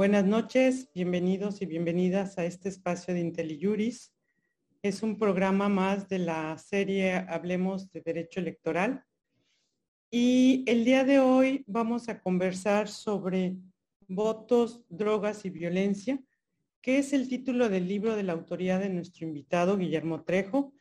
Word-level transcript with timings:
Buenas 0.00 0.24
noches, 0.24 0.88
bienvenidos 0.94 1.60
y 1.60 1.66
bienvenidas 1.66 2.38
a 2.38 2.46
este 2.46 2.70
espacio 2.70 3.12
de 3.12 3.20
IntelliJuris. 3.20 4.14
Es 4.80 5.02
un 5.02 5.18
programa 5.18 5.68
más 5.68 6.08
de 6.08 6.20
la 6.20 6.56
serie 6.56 7.16
Hablemos 7.28 7.90
de 7.90 8.00
Derecho 8.00 8.40
Electoral. 8.40 9.04
Y 10.10 10.64
el 10.66 10.86
día 10.86 11.04
de 11.04 11.18
hoy 11.18 11.64
vamos 11.66 12.08
a 12.08 12.18
conversar 12.22 12.88
sobre 12.88 13.58
votos, 14.08 14.86
drogas 14.88 15.44
y 15.44 15.50
violencia, 15.50 16.18
que 16.80 16.96
es 16.96 17.12
el 17.12 17.28
título 17.28 17.68
del 17.68 17.86
libro 17.86 18.16
de 18.16 18.22
la 18.22 18.32
autoría 18.32 18.78
de 18.78 18.88
nuestro 18.88 19.26
invitado 19.26 19.76
Guillermo 19.76 20.24
Trejo 20.24 20.72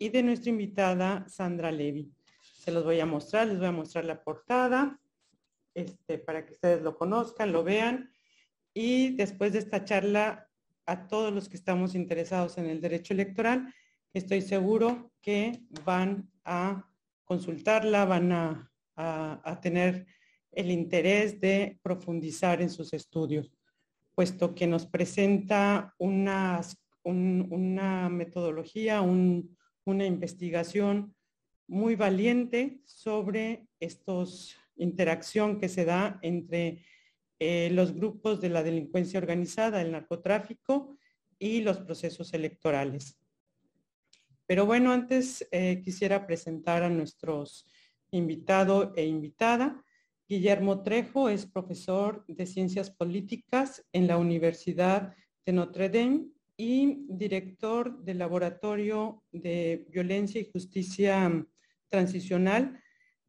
y 0.00 0.08
de 0.08 0.24
nuestra 0.24 0.50
invitada 0.50 1.28
Sandra 1.28 1.70
Levy. 1.70 2.12
Se 2.40 2.72
los 2.72 2.82
voy 2.82 2.98
a 2.98 3.06
mostrar, 3.06 3.46
les 3.46 3.58
voy 3.58 3.68
a 3.68 3.70
mostrar 3.70 4.04
la 4.04 4.24
portada 4.24 5.00
este, 5.74 6.18
para 6.18 6.44
que 6.44 6.54
ustedes 6.54 6.82
lo 6.82 6.96
conozcan, 6.98 7.52
lo 7.52 7.62
vean. 7.62 8.10
Y 8.74 9.10
después 9.10 9.52
de 9.52 9.60
esta 9.60 9.84
charla, 9.84 10.50
a 10.84 11.06
todos 11.06 11.32
los 11.32 11.48
que 11.48 11.56
estamos 11.56 11.94
interesados 11.94 12.58
en 12.58 12.66
el 12.66 12.80
derecho 12.80 13.14
electoral, 13.14 13.72
estoy 14.12 14.42
seguro 14.42 15.12
que 15.22 15.62
van 15.84 16.28
a 16.44 16.90
consultarla, 17.24 18.04
van 18.04 18.32
a, 18.32 18.70
tener 19.62 20.06
el 20.52 20.70
interés 20.70 21.40
de 21.40 21.80
profundizar 21.82 22.62
en 22.62 22.70
sus 22.70 22.92
estudios, 22.92 23.50
puesto 24.14 24.54
que 24.54 24.68
nos 24.68 24.86
presenta 24.86 25.94
una 25.98 26.60
metodología, 28.08 29.00
una 29.00 30.06
investigación 30.06 31.14
muy 31.66 31.96
valiente 31.96 32.80
sobre 32.84 33.66
estos 33.80 34.56
interacción 34.76 35.58
que 35.58 35.68
se 35.68 35.84
da 35.84 36.18
entre 36.22 36.84
eh, 37.38 37.70
los 37.72 37.94
grupos 37.94 38.40
de 38.40 38.48
la 38.48 38.62
delincuencia 38.62 39.18
organizada, 39.18 39.82
el 39.82 39.92
narcotráfico 39.92 40.96
y 41.38 41.60
los 41.60 41.78
procesos 41.78 42.32
electorales. 42.32 43.18
Pero 44.46 44.66
bueno, 44.66 44.92
antes 44.92 45.46
eh, 45.50 45.80
quisiera 45.82 46.26
presentar 46.26 46.82
a 46.82 46.90
nuestros 46.90 47.66
invitado 48.10 48.92
e 48.94 49.04
invitada. 49.06 49.82
Guillermo 50.28 50.82
Trejo 50.82 51.28
es 51.28 51.46
profesor 51.46 52.24
de 52.28 52.46
Ciencias 52.46 52.90
Políticas 52.90 53.84
en 53.92 54.06
la 54.06 54.16
Universidad 54.16 55.14
de 55.44 55.52
Notre 55.52 55.88
Dame 55.88 56.28
y 56.56 57.06
director 57.08 58.02
del 58.04 58.18
Laboratorio 58.18 59.22
de 59.32 59.86
Violencia 59.90 60.40
y 60.40 60.50
Justicia 60.50 61.46
Transicional 61.88 62.80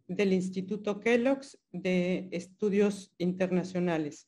del 0.08 0.34
Instituto 0.34 1.00
Kellogg's 1.00 1.58
de 1.72 2.30
Estudios 2.32 3.14
Internacionales. 3.18 4.28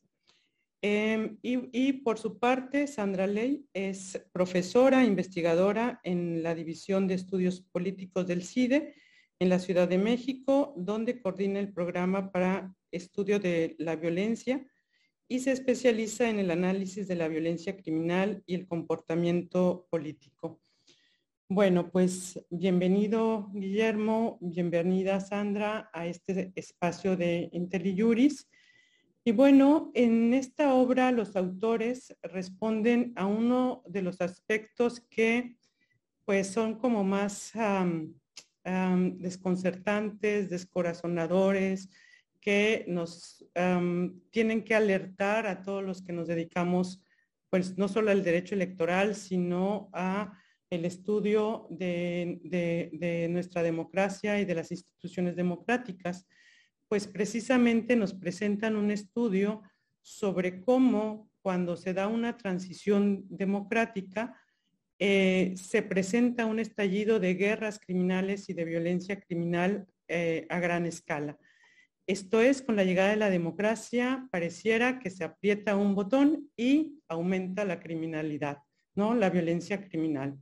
Em, 0.82 1.38
y, 1.42 1.94
por 1.94 2.20
su 2.20 2.38
parte, 2.38 2.86
Sandra 2.86 3.26
Ley 3.26 3.66
es 3.74 4.24
profesora, 4.32 5.04
investigadora 5.04 6.00
en 6.04 6.44
la 6.44 6.54
División 6.54 7.08
de 7.08 7.16
Estudios 7.16 7.62
Políticos 7.62 8.28
del 8.28 8.44
CIDE 8.44 8.94
en 9.40 9.50
la 9.50 9.60
Ciudad 9.60 9.88
de 9.88 9.98
México, 9.98 10.74
donde 10.78 11.20
coordina 11.20 11.60
el 11.60 11.74
programa 11.74 12.32
para 12.32 12.76
estudio 12.92 13.40
de 13.40 13.76
la 13.80 13.96
violencia 13.96 14.66
y 15.28 15.40
se 15.40 15.52
especializa 15.52 16.30
en 16.30 16.40
el 16.40 16.52
análisis 16.52 17.08
de 17.08 17.16
la 17.16 17.28
violencia 17.28 17.76
criminal 17.76 18.44
y 18.46 18.56
el 18.56 18.68
comportamiento 18.68 19.88
político. 19.90 20.62
Bueno, 21.50 21.90
pues 21.92 22.46
bienvenido 22.50 23.50
Guillermo, 23.54 24.38
bienvenida 24.42 25.22
Sandra 25.22 25.90
a 25.94 26.06
este 26.06 26.52
espacio 26.56 27.16
de 27.16 27.48
IntelliJuris. 27.54 28.50
Y 29.24 29.32
bueno, 29.32 29.90
en 29.94 30.34
esta 30.34 30.74
obra 30.74 31.14
los 31.14 31.38
autores 31.38 32.14
responden 32.22 33.14
a 33.16 33.28
uno 33.28 33.82
de 33.88 34.02
los 34.02 34.20
aspectos 34.20 35.00
que 35.10 35.56
pues 36.26 36.48
son 36.48 36.80
como 36.80 37.06
más 37.06 37.54
desconcertantes, 38.66 40.50
descorazonadores, 40.50 41.90
que 42.42 42.84
nos 42.90 43.46
tienen 44.32 44.66
que 44.66 44.76
alertar 44.76 45.48
a 45.48 45.62
todos 45.62 45.82
los 45.82 46.02
que 46.02 46.12
nos 46.12 46.28
dedicamos 46.28 47.02
pues 47.50 47.78
no 47.78 47.88
solo 47.88 48.12
al 48.12 48.22
derecho 48.22 48.54
electoral, 48.54 49.16
sino 49.16 49.90
a 49.94 50.38
el 50.70 50.86
estudio 50.86 51.68
de, 51.70 53.28
nuestra 53.30 53.64
democracia 53.64 54.40
y 54.40 54.46
de 54.46 54.56
las 54.56 54.72
instituciones 54.72 55.36
democráticas, 55.36 56.28
pues 56.88 57.08
precisamente 57.08 57.96
nos 57.96 58.14
presentan 58.14 58.76
un 58.76 58.92
estudio 58.92 59.62
sobre 60.02 60.62
cómo 60.62 61.30
cuando 61.42 61.78
se 61.78 61.94
da 61.94 62.08
una 62.08 62.38
transición 62.38 63.26
democrática, 63.30 64.36
eh, 65.00 65.54
se 65.56 65.84
presenta 65.84 66.46
un 66.46 66.60
estallido 66.60 67.20
de 67.20 67.36
guerras 67.36 67.80
criminales 67.80 68.50
y 68.50 68.54
de 68.54 68.66
violencia 68.66 69.20
criminal 69.20 69.88
eh, 70.08 70.46
a 70.50 70.60
gran 70.60 70.86
escala. 70.86 71.38
Esto 72.08 72.42
es, 72.42 72.62
con 72.62 72.78
la 72.78 72.86
llegada 72.86 73.10
de 73.10 73.18
la 73.18 73.30
democracia, 73.30 74.28
pareciera 74.32 75.00
que 75.00 75.10
se 75.10 75.26
aprieta 75.26 75.76
un 75.76 75.94
botón 75.94 76.50
y 76.56 77.02
aumenta 77.10 77.66
la 77.66 77.82
criminalidad, 77.82 78.60
¿no? 78.96 79.14
La 79.14 79.30
violencia 79.30 79.82
criminal. 79.82 80.40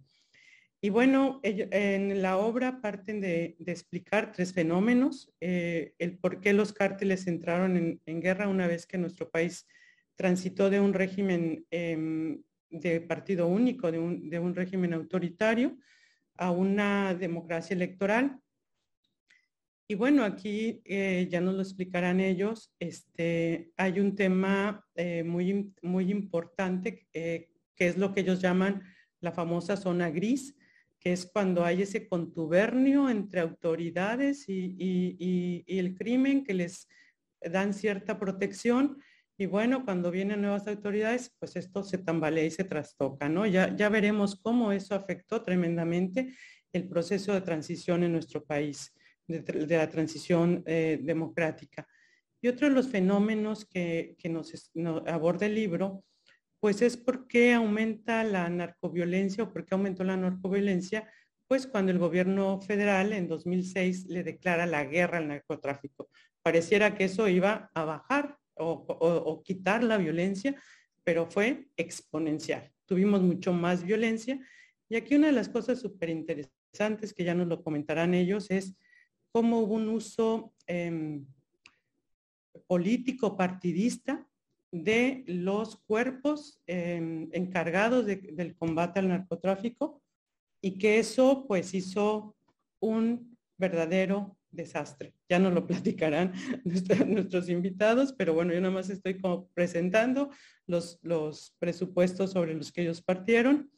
Y 0.86 0.90
bueno, 0.92 1.40
en 1.42 2.22
la 2.22 2.38
obra 2.38 2.80
parten 2.80 3.20
de, 3.20 3.58
explicar 3.66 4.32
tres 4.32 4.54
fenómenos, 4.54 5.34
eh, 5.42 5.96
el 5.98 6.20
por 6.20 6.42
qué 6.42 6.54
los 6.54 6.74
cárteles 6.74 7.26
entraron 7.26 8.00
en, 8.06 8.22
guerra 8.22 8.48
una 8.48 8.68
vez 8.68 8.86
que 8.86 9.00
nuestro 9.00 9.32
país 9.32 9.68
transitó 10.16 10.70
de 10.70 10.80
un 10.80 10.94
régimen 10.94 11.66
em, 11.72 12.40
de 12.70 13.02
partido 13.02 13.48
único, 13.48 13.92
de 13.92 13.98
un, 13.98 14.54
régimen 14.54 14.94
autoritario, 14.94 15.76
a 16.36 16.52
una 16.52 17.16
democracia 17.16 17.74
electoral. 17.74 18.40
Y 19.88 19.96
bueno, 19.96 20.24
aquí 20.24 20.84
eh, 20.86 21.28
ya 21.32 21.42
nos 21.42 21.56
lo 21.56 21.64
explicarán 21.64 22.20
ellos, 22.20 22.72
este, 22.78 23.72
hay 23.76 24.00
un 24.00 24.14
tema 24.14 24.86
eh, 24.94 25.24
muy, 25.24 25.74
muy 25.82 26.12
importante, 26.12 27.08
que 27.12 27.50
es 27.76 27.98
lo 27.98 28.14
que 28.14 28.22
ellos 28.22 28.40
llaman 28.40 28.84
la 29.20 29.32
famosa 29.32 29.78
zona 29.78 30.12
gris, 30.12 30.56
es 31.06 31.28
cuando 31.32 31.64
hay 31.64 31.84
ese 31.84 32.08
contubernio 32.08 33.10
entre 33.10 33.40
autoridades 33.40 34.46
y, 34.50 35.64
el 35.68 35.96
crimen 35.96 36.44
que 36.44 36.56
les 36.56 36.88
dan 37.40 37.76
cierta 37.76 38.20
protección. 38.20 38.98
Y 39.38 39.46
bueno, 39.46 39.86
cuando 39.86 40.10
vienen 40.10 40.42
nuevas 40.42 40.68
autoridades, 40.68 41.32
pues 41.38 41.56
esto 41.58 41.84
se 41.84 42.00
tambalea 42.00 42.46
y 42.46 42.52
se 42.52 42.64
trastoca, 42.64 43.30
¿no? 43.30 43.46
Ya, 43.46 43.76
ya 43.76 43.90
veremos 43.90 44.36
cómo 44.42 44.72
eso 44.72 44.96
afectó 44.96 45.44
tremendamente 45.44 46.34
el 46.74 46.88
proceso 46.88 47.34
de 47.34 47.42
transición 47.42 48.04
en 48.04 48.14
nuestro 48.14 48.44
país, 48.44 48.92
de, 49.28 49.68
la 49.68 49.90
transición 49.90 50.64
eh, 50.66 51.00
democrática. 51.04 51.88
Y 52.42 52.48
otro 52.48 52.68
de 52.68 52.74
los 52.74 52.88
fenómenos 52.88 53.66
que, 53.66 54.16
nos, 54.24 54.72
nos, 54.74 55.08
aborda 55.08 55.46
el 55.46 55.54
libro 55.54 56.04
pues 56.60 56.82
es 56.82 56.98
porque 56.98 57.54
aumenta 57.54 58.24
la 58.24 58.50
narcoviolencia 58.50 59.44
o 59.44 59.54
porque 59.54 59.76
aumentó 59.76 60.04
la 60.04 60.18
narcoviolencia, 60.18 61.10
pues 61.48 61.68
cuando 61.68 61.92
el 61.92 62.00
gobierno 62.00 62.60
federal 62.62 63.14
en 63.14 63.28
2006 63.28 64.08
le 64.08 64.24
declara 64.24 64.66
la 64.66 64.84
guerra 64.84 65.20
al 65.20 65.28
narcotráfico. 65.28 66.10
Pareciera 66.42 66.96
que 66.96 67.06
eso 67.06 67.28
iba 67.28 67.70
a 67.74 67.86
bajar 67.86 68.38
o, 68.56 69.42
quitar 69.44 69.84
la 69.84 69.98
violencia, 69.98 70.56
pero 71.04 71.30
fue 71.30 71.68
exponencial. 71.76 72.72
Tuvimos 72.86 73.22
mucho 73.22 73.54
más 73.54 73.84
violencia. 73.84 74.40
Y 74.90 74.96
aquí 74.96 75.16
una 75.16 75.28
de 75.28 75.34
las 75.34 75.50
cosas 75.50 75.80
súper 75.80 76.10
interesantes 76.10 77.14
que 77.14 77.24
ya 77.24 77.34
nos 77.34 77.48
lo 77.48 77.64
comentarán 77.64 78.14
ellos 78.14 78.50
es 78.50 78.76
cómo 79.32 79.60
hubo 79.60 79.76
un 79.76 79.90
uso 79.90 80.54
em, 80.68 81.26
político 82.68 83.36
partidista 83.36 84.26
de 84.84 85.24
los 85.28 85.78
cuerpos 85.78 86.60
em, 86.68 87.30
encargados 87.32 88.06
del 88.06 88.56
combate 88.56 89.00
al 89.00 89.08
narcotráfico 89.08 90.02
y 90.62 90.78
que 90.78 91.00
eso 91.00 91.46
pues 91.48 91.74
hizo 91.74 92.36
un 92.82 93.38
verdadero 93.58 94.38
desastre. 94.52 95.14
Ya 95.30 95.40
nos 95.40 95.54
lo 95.54 95.66
platicarán 95.66 96.34
nuestros 97.08 97.50
invitados, 97.50 98.14
pero 98.14 98.34
bueno, 98.34 98.54
yo 98.54 98.60
nada 98.60 98.74
más 98.74 98.90
estoy 98.90 99.20
como 99.20 99.48
presentando 99.54 100.30
los, 100.68 101.00
los 101.04 101.56
presupuestos 101.60 102.32
sobre 102.32 102.54
los 102.54 102.72
que 102.72 102.82
ellos 102.82 103.02
partieron. 103.02 103.72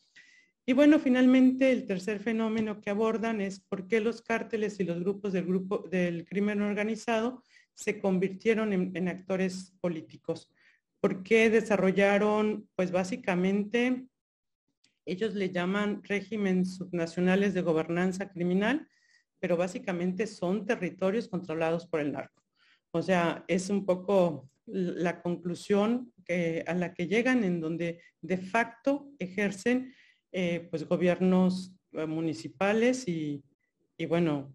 Y 0.65 0.73
bueno, 0.73 0.99
finalmente 0.99 1.71
el 1.71 1.85
tercer 1.85 2.19
fenómeno 2.19 2.81
que 2.81 2.89
abordan 2.89 3.39
es 3.39 3.59
por 3.59 3.87
qué 3.87 4.01
los 4.01 4.21
cárteles 4.21 4.79
y 4.79 4.83
los 4.83 4.99
grupos 4.99 5.31
del 5.33 5.45
grupo 5.45 5.79
del 5.89 6.25
crimen 6.25 6.61
organizado 6.61 7.43
se 7.73 7.99
convirtieron 7.99 8.73
en 8.73 9.07
actores 9.07 9.73
políticos 9.79 10.51
porque 11.07 11.49
desarrollaron, 11.49 12.67
pues 12.75 12.91
básicamente, 12.91 14.07
ellos 15.05 15.35
le 15.35 15.51
llaman 15.51 16.03
regímenes 16.03 16.75
subnacionales 16.75 17.53
de 17.53 17.61
gobernanza 17.61 18.29
criminal, 18.29 18.85
pero 19.39 19.55
básicamente 19.55 20.27
son 20.27 20.65
territorios 20.65 21.29
controlados 21.29 21.87
por 21.87 22.01
el 22.01 22.11
narco. 22.11 22.43
O 22.91 23.01
sea, 23.01 23.45
es 23.47 23.69
un 23.69 23.85
poco 23.85 24.49
la 24.65 25.21
conclusión 25.21 26.11
que, 26.25 26.65
a 26.67 26.73
la 26.73 26.93
que 26.93 27.07
llegan 27.07 27.45
en 27.45 27.61
donde 27.61 28.01
de 28.19 28.37
facto 28.37 29.09
ejercen 29.17 29.93
eh, 30.33 30.67
pues 30.69 30.83
gobiernos 30.83 31.71
eh, 31.93 32.05
municipales 32.05 33.07
y, 33.07 33.41
y, 33.97 34.05
bueno, 34.07 34.53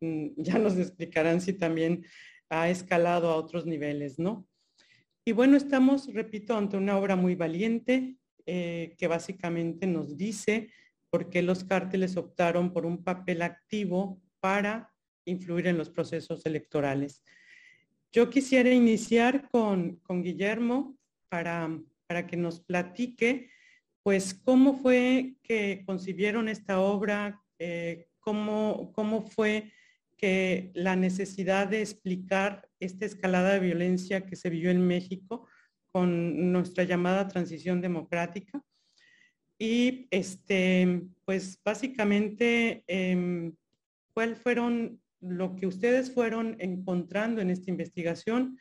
mm, 0.00 0.28
ya 0.36 0.60
nos 0.60 0.78
explicarán 0.78 1.40
si 1.40 1.54
también 1.54 2.04
ha 2.50 2.68
escalado 2.68 3.30
a 3.30 3.36
otros 3.36 3.66
niveles, 3.66 4.20
¿no? 4.20 4.46
Y 5.28 5.32
bueno, 5.32 5.58
estamos, 5.58 6.10
repito, 6.14 6.56
ante 6.56 6.78
una 6.78 6.96
obra 6.96 7.14
muy 7.14 7.34
valiente 7.34 8.16
eh, 8.46 8.94
que 8.96 9.08
básicamente 9.08 9.86
nos 9.86 10.16
dice 10.16 10.70
por 11.10 11.28
qué 11.28 11.42
los 11.42 11.64
cárteles 11.64 12.16
optaron 12.16 12.72
por 12.72 12.86
un 12.86 13.04
papel 13.04 13.42
activo 13.42 14.22
para 14.40 14.90
influir 15.26 15.66
en 15.66 15.76
los 15.76 15.90
procesos 15.90 16.46
electorales. 16.46 17.22
Yo 18.10 18.30
quisiera 18.30 18.70
iniciar 18.70 19.50
con, 19.50 19.96
con 19.96 20.22
Guillermo 20.22 20.96
para, 21.28 21.78
para 22.06 22.26
que 22.26 22.38
nos 22.38 22.60
platique, 22.60 23.50
pues, 24.02 24.32
cómo 24.32 24.78
fue 24.78 25.34
que 25.42 25.82
concibieron 25.84 26.48
esta 26.48 26.80
obra, 26.80 27.38
eh, 27.58 28.08
cómo, 28.18 28.92
cómo 28.94 29.20
fue 29.26 29.74
que 30.18 30.70
la 30.74 30.96
necesidad 30.96 31.68
de 31.68 31.80
explicar 31.80 32.68
esta 32.80 33.06
escalada 33.06 33.54
de 33.54 33.60
violencia 33.60 34.26
que 34.26 34.36
se 34.36 34.50
vivió 34.50 34.70
en 34.70 34.86
México 34.86 35.46
con 35.86 36.52
nuestra 36.52 36.84
llamada 36.84 37.28
transición 37.28 37.80
democrática. 37.80 38.62
Y 39.58 40.06
este, 40.10 41.02
pues 41.24 41.58
básicamente, 41.64 42.84
eh, 42.86 43.52
¿cuáles 44.12 44.38
fueron 44.38 45.00
lo 45.20 45.56
que 45.56 45.66
ustedes 45.66 46.12
fueron 46.12 46.56
encontrando 46.60 47.40
en 47.40 47.50
esta 47.50 47.70
investigación 47.70 48.58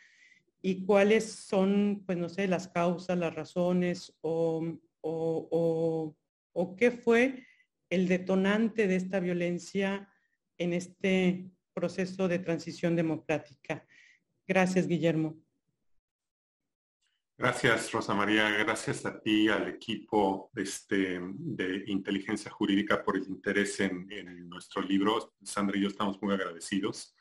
y 0.62 0.86
cuáles 0.86 1.32
son, 1.32 2.04
pues 2.06 2.18
no 2.18 2.30
sé, 2.30 2.48
las 2.48 2.68
causas, 2.68 3.18
las 3.18 3.36
razones 3.36 4.16
o, 4.22 4.64
o, 5.02 6.16
o, 6.54 6.76
qué 6.76 6.92
fue 6.92 7.46
el 7.90 8.08
detonante 8.08 8.88
de 8.88 8.96
esta 8.96 9.20
violencia 9.20 10.10
en 10.58 10.74
este 10.74 11.50
proceso 11.74 12.28
de 12.28 12.40
transición 12.40 12.96
democrática. 12.96 13.86
Gracias, 14.48 14.88
Guillermo. 14.88 15.38
Gracias, 17.40 17.92
Rosa 17.92 18.16
María. 18.16 18.50
Gracias 18.50 19.06
a 19.06 19.20
ti, 19.22 19.48
al 19.48 19.68
equipo 19.68 20.50
este, 20.56 21.20
de 21.22 21.84
inteligencia 21.86 22.50
jurídica 22.50 23.04
por 23.04 23.16
el 23.16 23.28
interés 23.28 23.80
en, 23.80 24.50
nuestro 24.50 24.82
libro. 24.82 25.36
Sandra 25.44 25.78
y 25.78 25.82
yo 25.82 25.90
estamos 25.90 26.20
muy 26.20 26.34
agradecidos. 26.34 27.16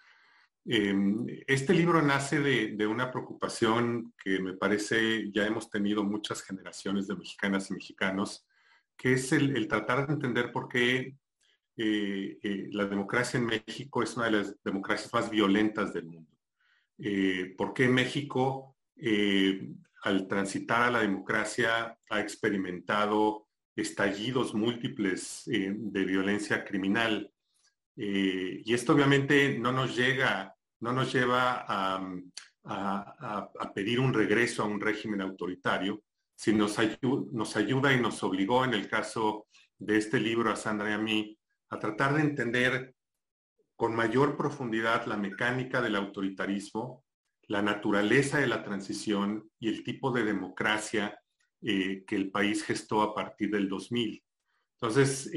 Em, 0.64 1.26
este 1.46 1.74
libro 1.74 2.00
nace 2.00 2.40
de, 2.40 2.86
una 2.86 3.10
preocupación 3.10 4.14
que 4.16 4.40
me 4.40 4.54
parece 4.54 5.30
ya 5.32 5.46
hemos 5.46 5.68
tenido 5.68 6.02
muchas 6.02 6.42
generaciones 6.42 7.06
de 7.06 7.16
mexicanas 7.16 7.70
y 7.70 7.74
mexicanos, 7.74 8.46
que 8.96 9.12
es 9.12 9.32
el, 9.32 9.68
tratar 9.68 10.06
de 10.06 10.14
entender 10.14 10.50
por 10.50 10.68
qué 10.68 11.14
eh, 11.76 12.38
eh, 12.42 12.68
la 12.72 12.86
democracia 12.86 13.38
en 13.38 13.46
México 13.46 14.02
es 14.02 14.16
una 14.16 14.26
de 14.26 14.32
las 14.32 14.62
democracias 14.62 15.12
más 15.12 15.30
violentas 15.30 15.92
del 15.92 16.06
mundo. 16.06 16.32
Eh, 16.98 17.54
¿Por 17.56 17.74
qué 17.74 17.88
México 17.88 18.76
al 20.02 20.26
transitar 20.26 20.82
a 20.82 20.90
la 20.90 21.00
democracia 21.00 21.98
ha 22.08 22.20
experimentado 22.20 23.46
estallidos 23.76 24.54
múltiples 24.54 25.46
eh, 25.48 25.74
de 25.76 26.04
violencia 26.04 26.64
criminal. 26.64 27.30
Eh, 27.96 28.62
y 28.64 28.74
esto 28.74 28.94
obviamente 28.94 29.58
no 29.58 29.72
nos 29.72 29.94
llega, 29.94 30.54
no 30.80 30.92
nos 30.92 31.12
lleva 31.12 31.64
a, 31.68 32.00
pedir 33.74 34.00
un 34.00 34.14
regreso 34.14 34.62
a 34.62 34.66
un 34.66 34.80
régimen 34.80 35.20
autoritario, 35.20 36.02
sino 36.34 36.64
nos, 36.64 36.78
nos 37.32 37.56
ayuda 37.56 37.92
y 37.92 38.00
nos 38.00 38.22
obligó 38.22 38.64
en 38.64 38.74
el 38.74 38.88
caso 38.88 39.46
de 39.78 39.98
este 39.98 40.18
libro 40.18 40.50
a 40.50 40.56
Sandra 40.56 40.90
y 40.90 40.92
a 40.94 40.98
mí 40.98 41.38
a 41.70 41.78
tratar 41.78 42.14
de 42.14 42.22
entender 42.22 42.94
con 43.74 43.94
mayor 43.94 44.36
profundidad 44.36 45.06
la 45.06 45.16
mecánica 45.16 45.80
del 45.80 45.96
autoritarismo 45.96 47.06
la 47.48 47.62
naturaleza 47.62 48.38
de 48.38 48.46
la 48.46 48.62
transición 48.62 49.50
y 49.58 49.68
el 49.68 49.84
tipo 49.84 50.10
de 50.10 50.24
democracia 50.24 51.18
eh, 51.62 52.04
que 52.06 52.16
el 52.16 52.30
país 52.30 52.64
gestó 52.64 53.02
a 53.02 53.14
partir 53.14 53.50
del 53.50 53.68
2000. 53.68 54.22
Entonces, 54.78 55.30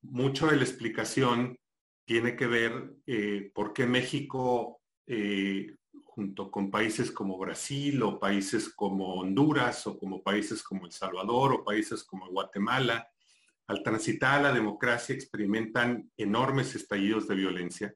mucho 0.00 0.46
de 0.46 0.56
la 0.56 0.62
explicación 0.62 1.58
tiene 2.06 2.34
que 2.34 2.46
ver 2.46 2.94
eh, 3.06 3.50
por 3.54 3.72
qué 3.72 3.86
México, 3.86 4.80
eh, 5.06 5.76
junto 6.04 6.50
con 6.50 6.70
países 6.70 7.10
como 7.10 7.36
Brasil 7.36 8.02
o 8.02 8.18
países 8.18 8.70
como 8.70 9.16
Honduras 9.16 9.86
o 9.86 9.98
como 9.98 10.22
países 10.22 10.62
como 10.62 10.86
El 10.86 10.92
Salvador 10.92 11.52
o 11.52 11.64
países 11.64 12.04
como 12.04 12.28
Guatemala, 12.28 13.06
al 13.70 13.84
transitar 13.84 14.40
a 14.40 14.42
la 14.42 14.52
democracia 14.52 15.14
experimentan 15.14 16.10
enormes 16.16 16.74
estallidos 16.74 17.28
de 17.28 17.36
violencia, 17.36 17.94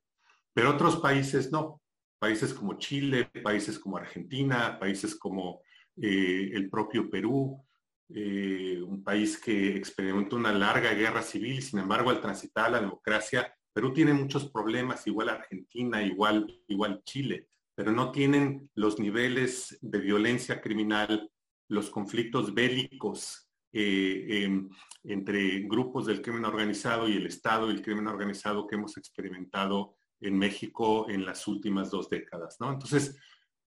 pero 0.52 0.70
otros 0.70 0.98
países 0.98 1.50
no. 1.50 1.82
Países 2.20 2.54
como 2.54 2.78
Chile, 2.78 3.28
países 3.42 3.76
como 3.80 3.96
Argentina, 3.96 4.78
países 4.78 5.16
como 5.16 5.62
eh, 6.00 6.52
el 6.54 6.70
propio 6.70 7.10
Perú, 7.10 7.60
eh, 8.08 8.80
un 8.86 9.02
país 9.02 9.36
que 9.36 9.76
experimentó 9.76 10.36
una 10.36 10.52
larga 10.52 10.94
guerra 10.94 11.22
civil, 11.22 11.60
sin 11.60 11.80
embargo, 11.80 12.10
al 12.10 12.20
transitar 12.20 12.66
a 12.66 12.70
la 12.70 12.80
democracia, 12.80 13.52
Perú 13.72 13.92
tiene 13.92 14.14
muchos 14.14 14.48
problemas, 14.52 15.04
igual 15.08 15.28
Argentina, 15.28 16.00
igual, 16.04 16.62
igual 16.68 17.02
Chile, 17.04 17.48
pero 17.74 17.90
no 17.90 18.12
tienen 18.12 18.70
los 18.76 19.00
niveles 19.00 19.76
de 19.82 19.98
violencia 19.98 20.60
criminal, 20.60 21.28
los 21.68 21.90
conflictos 21.90 22.54
bélicos 22.54 23.43
entre 23.74 25.60
grupos 25.60 26.06
del 26.06 26.22
crimen 26.22 26.44
organizado 26.44 27.08
y 27.08 27.16
el 27.16 27.26
Estado 27.26 27.68
y 27.70 27.74
el 27.74 27.82
crimen 27.82 28.06
organizado 28.06 28.66
que 28.66 28.76
hemos 28.76 28.96
experimentado 28.96 29.96
en 30.20 30.38
México 30.38 31.08
en 31.08 31.26
las 31.26 31.46
últimas 31.46 31.90
dos 31.90 32.08
décadas. 32.08 32.56
Entonces, 32.60 33.18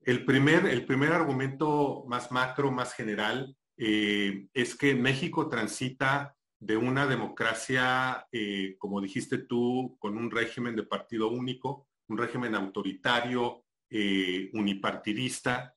el 0.02 0.26
primer, 0.26 0.66
el 0.68 0.86
primer 0.86 1.14
argumento 1.14 2.06
más 2.08 2.32
macro, 2.32 2.72
más 2.72 2.94
general, 2.94 3.56
eh, 3.78 4.48
es 4.54 4.76
que 4.76 4.94
México 4.96 5.50
transita 5.50 6.36
de 6.60 6.78
una 6.78 7.08
democracia, 7.08 8.28
eh, 8.32 8.76
como 8.78 9.02
dijiste 9.02 9.40
tú, 9.40 9.98
con 10.00 10.18
un 10.18 10.32
régimen 10.32 10.76
de 10.76 10.84
partido 10.84 11.30
único, 11.30 11.88
un 12.08 12.18
régimen 12.18 12.56
autoritario, 12.56 13.66
eh, 13.90 14.50
unipartidista, 14.54 15.74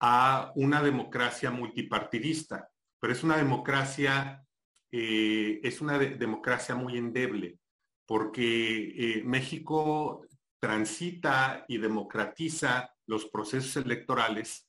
a 0.00 0.52
una 0.56 0.82
democracia 0.82 1.50
multipartidista. 1.50 2.70
Pero 3.02 3.12
es 3.12 3.24
una 3.24 3.36
democracia, 3.36 4.46
es 4.92 5.80
una 5.80 5.98
democracia 5.98 6.76
muy 6.76 6.96
endeble 6.96 7.58
porque 8.06 8.92
eh, 8.94 9.22
México 9.24 10.26
transita 10.60 11.64
y 11.66 11.78
democratiza 11.78 12.94
los 13.06 13.24
procesos 13.24 13.84
electorales, 13.84 14.68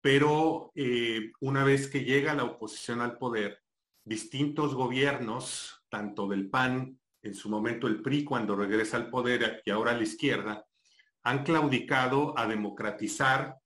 pero 0.00 0.70
eh, 0.76 1.32
una 1.40 1.64
vez 1.64 1.88
que 1.88 2.04
llega 2.04 2.34
la 2.34 2.44
oposición 2.44 3.00
al 3.00 3.18
poder, 3.18 3.60
distintos 4.04 4.76
gobiernos, 4.76 5.84
tanto 5.88 6.28
del 6.28 6.48
PAN, 6.48 6.98
en 7.20 7.34
su 7.34 7.50
momento 7.50 7.88
el 7.88 8.00
PRI 8.00 8.22
cuando 8.22 8.54
regresa 8.54 8.96
al 8.96 9.10
poder 9.10 9.60
y 9.64 9.70
ahora 9.70 9.90
a 9.90 9.96
la 9.96 10.04
izquierda, 10.04 10.64
han 11.24 11.42
claudicado 11.42 12.38
a 12.38 12.46
democratizar 12.46 13.56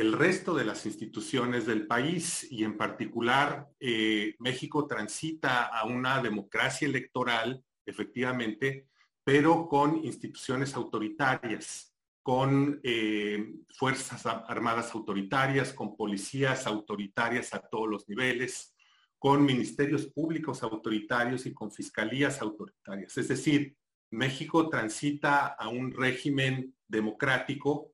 el 0.00 0.12
resto 0.12 0.54
de 0.54 0.64
las 0.64 0.86
instituciones 0.86 1.66
del 1.66 1.86
país 1.86 2.46
y 2.50 2.62
en 2.62 2.76
particular 2.76 3.68
eh, 3.80 4.36
México 4.38 4.86
transita 4.86 5.64
a 5.64 5.86
una 5.86 6.22
democracia 6.22 6.86
electoral 6.86 7.64
efectivamente, 7.84 8.86
pero 9.24 9.66
con 9.66 10.04
instituciones 10.04 10.74
autoritarias, 10.74 11.92
con 12.22 12.80
eh, 12.84 13.54
fuerzas 13.76 14.24
armadas 14.24 14.94
autoritarias, 14.94 15.72
con 15.72 15.96
policías 15.96 16.66
autoritarias 16.68 17.52
a 17.52 17.60
todos 17.60 17.88
los 17.88 18.08
niveles, 18.08 18.76
con 19.18 19.44
ministerios 19.44 20.06
públicos 20.06 20.62
autoritarios 20.62 21.44
y 21.46 21.52
con 21.52 21.72
fiscalías 21.72 22.40
autoritarias. 22.40 23.18
Es 23.18 23.26
decir, 23.26 23.76
México 24.10 24.68
transita 24.68 25.46
a 25.46 25.68
un 25.68 25.92
régimen 25.92 26.74
democrático 26.86 27.92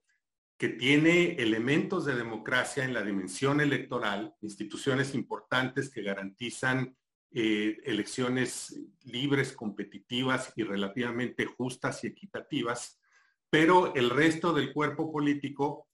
que 0.56 0.68
tiene 0.68 1.32
elementos 1.32 2.04
de 2.04 2.14
democracia 2.14 2.84
en 2.84 2.94
la 2.94 3.02
dimensión 3.02 3.60
electoral, 3.60 4.34
instituciones 4.40 5.14
importantes 5.14 5.90
que 5.90 6.02
garantizan 6.02 6.96
eh, 7.32 7.78
elecciones 7.84 8.80
libres, 9.02 9.52
competitivas 9.52 10.52
y 10.54 10.62
relativamente 10.62 11.46
justas 11.46 12.04
y 12.04 12.06
equitativas, 12.06 13.00
pero 13.50 13.94
el 13.94 14.10
resto 14.10 14.52
del 14.52 14.72
cuerpo 14.72 15.10
político 15.10 15.88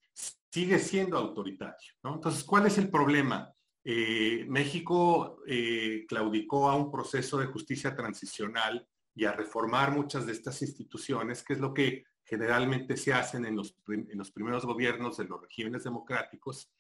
sigue 0.51 0.79
siendo 0.79 1.17
autoritario. 1.17 1.95
Entonces, 2.05 2.45
¿cuál 2.45 2.67
es 2.67 2.77
el 2.77 2.91
problema? 2.91 3.55
Eh, 3.83 4.45
México 4.49 5.39
eh, 5.47 6.05
claudicó 6.07 6.69
a 6.69 6.77
un 6.77 6.93
proceso 6.93 7.39
de 7.39 7.47
justicia 7.47 7.97
transicional 7.97 8.87
y 9.15 9.25
a 9.25 9.33
reformar 9.33 9.93
muchas 9.93 10.27
de 10.27 10.33
estas 10.33 10.61
instituciones, 10.61 11.43
que 11.43 11.55
es 11.55 11.61
lo 11.61 11.73
que 11.73 12.05
generalmente 12.31 12.97
se 12.97 13.13
hacen 13.13 13.45
en 13.45 13.57
los, 13.57 13.77
en 13.89 14.17
los 14.17 14.31
primeros 14.31 14.65
gobiernos 14.65 15.17
de 15.17 15.25
los 15.25 15.43
regímenes 15.43 15.83
democráticos. 15.83 16.71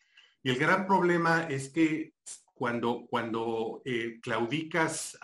Y 0.44 0.50
el 0.50 0.56
gran 0.56 0.86
problema 0.86 1.48
es 1.48 1.70
que 1.70 2.14
cuando, 2.54 3.04
cuando 3.10 3.82
eh, 3.84 4.20
claudicas 4.22 5.18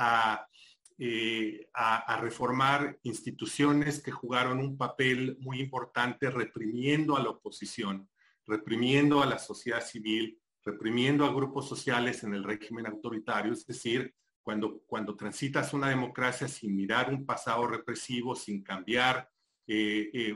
eh, 0.98 1.68
a, 1.72 1.96
a, 1.98 2.20
reformar 2.20 2.98
instituciones 3.04 4.02
que 4.02 4.10
jugaron 4.10 4.58
un 4.58 4.76
papel 4.76 5.36
muy 5.40 5.60
importante 5.60 6.28
reprimiendo 6.28 7.16
a 7.16 7.22
la 7.22 7.30
oposición, 7.30 8.08
reprimiendo 8.46 9.22
a 9.22 9.26
la 9.26 9.38
sociedad 9.38 9.80
civil, 9.80 10.40
reprimiendo 10.64 11.24
a 11.24 11.32
grupos 11.32 11.68
sociales 11.68 12.24
en 12.24 12.34
el 12.34 12.42
régimen 12.42 12.88
autoritario, 12.88 13.52
es 13.52 13.64
decir, 13.64 14.12
cuando, 14.42 14.80
cuando 14.86 15.14
transitas 15.14 15.72
una 15.72 15.88
democracia 15.88 16.48
sin 16.48 16.74
mirar 16.74 17.12
un 17.12 17.24
pasado 17.24 17.66
represivo, 17.68 18.34
sin 18.34 18.64
cambiar 18.64 19.30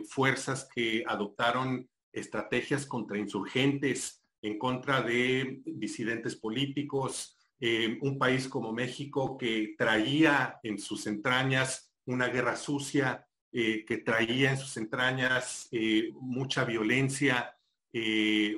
fuerzas 0.09 0.69
que 0.75 1.05
adoptaron 1.07 1.89
estrategias 2.13 2.87
contra 2.87 3.19
insurgentes, 3.19 4.25
en 4.43 4.59
contra 4.59 5.03
de 5.03 5.63
disidentes 5.65 6.35
políticos, 6.37 7.37
eh, 7.61 7.99
un 8.01 8.19
país 8.19 8.49
como 8.49 8.73
México 8.73 9.37
que 9.37 9.75
traía 9.77 10.59
en 10.63 10.79
sus 10.79 11.07
entrañas 11.07 11.93
una 12.07 12.29
guerra 12.29 12.57
sucia, 12.57 13.27
que 13.53 14.03
traía 14.05 14.53
en 14.53 14.57
sus 14.57 14.77
entrañas 14.77 15.69
mucha 16.13 16.65
violencia, 16.65 17.53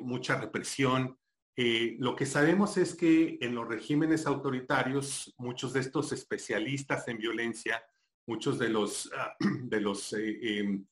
mucha 0.03 0.39
represión. 0.39 1.19
lo 1.57 2.15
que 2.15 2.27
sabemos 2.27 2.77
es 2.77 2.95
que 2.95 3.39
en 3.41 3.55
los 3.55 3.67
regímenes 3.67 4.27
autoritarios, 4.27 5.35
muchos 5.39 5.73
de 5.73 5.81
estos 5.81 6.13
especialistas 6.13 7.09
en 7.09 7.17
violencia 7.17 7.83
muchos 8.27 8.59
de 8.59 8.69
los, 8.69 9.11
ah, 9.17 9.35
de 9.65 9.81
los 9.81 10.13
eh, 10.13 10.59
em, 10.59 10.87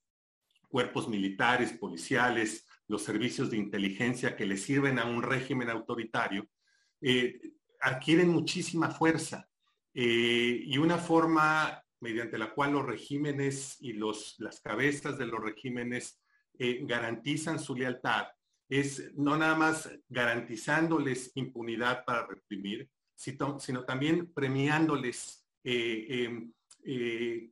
cuerpos 0.69 1.09
militares, 1.09 1.73
policiales, 1.73 2.67
los 2.87 3.03
servicios 3.03 3.51
de 3.51 3.57
inteligencia 3.57 4.37
que 4.37 4.47
le 4.47 4.57
sirven 4.57 4.99
a 4.99 5.05
un 5.05 5.23
régimen 5.23 5.71
autoritario, 5.71 6.49
eh, 7.01 7.41
adquieren 7.81 8.29
muchísima 8.29 8.91
fuerza 8.91 9.49
eh, 9.95 10.63
y 10.65 10.79
una 10.79 10.99
forma 10.99 11.83
mediante 12.01 12.39
la 12.39 12.53
cual 12.53 12.73
los 12.73 12.87
regímenes 12.87 13.77
y 13.81 13.93
los, 13.93 14.37
las 14.39 14.61
cabezas 14.61 15.19
de 15.19 15.27
los 15.27 15.41
regímenes 15.41 16.21
garantizan 16.83 17.59
su 17.59 17.75
lealtad 17.75 18.27
es 18.69 19.13
no 19.17 19.37
nada 19.37 19.57
más 19.57 19.91
garantizándoles 20.09 21.33
impunidad 21.35 22.05
para 22.05 22.27
reprimir, 22.27 22.89
sino, 23.17 23.59
también 23.85 24.33
premiándoles 24.33 25.47
em, 25.65 26.53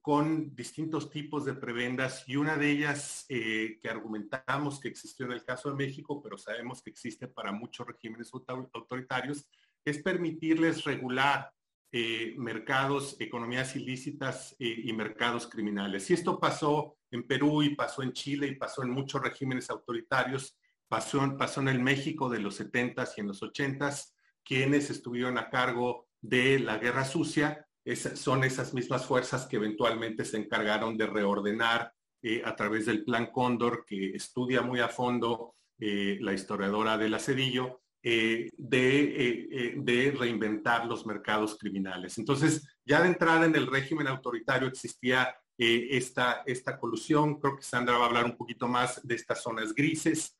con 0.01 0.55
distintos 0.55 1.11
tipos 1.11 1.45
de 1.45 1.55
prebendas 1.55 2.25
y 2.27 2.37
una 2.37 2.57
de 2.57 2.71
ellas 2.71 3.27
eh, 3.29 3.79
que 3.81 3.89
argumentamos 3.89 4.81
que 4.81 4.89
existió 4.89 5.27
en 5.27 5.33
el 5.33 5.45
caso 5.45 5.69
de 5.69 5.77
México, 5.77 6.23
pero 6.23 6.39
sabemos 6.39 6.83
que 6.83 6.91
existe 6.91 7.29
para 7.29 7.53
muchos 7.53 7.87
regímenes 7.87 8.33
autoritarios, 8.33 9.47
es 9.85 9.99
permitirles 10.03 10.85
regular 10.85 11.53
eh, 11.93 12.35
mercados, 12.39 13.17
economías 13.21 13.77
ilícitas 13.77 14.57
y 14.59 14.93
mercados 14.93 15.47
criminales. 15.47 16.11
Y 16.11 16.15
esto 16.15 16.39
pasó 16.39 16.99
en 17.11 17.27
Perú 17.27 17.63
y 17.63 17.75
pasó 17.75 18.03
en 18.03 18.13
Chile 18.13 18.47
y 18.47 18.57
pasó 18.57 18.83
en 18.83 18.91
muchos 18.91 19.23
regímenes 19.23 19.71
autoritarios, 19.71 20.59
pasó, 20.89 21.37
pasó 21.37 21.61
en 21.61 21.69
el 21.69 21.81
México 21.81 22.29
de 22.29 22.41
los 22.41 22.61
70s 22.61 23.13
y 23.17 23.21
en 23.21 23.29
los 23.29 23.43
80s, 23.43 24.13
quienes 24.45 24.91
estuvieron 24.91 25.39
a 25.39 25.51
cargo 25.51 26.09
de 26.21 26.59
la 26.59 26.79
guerra 26.79 27.05
sucia 27.05 27.68
son 27.97 28.45
esas 28.45 28.75
mismas 28.75 29.07
fuerzas 29.07 29.47
que 29.47 29.57
eventualmente 29.57 30.25
se 30.25 30.37
encargaron 30.37 30.97
de 30.97 31.07
reordenar 31.07 31.93
eh, 32.21 32.43
a 32.45 32.57
través 32.57 32.87
del 32.87 33.05
Plan 33.05 33.31
Cóndor, 33.33 33.85
que 33.87 34.11
estudia 34.11 34.61
muy 34.61 34.81
a 34.81 34.89
fondo 34.89 35.55
eh, 35.79 36.19
la 36.21 36.33
historiadora 36.33 36.99
de 36.99 37.09
la 37.09 37.19
Cedillo, 37.19 37.81
eh, 38.03 38.51
de, 38.57 39.75
de, 39.77 40.11
reinventar 40.13 40.87
los 40.87 41.07
mercados 41.07 41.57
criminales. 41.59 42.19
Entonces, 42.19 42.67
ya 42.85 43.03
de 43.03 43.09
entrada 43.09 43.47
en 43.47 43.55
el 43.55 43.67
régimen 43.67 44.09
autoritario 44.09 44.69
existía 44.69 45.35
esta, 45.57 46.43
esta 46.47 46.79
colusión. 46.79 47.41
Creo 47.41 47.57
que 47.57 47.63
Sandra 47.63 47.99
va 47.99 48.05
a 48.05 48.09
hablar 48.09 48.25
un 48.25 48.37
poquito 48.37 48.69
más 48.69 49.05
de 49.07 49.15
estas 49.15 49.43
zonas 49.43 49.75
grises. 49.75 50.37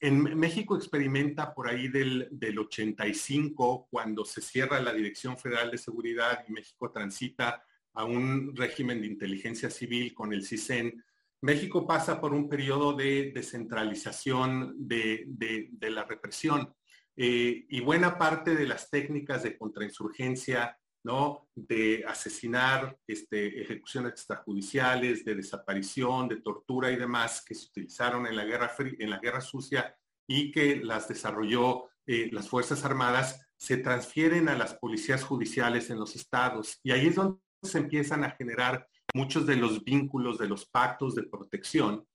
En 0.00 0.38
México 0.38 0.76
experimenta 0.76 1.52
por 1.52 1.68
ahí 1.68 1.88
del, 1.88 2.28
85, 2.56 3.88
cuando 3.90 4.24
se 4.24 4.40
cierra 4.40 4.80
la 4.80 4.92
Dirección 4.92 5.36
Federal 5.36 5.72
de 5.72 5.78
Seguridad 5.78 6.44
y 6.48 6.52
México 6.52 6.92
transita 6.92 7.64
a 7.94 8.04
un 8.04 8.54
régimen 8.54 9.00
de 9.00 9.08
inteligencia 9.08 9.70
civil 9.70 10.14
con 10.14 10.32
el 10.32 10.44
CISEN. 10.44 11.04
México 11.40 11.84
pasa 11.84 12.20
por 12.20 12.32
un 12.32 12.48
periodo 12.48 12.92
de 12.92 13.32
descentralización 13.34 14.74
de, 14.78 15.26
la 15.80 16.04
represión 16.04 16.72
eh, 17.16 17.66
y 17.68 17.80
buena 17.80 18.16
parte 18.16 18.54
de 18.54 18.68
las 18.68 18.90
técnicas 18.90 19.42
de 19.42 19.58
contrainsurgencia 19.58 20.78
¿no? 21.04 21.48
de 21.54 22.04
asesinar, 22.06 22.98
este, 23.06 23.62
ejecuciones 23.62 24.12
extrajudiciales, 24.12 25.24
de 25.24 25.34
desaparición, 25.34 26.28
de 26.28 26.40
tortura 26.40 26.90
y 26.90 26.96
demás 26.96 27.42
que 27.44 27.54
se 27.54 27.66
utilizaron 27.66 28.26
en 28.26 28.36
la 28.36 28.44
guerra, 28.44 28.72
en 28.78 29.10
la 29.10 29.18
guerra 29.18 29.40
sucia 29.40 29.96
y 30.26 30.50
que 30.50 30.76
las 30.76 31.08
desarrolló 31.08 31.88
eh, 32.06 32.30
las 32.32 32.48
Fuerzas 32.48 32.84
Armadas, 32.84 33.46
se 33.56 33.76
transfieren 33.76 34.48
a 34.48 34.56
las 34.56 34.74
policías 34.74 35.24
judiciales 35.24 35.90
en 35.90 35.98
los 35.98 36.16
estados. 36.16 36.78
Y 36.82 36.92
ahí 36.92 37.08
es 37.08 37.16
donde 37.16 37.40
se 37.62 37.78
empiezan 37.78 38.24
a 38.24 38.30
generar 38.30 38.88
muchos 39.14 39.46
de 39.46 39.56
los 39.56 39.84
vínculos, 39.84 40.38
de 40.38 40.48
los 40.48 40.66
pactos 40.66 41.14
de 41.14 41.24
protección. 41.24 42.06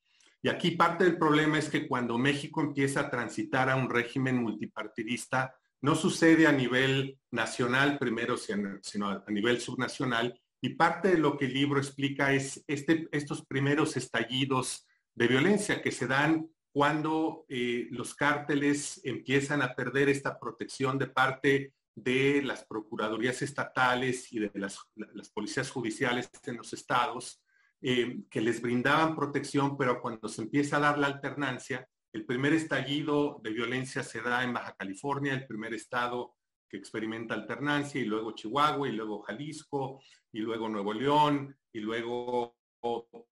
Y 0.41 0.49
aquí 0.49 0.71
parte 0.71 1.03
del 1.05 1.17
problema 1.17 1.57
es 1.57 1.69
que 1.69 1.87
cuando 1.87 2.17
México 2.17 2.61
empieza 2.61 3.01
a 3.01 3.09
transitar 3.09 3.69
a 3.69 3.75
un 3.75 3.89
régimen 3.89 4.41
multipartidista, 4.43 5.55
no 5.83 5.95
sucede 5.95 6.47
a 6.47 6.53
nivel 6.53 7.19
nacional 7.29 7.99
primero, 7.99 8.37
sino 8.37 9.09
a 9.09 9.23
nivel 9.27 9.59
subnacional. 9.59 10.39
Y 10.61 10.75
parte 10.75 11.09
de 11.09 11.17
lo 11.17 11.37
que 11.37 11.45
el 11.45 11.53
libro 11.53 11.77
explica 11.77 12.31
es 12.31 12.63
este, 12.67 13.09
estos 13.11 13.45
primeros 13.45 13.97
estallidos 13.97 14.87
de 15.13 15.27
violencia 15.27 15.81
que 15.81 15.91
se 15.91 16.07
dan 16.07 16.49
cuando 16.71 17.45
eh, 17.49 17.87
los 17.91 18.15
cárteles 18.15 19.01
empiezan 19.03 19.61
a 19.61 19.75
perder 19.75 20.07
esta 20.07 20.39
protección 20.39 20.97
de 20.97 21.07
parte 21.07 21.73
de 21.95 22.41
las 22.41 22.63
procuradurías 22.63 23.41
estatales 23.41 24.31
y 24.31 24.39
de 24.39 24.51
las, 24.55 24.79
policías 25.33 25.69
judiciales 25.69 26.29
en 26.45 26.55
los 26.55 26.71
estados, 26.71 27.43
eh, 27.81 28.21
que 28.29 28.39
les 28.39 28.61
brindaban 28.61 29.17
protección, 29.17 29.75
pero 29.77 30.01
cuando 30.01 30.29
se 30.29 30.43
empieza 30.43 30.77
a 30.77 30.79
dar 30.79 30.97
la 30.97 31.07
alternancia, 31.07 31.89
el 32.13 32.25
primer 32.25 32.53
estallido 32.53 33.41
de 33.43 33.49
violencia 33.49 34.03
se 34.03 34.21
da 34.21 34.43
en 34.43 34.53
Baja 34.53 34.75
California, 34.75 35.33
el 35.33 35.47
primer 35.47 35.73
estado 35.73 36.35
que 36.69 36.77
experimenta 36.77 37.33
alternancia, 37.33 37.99
y 37.99 38.05
luego 38.05 38.33
Chihuahua, 38.33 38.87
y 38.87 38.91
luego 38.91 39.21
Jalisco, 39.23 39.99
y 40.31 40.39
luego 40.39 40.69
Nuevo 40.69 40.93
León, 40.93 41.55
y 41.71 41.79
luego 41.79 42.55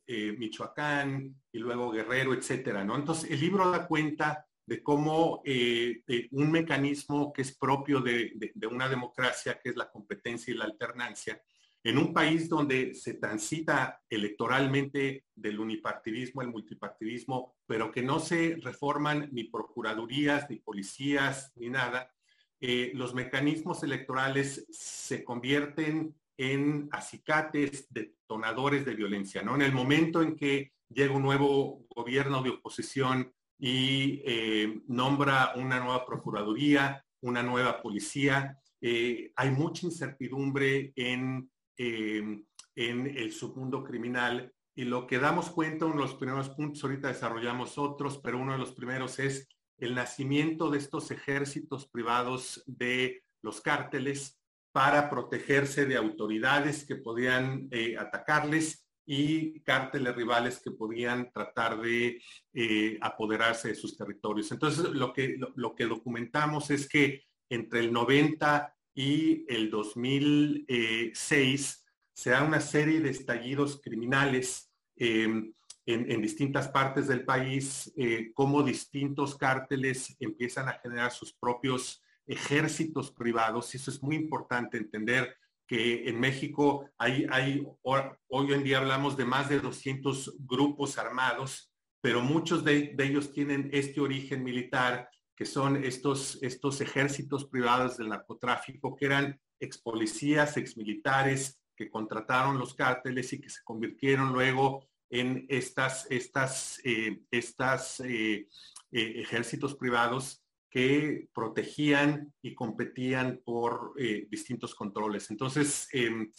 eh, 0.08 0.36
Michoacán, 0.38 1.36
y 1.52 1.60
luego 1.60 1.92
Guerrero, 1.92 2.34
etcétera, 2.34 2.84
¿no? 2.84 2.96
Entonces, 2.96 3.30
el 3.30 3.40
libro 3.40 3.70
da 3.70 3.88
cuenta 3.88 4.46
de 4.66 4.82
cómo 4.82 5.42
eh, 5.46 6.02
un 6.32 6.52
mecanismo 6.52 7.32
que 7.34 7.44
es 7.44 7.56
propio 7.56 8.00
de, 8.00 8.52
de, 8.54 8.68
una 8.68 8.88
democracia, 8.88 9.60
que 9.60 9.70
es 9.70 9.76
la 9.76 9.92
competencia 9.92 10.54
y 10.54 10.58
la 10.58 10.66
alternancia, 10.66 11.42
en 11.84 11.98
un 11.98 12.14
país 12.14 12.48
donde 12.48 12.94
se 12.94 13.16
transita 13.16 14.02
electoralmente 14.10 15.26
del 15.36 15.60
unipartidismo 15.60 16.42
al 16.42 16.50
multipartidismo, 16.50 17.56
pero 17.66 17.92
que 17.92 18.04
no 18.04 18.20
se 18.20 18.58
reforman 18.62 19.30
ni 19.32 19.46
procuradurías, 19.46 20.50
ni 20.50 20.58
policías, 20.58 21.52
ni 21.56 21.70
nada, 21.70 22.12
eh, 22.60 22.92
los 22.94 23.16
mecanismos 23.16 23.82
electorales 23.82 24.68
se 24.70 25.24
convierten 25.24 26.16
en 26.38 26.88
acicates, 26.92 27.88
detonadores 27.90 28.86
de 28.86 28.96
violencia, 28.96 29.42
¿no? 29.42 29.56
En 29.56 29.64
el 29.64 29.74
momento 29.74 30.22
en 30.22 30.36
que 30.36 30.74
llega 30.90 31.16
un 31.16 31.24
nuevo 31.24 31.86
gobierno 31.90 32.44
de 32.44 32.52
oposición 32.52 33.34
y 33.58 34.22
eh, 34.26 34.82
nombra 34.88 35.54
una 35.56 35.80
nueva 35.80 36.06
procuraduría, 36.06 37.04
una 37.22 37.44
nueva 37.44 37.82
policía, 37.82 38.60
eh, 38.82 39.32
hay 39.36 39.52
mucha 39.52 39.86
incertidumbre 39.86 40.92
en 40.96 41.51
Em, 41.78 42.46
en 42.76 43.08
el 43.08 43.32
submundo 43.32 43.84
criminal. 43.84 44.54
Y 44.76 44.86
lo 44.86 45.06
que 45.08 45.20
damos 45.20 45.50
cuenta, 45.50 45.86
uno 45.86 45.96
de 45.96 46.02
los 46.02 46.16
primeros 46.16 46.50
puntos, 46.50 46.84
ahorita 46.84 47.10
desarrollamos 47.10 47.78
otros, 47.78 48.20
pero 48.20 48.40
uno 48.40 48.54
de 48.54 48.60
los 48.60 48.72
primeros 48.72 49.20
es 49.20 49.48
el 49.78 49.96
nacimiento 49.96 50.70
de 50.70 50.78
estos 50.78 51.12
ejércitos 51.12 51.88
privados 51.88 52.64
de 52.66 53.24
los 53.42 53.62
cárteles 53.62 54.40
para 54.72 55.10
protegerse 55.10 55.86
de 55.86 55.98
autoridades 55.98 56.86
que 56.86 56.96
podían 56.96 57.68
eh, 57.72 57.98
atacarles 57.98 58.88
y 59.06 59.60
cárteles 59.62 60.16
rivales 60.16 60.62
que 60.64 60.72
podían 60.72 61.32
tratar 61.32 61.82
de 61.82 62.22
eh, 62.54 62.98
apoderarse 63.02 63.70
de 63.70 63.76
sus 63.76 63.98
territorios. 63.98 64.52
Entonces, 64.52 64.90
lo 64.92 65.12
que, 65.12 65.38
lo 65.56 65.76
que 65.76 65.86
documentamos 65.86 66.70
es 66.70 66.88
que 66.88 67.26
entre 67.50 67.82
el 67.82 67.92
90 67.92 68.74
y 68.94 69.46
el 69.48 69.70
2006 69.70 71.86
se 72.14 72.30
da 72.30 72.44
una 72.44 72.60
serie 72.60 73.00
de 73.00 73.10
estallidos 73.10 73.82
criminales 73.82 74.70
em, 74.96 75.54
en, 75.86 76.22
distintas 76.22 76.70
partes 76.70 77.08
del 77.08 77.26
país, 77.26 77.92
eh, 77.98 78.32
cómo 78.34 78.64
distintos 78.64 79.36
cárteles 79.36 80.16
empiezan 80.20 80.70
a 80.70 80.74
generar 80.74 81.12
sus 81.12 81.34
propios 81.34 82.04
ejércitos 82.28 83.12
privados. 83.12 83.74
Y 83.74 83.78
eso 83.78 83.92
es 83.92 84.02
muy 84.02 84.16
importante 84.16 84.78
entender 84.78 85.36
que 85.68 86.10
en 86.10 86.20
México 86.20 86.90
hay, 86.98 87.26
hay, 87.30 87.66
hoy 87.84 88.54
en 88.54 88.64
día 88.64 88.80
hablamos 88.80 89.16
de 89.16 89.26
más 89.26 89.50
de 89.50 89.60
200 89.60 90.38
grupos 90.40 90.98
armados, 90.98 91.72
pero 92.02 92.22
muchos 92.22 92.64
de, 92.64 92.96
ellos 93.00 93.32
tienen 93.32 93.70
este 93.72 94.02
origen 94.02 94.44
militar, 94.44 95.10
que 95.42 95.46
son 95.48 95.84
estos, 95.84 96.38
estos 96.44 96.82
ejércitos 96.82 97.46
privados 97.46 97.98
del 97.98 98.10
narcotráfico, 98.10 98.96
que 98.96 99.06
eran 99.08 99.42
ex 99.60 99.80
policías, 99.80 100.56
ex 100.56 100.78
militares, 100.78 101.64
que 101.76 101.90
contrataron 101.90 102.60
los 102.60 102.76
cárteles 102.76 103.34
y 103.34 103.42
que 103.42 103.50
se 103.50 103.64
convirtieron 103.64 104.34
luego 104.34 104.88
en 105.10 105.48
estas, 105.50 106.06
estas, 106.12 106.80
eh, 106.84 107.24
estas 107.32 108.02
eh, 108.02 108.48
eh, 108.92 109.14
ejércitos 109.16 109.74
privados 109.74 110.44
que 110.70 111.28
protegían 111.34 112.32
y 112.44 112.54
competían 112.54 113.42
por 113.44 113.96
eh, 113.98 114.28
distintos 114.30 114.76
controles. 114.76 115.32
Entonces, 115.32 115.88
em, 115.92 116.32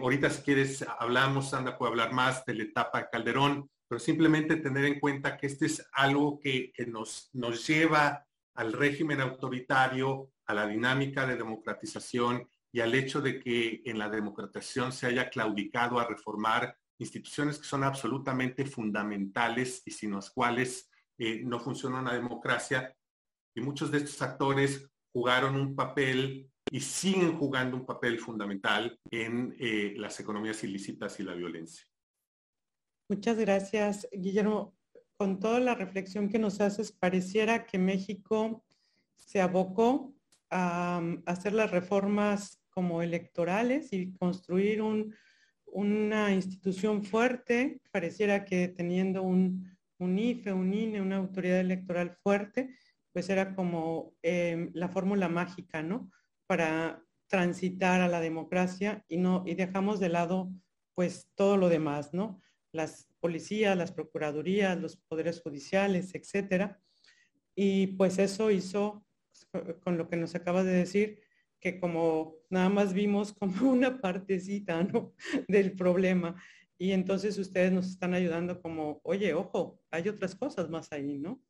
ahorita 0.00 0.30
si 0.30 0.42
quieres 0.42 0.86
hablamos, 1.00 1.50
Sandra 1.50 1.76
puede 1.76 1.90
hablar 1.90 2.12
más 2.12 2.44
de 2.44 2.54
la 2.54 2.62
etapa 2.62 3.00
de 3.00 3.08
Calderón, 3.10 3.68
pero 3.88 3.98
simplemente 3.98 4.54
tener 4.56 4.84
en 4.84 5.00
cuenta 5.00 5.36
que 5.36 5.48
este 5.48 5.66
es 5.66 5.84
algo 5.92 6.38
que, 6.38 6.72
nos, 6.86 7.30
nos 7.32 7.66
lleva 7.66 8.27
al 8.58 8.72
régimen 8.72 9.20
autoritario, 9.20 10.32
a 10.46 10.52
la 10.52 10.66
dinámica 10.66 11.24
de 11.24 11.36
democratización 11.36 12.48
y 12.72 12.80
al 12.80 12.92
hecho 12.92 13.20
de 13.20 13.38
que 13.38 13.82
en 13.84 13.98
la 13.98 14.08
democratización 14.08 14.90
se 14.90 15.06
haya 15.06 15.30
claudicado 15.30 16.00
a 16.00 16.08
reformar 16.08 16.76
instituciones 16.98 17.58
que 17.58 17.66
son 17.66 17.84
absolutamente 17.84 18.66
fundamentales 18.66 19.82
y 19.86 19.92
sin 19.92 20.10
las 20.10 20.30
cuales 20.30 20.90
eh, 21.18 21.40
no 21.44 21.60
funciona 21.60 22.00
una 22.00 22.14
democracia 22.14 22.92
y 23.54 23.60
muchos 23.60 23.92
de 23.92 23.98
estos 23.98 24.20
actores 24.22 24.90
jugaron 25.12 25.54
un 25.54 25.76
papel 25.76 26.50
y 26.72 26.80
siguen 26.80 27.38
jugando 27.38 27.76
un 27.76 27.86
papel 27.86 28.18
fundamental 28.18 28.98
en 29.08 29.54
eh, 29.60 29.94
las 29.96 30.18
economías 30.18 30.64
ilícitas 30.64 31.18
y 31.20 31.22
la 31.22 31.34
violencia. 31.34 31.86
Muchas 33.08 33.38
gracias, 33.38 34.08
Guillermo. 34.12 34.77
Con 35.18 35.40
toda 35.40 35.58
la 35.58 35.74
reflexión 35.74 36.28
que 36.28 36.38
nos 36.38 36.60
haces, 36.60 36.92
pareciera 36.92 37.66
que 37.66 37.76
México 37.76 38.64
se 39.16 39.40
abocó 39.40 40.14
a, 40.48 41.02
hacer 41.26 41.54
las 41.54 41.72
reformas 41.72 42.62
como 42.70 43.02
electorales 43.02 43.92
y 43.92 44.12
construir 44.12 44.80
una 45.66 46.32
institución 46.32 47.02
fuerte, 47.02 47.80
pareciera 47.90 48.44
que 48.44 48.68
teniendo 48.68 49.24
un, 49.24 49.76
IFE, 49.98 50.52
un 50.52 50.72
INE, 50.72 51.02
una 51.02 51.16
autoridad 51.16 51.58
electoral 51.58 52.16
fuerte, 52.22 52.76
pues 53.12 53.28
era 53.28 53.56
como 53.56 54.14
em, 54.22 54.70
la 54.72 54.88
fórmula 54.88 55.28
mágica, 55.28 55.82
¿no? 55.82 56.12
Para 56.46 57.02
transitar 57.26 58.00
a 58.00 58.08
la 58.08 58.20
democracia 58.20 59.04
y 59.08 59.16
no 59.16 59.42
y 59.44 59.56
dejamos 59.56 59.98
de 59.98 60.10
lado 60.10 60.52
pues 60.94 61.28
todo 61.34 61.56
lo 61.56 61.68
demás, 61.68 62.14
¿no? 62.14 62.40
Policías, 63.20 63.76
las 63.76 63.92
procuradurías, 63.92 64.78
los 64.80 64.96
poderes 64.96 65.40
judiciales, 65.40 66.14
etcétera. 66.14 66.80
Y 67.54 67.88
pues 67.88 68.18
eso 68.18 68.50
hizo 68.50 69.04
con 69.80 69.98
lo 69.98 70.08
que 70.08 70.16
nos 70.16 70.34
acaba 70.34 70.64
de 70.64 70.72
decir 70.72 71.20
que 71.60 71.80
como 71.80 72.36
nada 72.50 72.68
más 72.68 72.92
vimos 72.92 73.32
como 73.32 73.52
una 73.70 74.00
partecita, 74.00 74.82
¿no? 74.82 75.14
del 75.48 75.72
problema 75.72 76.36
y 76.78 76.92
entonces 76.92 77.36
ustedes 77.38 77.72
nos 77.72 77.88
están 77.88 78.14
ayudando 78.14 78.62
como, 78.62 79.00
oye, 79.02 79.34
ojo, 79.34 79.82
hay 79.90 80.08
otras 80.08 80.36
cosas 80.36 80.70
más 80.70 80.92
ahí, 80.92 81.18
¿no? 81.18 81.42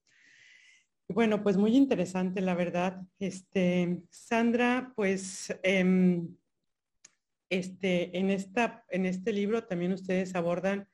Bueno, 1.06 1.42
pues 1.42 1.58
muy 1.58 1.76
interesante, 1.76 2.40
la 2.40 2.54
verdad. 2.54 3.02
Este, 3.18 4.02
Sandra, 4.10 4.92
pues 4.96 5.54
em, 5.62 6.34
este, 7.50 8.18
en, 8.18 8.30
esta, 8.30 8.84
en 8.88 9.04
este 9.04 9.32
libro 9.32 9.64
también 9.64 9.92
ustedes 9.92 10.34
abordan 10.34 10.88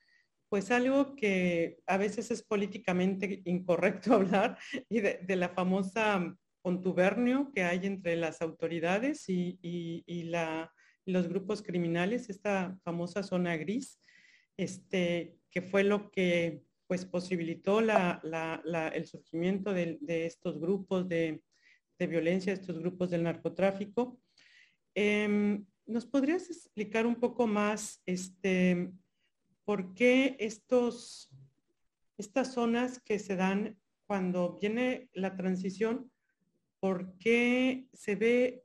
pues 0.55 0.71
algo 0.71 1.17
que 1.17 1.81
a 1.85 1.97
veces 1.97 2.31
es 2.31 2.45
políticamente 2.45 3.43
incorrecto 3.45 4.15
hablar 4.15 4.57
y 4.89 5.01
de, 5.01 5.35
la 5.35 5.49
famosa 5.49 6.33
contubernio 6.63 7.51
que 7.53 7.65
hay 7.65 7.85
entre 7.87 8.15
las 8.15 8.41
autoridades 8.41 9.25
y, 9.27 10.23
la, 10.31 10.73
los 11.07 11.27
grupos 11.27 11.61
criminales, 11.61 12.31
esta 12.31 12.79
famosa 12.85 13.25
zona 13.25 13.57
gris, 13.57 13.99
este, 14.57 15.41
que 15.51 15.61
fue 15.61 15.83
lo 15.83 16.13
que 16.13 16.63
pues 16.87 17.05
posibilitó 17.05 17.81
el 17.81 19.07
surgimiento 19.07 19.75
de, 19.75 19.99
estos 20.07 20.61
grupos 20.61 21.09
de, 21.09 21.43
violencia, 21.99 22.53
estos 22.53 22.79
grupos 22.79 23.11
del 23.11 23.25
narcotráfico. 23.25 24.21
Em, 24.95 25.67
¿Nos 25.85 26.07
podrías 26.07 26.49
explicar 26.49 27.09
un 27.09 27.17
poco 27.17 27.49
más 27.49 28.01
este, 28.07 28.93
por 29.65 29.95
qué 29.95 30.37
estos, 30.39 31.31
estas 32.19 32.53
zonas 32.53 33.01
que 33.01 33.19
se 33.19 33.37
dan 33.37 33.79
cuando 34.07 34.59
viene 34.61 35.09
la 35.13 35.37
transición, 35.37 36.11
por 36.81 37.17
qué 37.19 37.89
se 37.93 38.15
ve, 38.15 38.65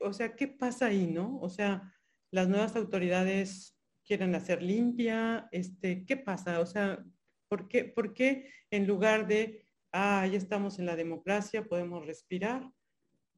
o 0.00 0.12
sea, 0.12 0.36
qué 0.36 0.46
pasa 0.48 0.86
ahí, 0.86 1.06
¿no? 1.06 1.38
O 1.40 1.48
sea, 1.48 1.92
las 2.30 2.48
nuevas 2.48 2.76
autoridades 2.76 3.76
quieren 4.04 4.34
hacer 4.34 4.62
limpia, 4.62 5.48
este, 5.50 6.04
¿qué 6.06 6.16
pasa? 6.16 6.60
O 6.60 6.66
sea, 6.66 7.04
¿por 7.48 7.68
qué, 7.68 7.84
¿por 7.84 8.14
qué 8.14 8.50
en 8.70 8.86
lugar 8.86 9.26
de, 9.26 9.66
ah, 9.92 10.26
ya 10.26 10.38
estamos 10.38 10.78
en 10.78 10.86
la 10.86 10.96
democracia, 10.96 11.66
podemos 11.66 12.06
respirar? 12.06 12.70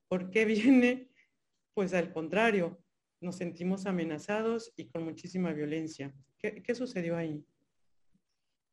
¿Por 0.09 0.31
qué 0.31 0.45
viene? 0.45 1.11
Pues 1.75 1.95
al 1.95 2.13
contrario, 2.13 2.83
nos 3.21 3.37
sentimos 3.37 3.87
amenazados 3.87 4.73
y 4.77 4.89
con 4.89 5.05
muchísima 5.05 5.53
violencia. 5.53 6.13
¿Qué, 6.39 6.75
sucedió 6.75 7.17
ahí? 7.17 7.45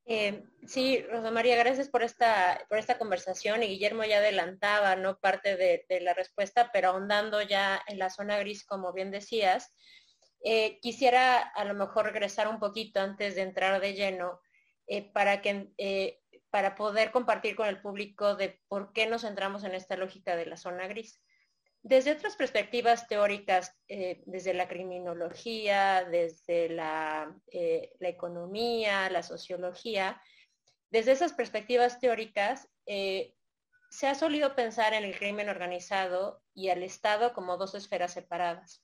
Eh, 0.06 0.44
sí, 0.66 1.04
Rosa 1.12 1.32
María, 1.32 1.58
gracias 1.58 1.90
por 1.90 2.02
esta, 2.02 2.66
por 2.70 2.78
esta 2.78 2.98
conversación 2.98 3.62
y 3.62 3.68
Guillermo 3.68 4.06
ya 4.06 4.20
adelantaba 4.20 4.96
no 4.96 5.20
parte 5.20 5.58
de, 5.58 6.02
la 6.02 6.14
respuesta, 6.14 6.70
pero 6.72 6.90
ahondando 6.90 7.42
ya 7.42 7.82
en 7.88 8.00
la 8.00 8.10
zona 8.10 8.40
gris, 8.40 8.66
como 8.66 8.94
bien 8.94 9.12
decías, 9.12 9.74
eh, 10.46 10.80
quisiera 10.82 11.40
a 11.40 11.66
lo 11.66 11.74
mejor 11.74 12.06
regresar 12.06 12.48
un 12.48 12.60
poquito 12.60 13.02
antes 13.02 13.36
de 13.36 13.42
entrar 13.42 13.82
de 13.82 13.96
lleno 13.96 14.40
eh, 14.88 15.12
para, 15.12 15.42
que, 15.42 16.22
para 16.50 16.76
poder 16.76 17.12
compartir 17.12 17.58
con 17.58 17.68
el 17.68 17.82
público 17.82 18.36
de 18.36 18.62
por 18.70 18.94
qué 18.94 19.08
nos 19.08 19.24
centramos 19.24 19.66
en 19.66 19.76
esta 19.76 19.98
lógica 19.98 20.38
de 20.38 20.46
la 20.46 20.56
zona 20.56 20.88
gris. 20.88 21.22
Desde 21.88 22.12
otras 22.12 22.36
perspectivas 22.36 23.08
teóricas, 23.08 23.74
desde 23.88 24.54
la 24.54 24.68
criminología, 24.68 26.04
desde 26.04 26.68
la, 26.68 27.34
la, 28.00 28.10
economía, 28.10 29.10
la 29.10 29.24
sociología, 29.24 30.22
desde 30.90 31.14
esas 31.14 31.32
perspectivas 31.32 32.02
teóricas, 32.02 32.68
se 32.86 34.08
ha 34.08 34.16
solido 34.16 34.54
pensar 34.54 34.94
en 34.96 35.06
el 35.06 35.18
crimen 35.18 35.48
organizado 35.48 36.44
y 36.54 36.68
al 36.72 36.84
Estado 36.84 37.32
como 37.32 37.56
dos 37.56 37.74
esferas 37.74 38.12
separadas. 38.12 38.84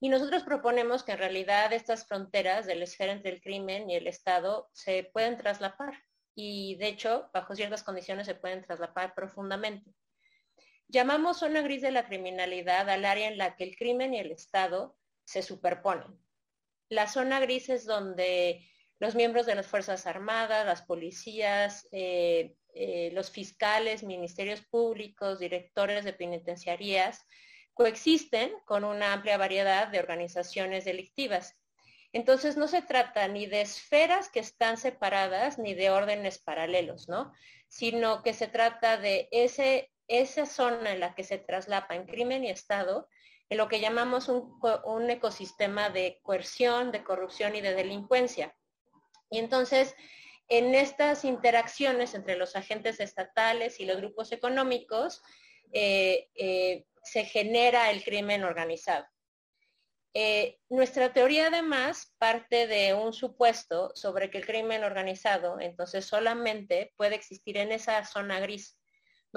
Y 0.00 0.08
nosotros 0.08 0.42
proponemos 0.42 1.04
que 1.04 1.12
en 1.12 1.18
realidad 1.18 1.72
estas 1.72 2.08
fronteras 2.08 2.66
de 2.66 2.74
la 2.74 2.84
esfera 2.84 3.12
entre 3.12 3.30
el 3.30 3.40
crimen 3.40 3.88
y 3.88 3.94
el 3.94 4.08
Estado 4.08 4.68
se 4.72 5.04
pueden 5.12 5.36
traslapar 5.36 5.94
y 6.34 6.74
de 6.74 6.88
hecho, 6.88 7.30
bajo 7.32 7.54
ciertas 7.54 7.84
condiciones 7.84 8.26
se 8.26 8.34
pueden 8.34 8.62
traslapar 8.62 9.14
profundamente. 9.14 9.92
Llamamos 10.88 11.38
zona 11.38 11.60
gris 11.60 11.82
de 11.82 11.90
la 11.90 12.06
criminalidad 12.06 12.88
al 12.88 13.04
área 13.04 13.28
en 13.28 13.38
la 13.38 13.56
que 13.56 13.64
el 13.64 13.76
crimen 13.76 14.14
y 14.14 14.18
el 14.18 14.32
Estado 14.32 14.96
se 15.24 15.42
superponen. 15.42 16.18
La 16.88 17.06
zona 17.06 17.40
gris 17.40 17.68
es 17.68 17.84
donde 17.84 18.66
los 18.98 19.14
miembros 19.14 19.46
de 19.46 19.54
las 19.54 19.66
Fuerzas 19.66 20.06
Armadas, 20.06 20.66
las 20.66 20.82
policías, 20.82 21.86
eh, 21.92 22.54
eh, 22.74 23.10
los 23.12 23.30
fiscales, 23.30 24.02
ministerios 24.02 24.62
públicos, 24.62 25.38
directores 25.38 26.04
de 26.04 26.12
penitenciarías, 26.12 27.24
coexisten 27.74 28.52
con 28.64 28.84
una 28.84 29.12
amplia 29.12 29.36
variedad 29.36 29.88
de 29.88 30.00
organizaciones 30.00 30.84
delictivas. 30.84 31.54
Entonces 32.12 32.56
no 32.56 32.66
se 32.66 32.82
trata 32.82 33.28
ni 33.28 33.46
de 33.46 33.60
esferas 33.60 34.30
que 34.30 34.40
están 34.40 34.78
separadas 34.78 35.58
ni 35.58 35.74
de 35.74 35.90
órdenes 35.90 36.38
paralelos, 36.38 37.08
¿no? 37.08 37.32
Sino 37.68 38.22
que 38.22 38.32
se 38.32 38.48
trata 38.48 38.96
de 38.96 39.28
ese, 39.30 39.92
esa 40.08 40.46
zona 40.46 40.92
en 40.92 41.00
la 41.00 41.14
que 41.14 41.24
se 41.24 41.38
traslapa 41.38 41.94
en 41.94 42.06
crimen 42.06 42.44
y 42.44 42.50
Estado, 42.50 43.08
en 43.50 43.58
lo 43.58 43.68
que 43.68 43.80
llamamos 43.80 44.28
un, 44.28 45.10
ecosistema 45.10 45.90
de 45.90 46.20
coerción, 46.22 46.90
de 46.92 47.04
corrupción 47.04 47.54
y 47.56 47.60
de 47.60 47.74
delincuencia. 47.74 48.54
Y 49.30 49.38
entonces, 49.38 49.94
en 50.48 50.74
estas 50.74 51.24
interacciones 51.24 52.14
entre 52.14 52.36
los 52.36 52.56
agentes 52.56 53.00
estatales 53.00 53.80
y 53.80 53.86
los 53.86 53.98
grupos 53.98 54.32
económicos, 54.32 55.22
eh, 55.72 56.28
eh, 56.34 56.86
se 57.02 57.24
genera 57.24 57.90
el 57.90 58.02
crimen 58.02 58.44
organizado. 58.44 59.06
Eh, 60.14 60.58
nuestra 60.70 61.12
teoría 61.12 61.48
además 61.48 62.14
parte 62.18 62.66
de 62.66 62.94
un 62.94 63.12
supuesto 63.12 63.92
sobre 63.94 64.30
que 64.30 64.38
el 64.38 64.46
crimen 64.46 64.82
organizado 64.82 65.60
entonces 65.60 66.06
solamente 66.06 66.94
puede 66.96 67.14
existir 67.14 67.58
en 67.58 67.72
esa 67.72 68.04
zona 68.06 68.40
gris, 68.40 68.77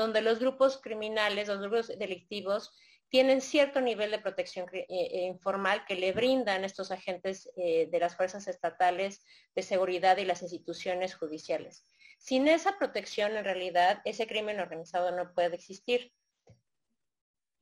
donde 0.01 0.21
los 0.21 0.39
grupos 0.39 0.79
criminales, 0.81 1.47
los 1.47 1.59
grupos 1.59 1.87
delictivos 1.87 2.73
tienen 3.09 3.41
cierto 3.41 3.81
nivel 3.81 4.09
de 4.09 4.19
protección 4.19 4.67
eh, 4.73 4.85
eh, 4.89 5.25
informal 5.25 5.83
que 5.85 5.95
le 5.95 6.13
brindan 6.13 6.63
estos 6.63 6.91
agentes 6.91 7.49
eh, 7.57 7.87
de 7.91 7.99
las 7.99 8.15
fuerzas 8.15 8.47
estatales 8.47 9.23
de 9.53 9.61
seguridad 9.61 10.17
y 10.17 10.25
las 10.25 10.41
instituciones 10.41 11.13
judiciales. 11.13 11.85
Sin 12.17 12.47
esa 12.47 12.77
protección, 12.77 13.35
en 13.35 13.43
realidad, 13.43 14.01
ese 14.05 14.27
crimen 14.27 14.59
organizado 14.59 15.11
no 15.11 15.33
puede 15.33 15.55
existir. 15.55 16.11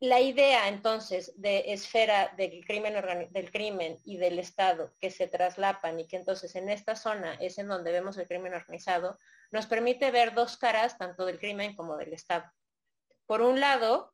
La 0.01 0.21
idea, 0.21 0.69
entonces, 0.69 1.33
de 1.35 1.73
esfera 1.73 2.33
del 2.37 2.65
crimen, 2.65 2.93
del 3.31 3.51
crimen 3.51 3.97
y 4.05 4.15
del 4.15 4.39
Estado 4.39 4.93
que 5.01 5.11
se 5.11 5.27
traslapan 5.27 5.99
y 5.99 6.07
que 6.07 6.15
entonces 6.15 6.55
en 6.55 6.69
esta 6.69 6.95
zona 6.95 7.33
es 7.35 7.57
en 7.57 7.67
donde 7.67 7.91
vemos 7.91 8.17
el 8.17 8.27
crimen 8.27 8.53
organizado, 8.53 9.17
nos 9.51 9.65
permite 9.65 10.09
ver 10.11 10.33
dos 10.33 10.55
caras, 10.55 10.97
tanto 10.97 11.25
del 11.25 11.37
crimen 11.37 11.75
como 11.75 11.97
del 11.97 12.13
Estado. 12.13 12.49
Por 13.25 13.41
un 13.41 13.59
lado, 13.59 14.13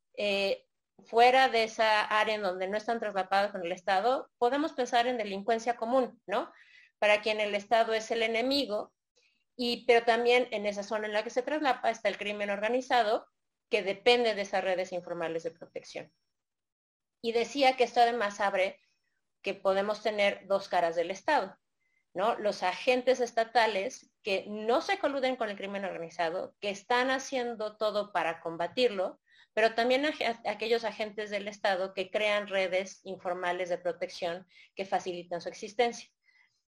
fuera 1.06 1.50
de 1.50 1.66
esa 1.66 2.02
área 2.06 2.34
en 2.34 2.42
donde 2.42 2.68
no 2.68 2.78
están 2.78 3.00
traslapados 3.00 3.52
con 3.52 3.64
el 3.64 3.72
Estado, 3.72 4.32
podemos 4.40 4.74
pensar 4.74 5.06
en 5.06 5.18
delincuencia 5.18 5.76
común, 5.76 6.20
¿no? 6.26 6.52
Para 6.98 7.22
quien 7.22 7.40
el 7.40 7.54
Estado 7.54 7.94
es 7.94 8.10
el 8.10 8.24
enemigo, 8.24 8.92
y, 9.56 9.86
pero 9.86 10.04
también 10.04 10.48
en 10.50 10.66
esa 10.66 10.82
zona 10.82 11.06
en 11.06 11.14
la 11.14 11.24
que 11.24 11.30
se 11.30 11.44
traslapa 11.44 11.92
está 11.92 12.10
el 12.10 12.18
crimen 12.18 12.50
organizado, 12.50 13.28
que 13.70 13.84
depende 13.84 14.36
de 14.36 14.42
esas 14.42 14.64
redes 14.64 14.92
informales 14.92 15.44
de 15.44 15.52
protección. 15.52 16.12
Y 17.22 17.32
decía 17.32 17.76
que 17.76 17.84
esto 17.84 18.02
además 18.02 18.40
abre 18.40 18.80
que 19.42 19.54
podemos 19.54 20.02
tener 20.02 20.46
dos 20.48 20.68
caras 20.68 20.96
del 20.96 21.12
Estado, 21.12 21.58
¿no? 22.14 22.36
Los 22.36 22.64
agentes 22.64 23.20
estatales 23.20 24.12
que 24.24 24.46
no 24.48 24.82
se 24.82 24.98
coluden 24.98 25.36
con 25.36 25.50
el 25.50 25.58
crimen 25.58 25.86
organizado, 25.86 26.56
que 26.60 26.70
están 26.70 27.12
haciendo 27.12 27.78
todo 27.78 28.12
para 28.12 28.42
combatirlo, 28.42 29.20
pero 29.54 29.74
también 29.74 30.06
aquellos 30.46 30.84
agentes 30.84 31.30
del 31.30 31.48
Estado 31.48 31.94
que 31.94 32.12
crean 32.12 32.48
redes 32.48 33.02
informales 33.06 33.70
de 33.70 33.78
protección 33.78 34.46
que 34.76 34.86
facilitan 34.86 35.42
su 35.42 35.50
existencia. 35.50 36.10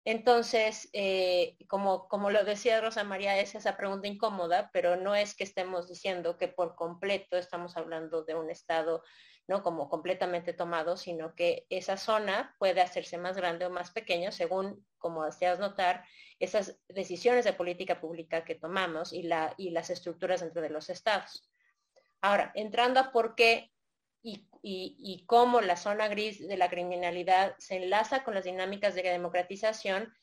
Entonces, 0.06 0.88
eh, 0.94 1.58
como, 1.68 2.08
como 2.08 2.30
lo 2.30 2.44
decía 2.46 2.80
Rosa 2.80 3.04
María, 3.04 3.40
es 3.40 3.56
esa 3.56 3.76
pregunta 3.76 4.08
incómoda, 4.08 4.70
pero 4.72 4.96
no 4.96 5.16
es 5.16 5.36
que 5.36 5.44
estemos 5.44 5.88
diciendo 5.88 6.38
que 6.38 6.48
por 6.48 6.76
completo 6.76 7.38
estamos 7.38 7.76
hablando 7.76 8.24
de 8.24 8.36
un 8.36 8.52
Estado 8.52 9.04
¿no? 9.48 9.64
como 9.64 9.90
completamente 9.90 10.54
tomado, 10.54 10.96
sino 10.96 11.34
que 11.34 11.66
esa 11.70 11.98
zona 11.98 12.56
puede 12.60 12.82
hacerse 12.82 13.18
más 13.18 13.36
grande 13.36 13.66
o 13.66 13.72
más 13.72 13.92
pequeña 13.92 14.32
según, 14.32 14.86
como 15.00 15.26
deseas 15.26 15.60
notar, 15.60 16.06
esas 16.40 16.80
decisiones 16.88 17.46
de 17.46 17.54
política 17.54 18.00
pública 18.00 18.46
que 18.46 18.56
tomamos 18.56 19.12
y, 19.12 19.24
la, 19.24 19.56
y 19.58 19.72
las 19.72 19.90
estructuras 19.90 20.42
dentro 20.42 20.62
de 20.62 20.70
los 20.70 20.90
estados. 20.90 21.50
Ahora, 22.22 22.52
entrando 22.56 23.00
a 23.00 23.12
por 23.12 23.36
qué 23.36 23.72
y, 24.26 25.24
cómo 25.28 25.62
la 25.62 25.78
zona 25.78 26.08
gris 26.08 26.48
de 26.48 26.58
la 26.58 26.70
criminalidad 26.70 27.56
se 27.60 27.78
enlaza 27.78 28.24
con 28.24 28.34
las 28.34 28.44
dinámicas 28.44 28.96
de 28.96 29.04
democratización, 29.04 30.14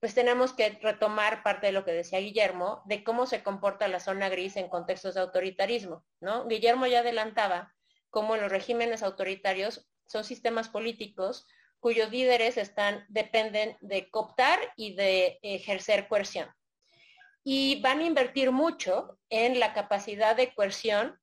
pues 0.00 0.14
tenemos 0.14 0.52
que 0.52 0.78
retomar 0.82 1.42
parte 1.42 1.66
de 1.66 1.72
lo 1.72 1.84
que 1.84 1.92
decía 1.92 2.20
Guillermo, 2.20 2.82
de 2.86 3.02
cómo 3.04 3.26
se 3.26 3.42
comporta 3.42 3.88
la 3.88 4.00
zona 4.00 4.28
gris 4.28 4.56
en 4.56 4.68
contextos 4.68 5.14
de 5.14 5.20
autoritarismo, 5.20 6.04
¿no? 6.20 6.46
Guillermo 6.46 6.86
ya 6.86 7.00
adelantaba 7.00 7.74
cómo 8.10 8.36
los 8.36 8.50
regímenes 8.50 9.02
autoritarios 9.02 9.88
son 10.06 10.24
sistemas 10.24 10.68
políticos 10.68 11.46
cuyos 11.80 12.10
líderes 12.10 12.56
están, 12.56 13.04
dependen 13.08 13.76
de 13.80 14.10
cooptar 14.10 14.58
y 14.76 14.94
de 14.94 15.38
ejercer 15.42 16.08
coerción 16.08 16.48
y 17.50 17.80
van 17.80 18.00
a 18.00 18.04
invertir 18.04 18.50
mucho 18.50 19.18
en 19.30 19.58
la 19.58 19.72
capacidad 19.72 20.36
de 20.36 20.52
coerción 20.54 21.18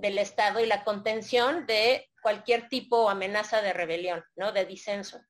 del 0.00 0.18
Estado 0.18 0.60
y 0.60 0.66
la 0.66 0.84
contención 0.84 1.66
de 1.66 2.10
cualquier 2.22 2.68
tipo 2.68 2.98
o 2.98 3.10
amenaza 3.10 3.62
de 3.62 3.72
rebelión, 3.72 4.24
¿no? 4.36 4.52
De 4.52 4.64
disenso. 4.64 5.20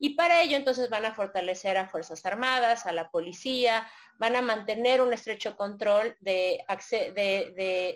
Y 0.00 0.10
para 0.10 0.42
ello 0.42 0.56
entonces 0.56 0.90
van 0.90 1.04
a 1.04 1.14
fortalecer 1.14 1.76
a 1.76 1.88
Fuerzas 1.88 2.24
Armadas, 2.24 2.86
a 2.86 2.92
la 2.92 3.10
policía, 3.10 3.88
van 4.18 4.36
a 4.36 4.42
mantener 4.42 5.00
un 5.00 5.12
estrecho 5.12 5.56
control 5.56 6.16
de, 6.20 6.64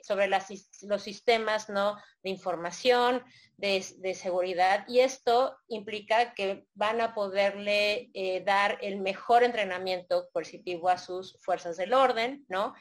sobre 0.04 0.28
los 0.28 1.02
sistemas 1.02 1.68
¿no? 1.68 1.96
de 2.22 2.30
información, 2.30 3.22
de, 3.56 4.14
seguridad, 4.14 4.84
y 4.88 5.00
esto 5.00 5.56
implica 5.68 6.34
que 6.34 6.66
van 6.74 7.00
a 7.00 7.14
poderle 7.14 8.10
eh, 8.14 8.42
dar 8.44 8.78
el 8.82 8.98
mejor 8.98 9.44
entrenamiento 9.44 10.28
coercitivo 10.32 10.88
a 10.88 10.98
sus 10.98 11.38
fuerzas 11.40 11.76
del 11.76 11.92
orden, 11.94 12.44
¿no? 12.48 12.74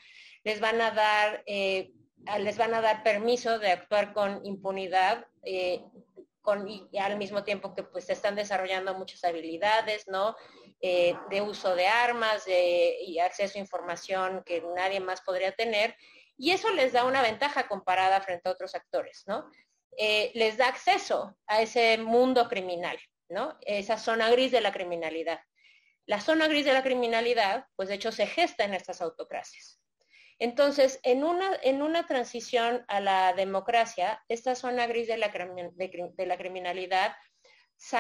Les 0.44 0.60
van 0.60 0.82
a 0.82 0.90
dar, 0.90 1.44
eh, 1.46 1.92
les 2.40 2.58
van 2.58 2.74
a 2.74 2.82
dar 2.82 3.04
permiso 3.04 3.60
de 3.60 3.72
actuar 3.72 4.14
con 4.14 4.46
impunidad 4.46 5.26
eh, 5.44 5.84
y 6.66 6.98
al 6.98 7.18
mismo 7.18 7.44
tiempo 7.44 7.74
que 7.76 7.84
pues 7.84 8.10
están 8.10 8.36
desarrollando 8.36 8.94
muchas 8.96 9.24
habilidades, 9.24 10.08
¿no? 10.08 10.36
Eh, 10.82 11.16
de 11.30 11.42
uso 11.42 11.76
de 11.76 11.88
armas 11.88 12.44
y 12.48 13.20
acceso 13.20 13.58
a 13.58 13.62
información 13.62 14.44
que 14.44 14.64
nadie 14.76 15.00
más 15.00 15.22
podría 15.22 15.52
tener. 15.52 15.96
Y 16.38 16.52
eso 16.52 16.72
les 16.72 16.94
da 16.94 17.06
una 17.06 17.22
ventaja 17.22 17.68
comparada 17.68 18.20
frente 18.22 18.50
a 18.50 18.52
otros 18.52 18.74
actores, 18.74 19.24
¿no? 19.28 19.48
Eh, 19.98 20.32
les 20.36 20.58
da 20.58 20.68
acceso 20.68 21.38
a 21.48 21.62
ese 21.62 21.98
mundo 21.98 22.48
criminal, 22.48 22.98
¿no? 23.30 23.58
Esa 23.62 23.98
zona 23.98 24.30
gris 24.32 24.52
de 24.52 24.62
la 24.62 24.72
criminalidad. 24.72 25.42
La 26.06 26.20
zona 26.20 26.48
gris 26.48 26.66
de 26.66 26.74
la 26.74 26.84
criminalidad, 26.84 27.68
pues 27.76 27.90
de 27.90 27.96
hecho 27.96 28.12
se 28.12 28.26
gesta 28.26 28.64
en 28.64 28.74
estas 28.74 29.02
autocracias. 29.02 29.81
Entonces, 30.42 31.00
en 31.04 31.24
una, 31.24 31.52
en 31.62 31.84
una 31.84 32.08
transición 32.08 32.84
a 32.88 33.00
la 33.00 33.34
democracia, 33.34 34.24
esta 34.28 34.56
zona 34.56 34.88
gris 34.88 35.08
de 35.08 35.18
la, 35.18 35.28
de, 35.28 36.26
la 36.26 36.36
criminalidad 36.36 37.14
se 37.78 37.98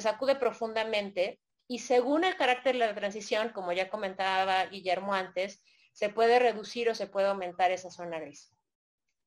sacude 0.00 0.36
profundamente 0.36 1.42
y 1.68 1.80
según 1.80 2.24
el 2.24 2.36
carácter 2.36 2.72
de 2.72 2.86
la 2.86 2.94
transición, 2.94 3.50
como 3.50 3.72
ya 3.72 3.90
comentaba 3.90 4.64
Guillermo 4.64 5.12
antes, 5.12 5.62
se 5.92 6.08
puede 6.08 6.38
reducir 6.38 6.88
o 6.88 6.94
se 6.94 7.08
puede 7.08 7.26
aumentar 7.26 7.72
esa 7.72 7.90
zona 7.90 8.20
gris. 8.20 8.50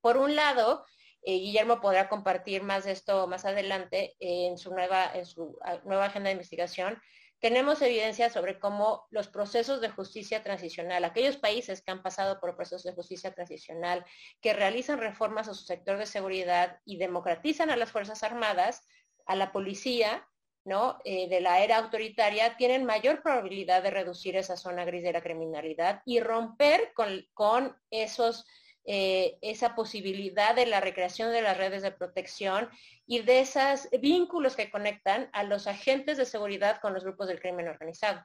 Por 0.02 0.18
un 0.18 0.36
lado, 0.36 0.88
eh, 1.22 1.38
Guillermo 1.38 1.80
podrá 1.82 2.10
compartir 2.10 2.64
más 2.64 2.86
de 2.86 2.94
esto 2.94 3.28
más 3.28 3.46
adelante 3.46 4.16
en 4.20 4.58
su 4.58 4.72
nueva, 4.72 5.12
en 5.14 5.28
su 5.28 5.56
nueva 5.84 6.06
agenda 6.06 6.30
de 6.30 6.34
investigación, 6.34 7.00
tenemos 7.40 7.82
evidencia 7.82 8.30
sobre 8.30 8.60
cómo 8.60 9.06
los 9.12 9.28
procesos 9.28 9.80
de 9.82 9.90
justicia 9.90 10.44
transicional, 10.44 11.06
aquellos 11.06 11.38
países 11.38 11.82
que 11.82 11.92
han 11.92 12.02
pasado 12.02 12.40
por 12.40 12.56
procesos 12.56 12.84
de 12.84 12.94
justicia 12.94 13.34
transicional, 13.34 14.06
que 14.42 14.54
realizan 14.54 15.00
reformas 15.00 15.48
a 15.48 15.54
su 15.54 15.64
sector 15.64 15.98
de 15.98 16.06
seguridad 16.06 16.80
y 16.86 16.98
democratizan 16.98 17.70
a 17.70 17.76
las 17.76 17.92
Fuerzas 17.92 18.24
Armadas, 18.24 18.84
a 19.26 19.36
la 19.36 19.52
policía, 19.52 20.28
¿no? 20.66 20.98
Eh, 21.06 21.30
de 21.30 21.40
la 21.40 21.64
era 21.64 21.78
autoritaria, 21.78 22.58
tienen 22.58 22.86
mayor 22.86 23.22
probabilidad 23.22 23.84
de 23.84 23.92
reducir 23.92 24.36
esa 24.36 24.58
zona 24.58 24.84
gris 24.84 25.04
de 25.04 25.14
la 25.14 25.22
criminalidad 25.22 26.02
y 26.06 26.20
romper 26.20 26.92
con, 26.94 27.26
con 27.34 27.78
esos 27.90 28.46
eh, 28.90 29.38
esa 29.42 29.76
posibilidad 29.76 30.56
de 30.56 30.66
la 30.66 30.80
recreación 30.80 31.34
de 31.34 31.42
las 31.42 31.58
redes 31.58 31.82
de 31.82 31.92
protección 31.92 32.70
y 33.06 33.20
de 33.20 33.42
esos 33.42 33.90
vínculos 34.00 34.56
que 34.56 34.72
conectan 34.72 35.30
a 35.34 35.44
los 35.44 35.68
agentes 35.68 36.18
de 36.18 36.24
seguridad 36.26 36.80
con 36.80 36.94
los 36.94 37.04
grupos 37.04 37.28
del 37.28 37.42
crimen 37.42 37.68
organizado. 37.68 38.24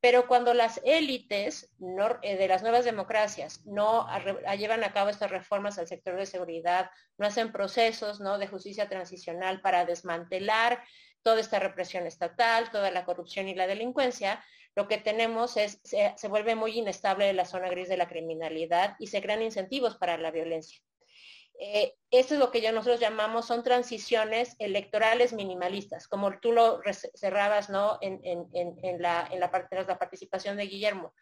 Pero 0.00 0.28
cuando 0.28 0.54
las 0.54 0.80
élites 0.84 1.74
eh, 2.22 2.36
de 2.36 2.48
las 2.48 2.62
nuevas 2.62 2.84
democracias 2.84 3.66
no 3.66 4.06
llevan 4.56 4.84
a 4.84 4.92
cabo 4.92 5.10
estas 5.10 5.32
reformas 5.32 5.76
al 5.76 5.88
sector 5.88 6.16
de 6.16 6.24
seguridad, 6.24 6.92
no 7.18 7.26
hacen 7.26 7.50
procesos 7.50 8.20
de 8.20 8.46
justicia 8.46 8.88
transicional 8.88 9.60
para 9.60 9.84
desmantelar 9.84 10.84
toda 11.22 11.40
esta 11.40 11.58
represión 11.58 12.06
estatal, 12.06 12.70
toda 12.70 12.92
la 12.92 13.04
corrupción 13.04 13.48
y 13.48 13.56
la 13.56 13.66
delincuencia, 13.66 14.42
lo 14.76 14.88
que 14.88 14.98
tenemos 14.98 15.56
es, 15.56 15.80
se, 15.82 16.28
vuelve 16.28 16.54
muy 16.54 16.78
inestable 16.78 17.32
la 17.32 17.44
zona 17.44 17.68
gris 17.68 17.88
de 17.88 17.96
la 17.96 18.08
criminalidad 18.08 18.96
y 18.98 19.08
se 19.08 19.20
crean 19.20 19.42
incentivos 19.42 19.96
para 19.96 20.16
la 20.16 20.30
violencia. 20.30 20.80
Eh, 21.58 21.94
esto 22.10 22.34
es 22.34 22.40
lo 22.40 22.50
que 22.50 22.62
ya 22.62 22.72
nosotros 22.72 23.00
llamamos, 23.00 23.46
son 23.46 23.62
transiciones 23.62 24.56
electorales 24.58 25.34
minimalistas, 25.34 26.08
como 26.08 26.38
tú 26.40 26.52
lo 26.52 26.80
cerrabas 27.14 27.68
¿no? 27.68 27.98
en, 28.00 28.16
la, 29.02 29.50
parte, 29.50 29.76
de 29.76 29.84
la 29.84 29.98
participación 29.98 30.56
de 30.56 30.66
Guillermo. 30.66 31.12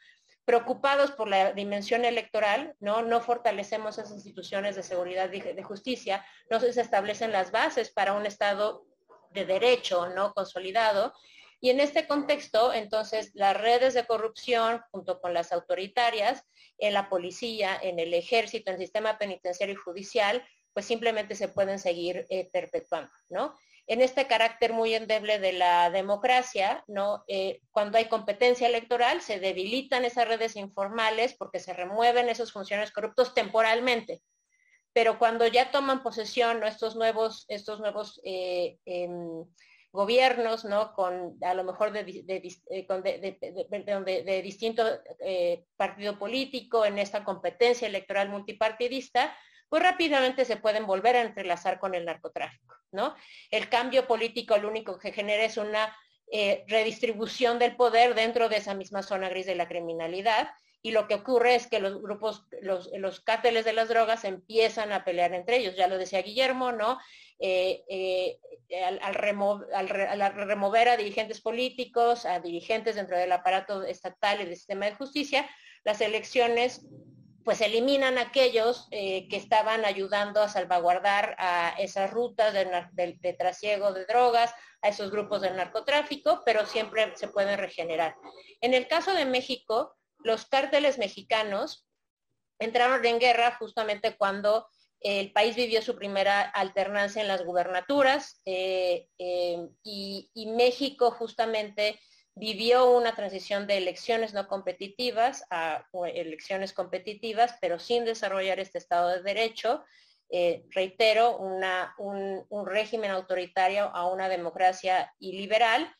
Preocupados 0.45 1.11
por 1.11 1.29
la 1.29 1.53
dimensión 1.53 2.05
electoral, 2.05 2.75
no, 2.79 3.03
no 3.03 3.21
fortalecemos 3.21 3.99
esas 3.99 4.13
instituciones 4.13 4.77
de 4.77 4.83
seguridad 4.83 5.31
y 5.33 5.41
de 5.41 5.63
justicia, 5.63 6.25
no 6.51 6.61
se 6.61 6.69
establecen 6.69 7.33
las 7.33 7.51
bases 7.51 7.91
para 7.91 8.13
un 8.13 8.25
Estado 8.25 8.87
de 9.31 9.45
derecho 9.45 10.09
no 10.09 10.33
consolidado 10.33 11.13
y 11.61 11.71
en 11.71 11.81
este 11.81 12.07
contexto, 12.07 12.73
entonces, 12.73 13.31
las 13.35 13.57
redes 13.57 13.95
de 13.95 14.07
corrupción, 14.07 14.81
junto 14.91 15.21
con 15.21 15.35
las 15.35 15.53
autoritarias, 15.53 16.45
en 16.79 16.95
la 16.95 17.09
policía, 17.09 17.79
en 17.81 17.99
el 17.99 18.15
ejército, 18.15 18.71
en 18.71 18.77
el 18.77 18.83
sistema 18.83 19.19
penitenciario 19.19 19.75
y 19.75 19.79
judicial, 19.79 20.47
pues 20.73 20.87
simplemente 20.87 21.35
se 21.35 21.49
pueden 21.49 21.79
seguir 21.79 22.27
eh, 22.31 22.49
perpetuando, 22.53 23.11
¿no? 23.29 23.55
en 23.89 24.03
este 24.03 24.27
carácter 24.27 24.75
muy 24.75 24.95
endeble 24.95 25.39
de 25.39 25.55
la 25.55 25.91
democracia, 25.91 26.85
¿no? 26.87 27.25
Eh, 27.27 27.63
cuando 27.71 27.97
hay 27.97 28.05
competencia 28.05 28.69
electoral, 28.69 29.23
se 29.23 29.41
debilitan 29.41 30.05
esas 30.05 30.29
redes 30.29 30.57
informales 30.57 31.35
porque 31.35 31.59
se 31.59 31.73
remueven 31.73 32.29
esos 32.29 32.53
funcionarios 32.53 32.93
corruptos 32.93 33.33
temporalmente. 33.33 34.21
Pero 34.93 35.19
cuando 35.19 35.47
ya 35.47 35.71
toman 35.71 36.03
posesión 36.03 36.63
estos 36.65 36.97
nuevos, 36.97 37.47
estos 37.49 37.81
nuevos 37.81 38.21
eh, 38.25 38.77
em, 38.85 39.47
gobiernos, 39.99 40.65
¿no? 40.65 40.93
Con 40.93 41.37
a 41.43 41.55
lo 41.55 41.65
mejor 41.65 41.91
de, 41.91 42.05
de 42.05 44.43
distinto 44.43 44.85
eh, 45.19 45.65
partido 45.77 46.17
político 46.21 46.87
en 46.87 46.99
esta 46.99 47.25
competencia 47.25 47.89
electoral 47.89 48.29
multipartidista, 48.29 49.37
pues 49.69 49.83
rápidamente 49.83 50.45
se 50.45 50.57
pueden 50.57 50.87
volver 50.87 51.17
a 51.17 51.23
entrelazar 51.23 51.81
con 51.81 51.97
el 51.97 52.05
narcotráfico, 52.05 52.77
¿no? 52.93 53.17
El 53.51 53.69
cambio 53.69 54.07
político 54.07 54.57
lo 54.57 54.69
único 54.69 55.01
que 55.01 55.11
genera 55.11 55.43
es 55.43 55.57
una 55.57 55.93
eh, 56.31 56.65
redistribución 56.69 57.59
del 57.59 57.75
poder 57.75 58.15
dentro 58.15 58.49
de 58.49 58.59
esa 58.59 58.75
misma 58.75 59.03
zona 59.03 59.29
gris 59.29 59.47
de 59.47 59.57
la 59.57 59.67
criminalidad 59.67 60.49
y 60.81 60.93
lo 60.93 61.09
que 61.09 61.15
ocurre 61.15 61.57
es 61.57 61.67
que 61.67 61.81
los 61.81 62.01
grupos, 62.01 62.47
los, 62.63 62.89
los 62.97 63.19
cárteles 63.19 63.65
de 63.65 63.73
las 63.73 63.89
drogas 63.89 64.23
empiezan 64.23 64.93
a 64.93 65.05
pelear 65.05 65.35
entre 65.35 65.57
ellos, 65.57 65.75
ya 65.75 65.89
lo 65.89 65.99
decía 65.99 66.23
Guillermo, 66.23 66.71
¿no? 66.71 67.01
Eh, 67.41 67.85
eh, 67.89 68.41
al, 68.85 69.01
al, 69.01 69.15
remover 70.35 70.89
a 70.89 70.97
dirigentes 70.97 71.41
políticos, 71.41 72.27
a 72.27 72.41
dirigentes 72.41 72.97
dentro 72.97 73.17
del 73.17 73.33
aparato 73.33 73.83
estatal 73.85 74.41
y 74.41 74.45
del 74.45 74.57
sistema 74.57 74.87
de 74.87 74.97
justicia, 74.97 75.49
las 75.85 76.01
elecciones 76.01 76.83
pues 77.49 77.63
eliminan 77.63 78.19
aquellos 78.19 78.89
eh, 78.91 79.27
que 79.31 79.39
estaban 79.39 79.87
ayudando 79.87 80.43
a 80.43 80.51
salvaguardar 80.51 81.35
a 81.39 81.71
esas 81.79 82.11
rutas 82.11 82.53
de, 82.53 83.37
trasiego 83.39 83.95
de 83.95 84.05
drogas, 84.05 84.53
a 84.83 84.89
esos 84.91 85.11
grupos 85.11 85.41
del 85.41 85.57
narcotráfico, 85.57 86.43
pero 86.45 86.67
siempre 86.67 87.17
se 87.17 87.29
pueden 87.29 87.59
regenerar. 87.59 88.17
En 88.61 88.75
el 88.75 88.87
caso 88.87 89.15
de 89.15 89.25
México, 89.25 89.97
los 90.19 90.45
cárteles 90.45 90.99
mexicanos 90.99 91.89
entraron 92.59 93.03
en 93.07 93.19
guerra 93.19 93.57
justamente 93.59 94.15
cuando 94.19 94.69
el 95.01 95.33
país 95.33 95.57
vivió 95.57 95.81
su 95.83 95.95
primera 95.97 96.43
alternancia 96.43 97.23
en 97.23 97.29
las 97.29 97.45
gubernaturas 97.45 98.41
eh, 98.45 99.09
eh, 99.19 99.69
y 99.83 100.47
México 100.57 101.11
justamente 101.13 101.99
vivió 102.39 102.91
una 102.93 103.15
transición 103.15 103.67
de 103.67 103.79
elecciones 103.79 104.33
no 104.33 104.47
competitivas 104.47 105.45
a 105.51 105.85
elecciones 106.15 106.73
competitivas, 106.73 107.57
pero 107.61 107.79
sin 107.79 108.05
desarrollar 108.05 108.61
este 108.61 108.79
Estado 108.79 109.09
de 109.09 109.23
Derecho. 109.23 109.85
Eh, 110.31 110.65
reitero, 110.71 111.39
un, 111.39 112.67
régimen 112.67 113.11
autoritario 113.11 113.85
a 113.95 114.11
una 114.11 114.29
democracia 114.29 115.13
iliberal, 115.19 115.91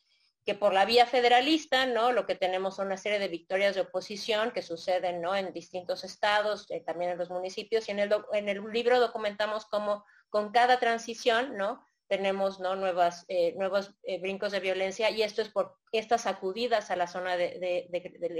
que 0.49 0.55
por 0.55 0.73
la 0.73 0.83
vía 0.83 1.05
federalista, 1.05 1.85
¿no? 1.85 2.11
Lo 2.11 2.25
que 2.25 2.33
tenemos 2.33 2.77
son 2.77 2.87
una 2.87 2.97
serie 2.97 3.19
de 3.19 3.27
victorias 3.27 3.75
de 3.75 3.81
oposición 3.81 4.49
que 4.49 4.63
suceden, 4.63 5.21
¿no? 5.21 5.35
En 5.35 5.53
distintos 5.53 6.03
estados, 6.03 6.65
eh, 6.71 6.81
también 6.83 7.11
en 7.11 7.19
los 7.19 7.29
municipios, 7.29 7.87
y 7.87 7.91
en 7.91 7.99
el, 7.99 8.15
en 8.33 8.49
el 8.49 8.63
libro 8.63 8.99
documentamos 8.99 9.67
cómo 9.67 10.03
con 10.31 10.51
cada 10.51 10.79
transición, 10.79 11.55
¿no? 11.55 11.85
tenemos 12.07 12.59
¿no? 12.59 12.75
Nuevas, 12.75 13.25
eh, 13.27 13.53
nuevos 13.57 13.93
eh, 14.01 14.19
brincos 14.19 14.51
de 14.51 14.59
violencia 14.59 15.11
y 15.11 15.21
esto 15.21 15.43
es 15.43 15.49
por 15.49 15.77
estas 15.91 16.23
sacudidas 16.23 16.89
a 16.89 16.95
la 16.95 17.05
zona 17.05 17.37
de, 17.37 17.87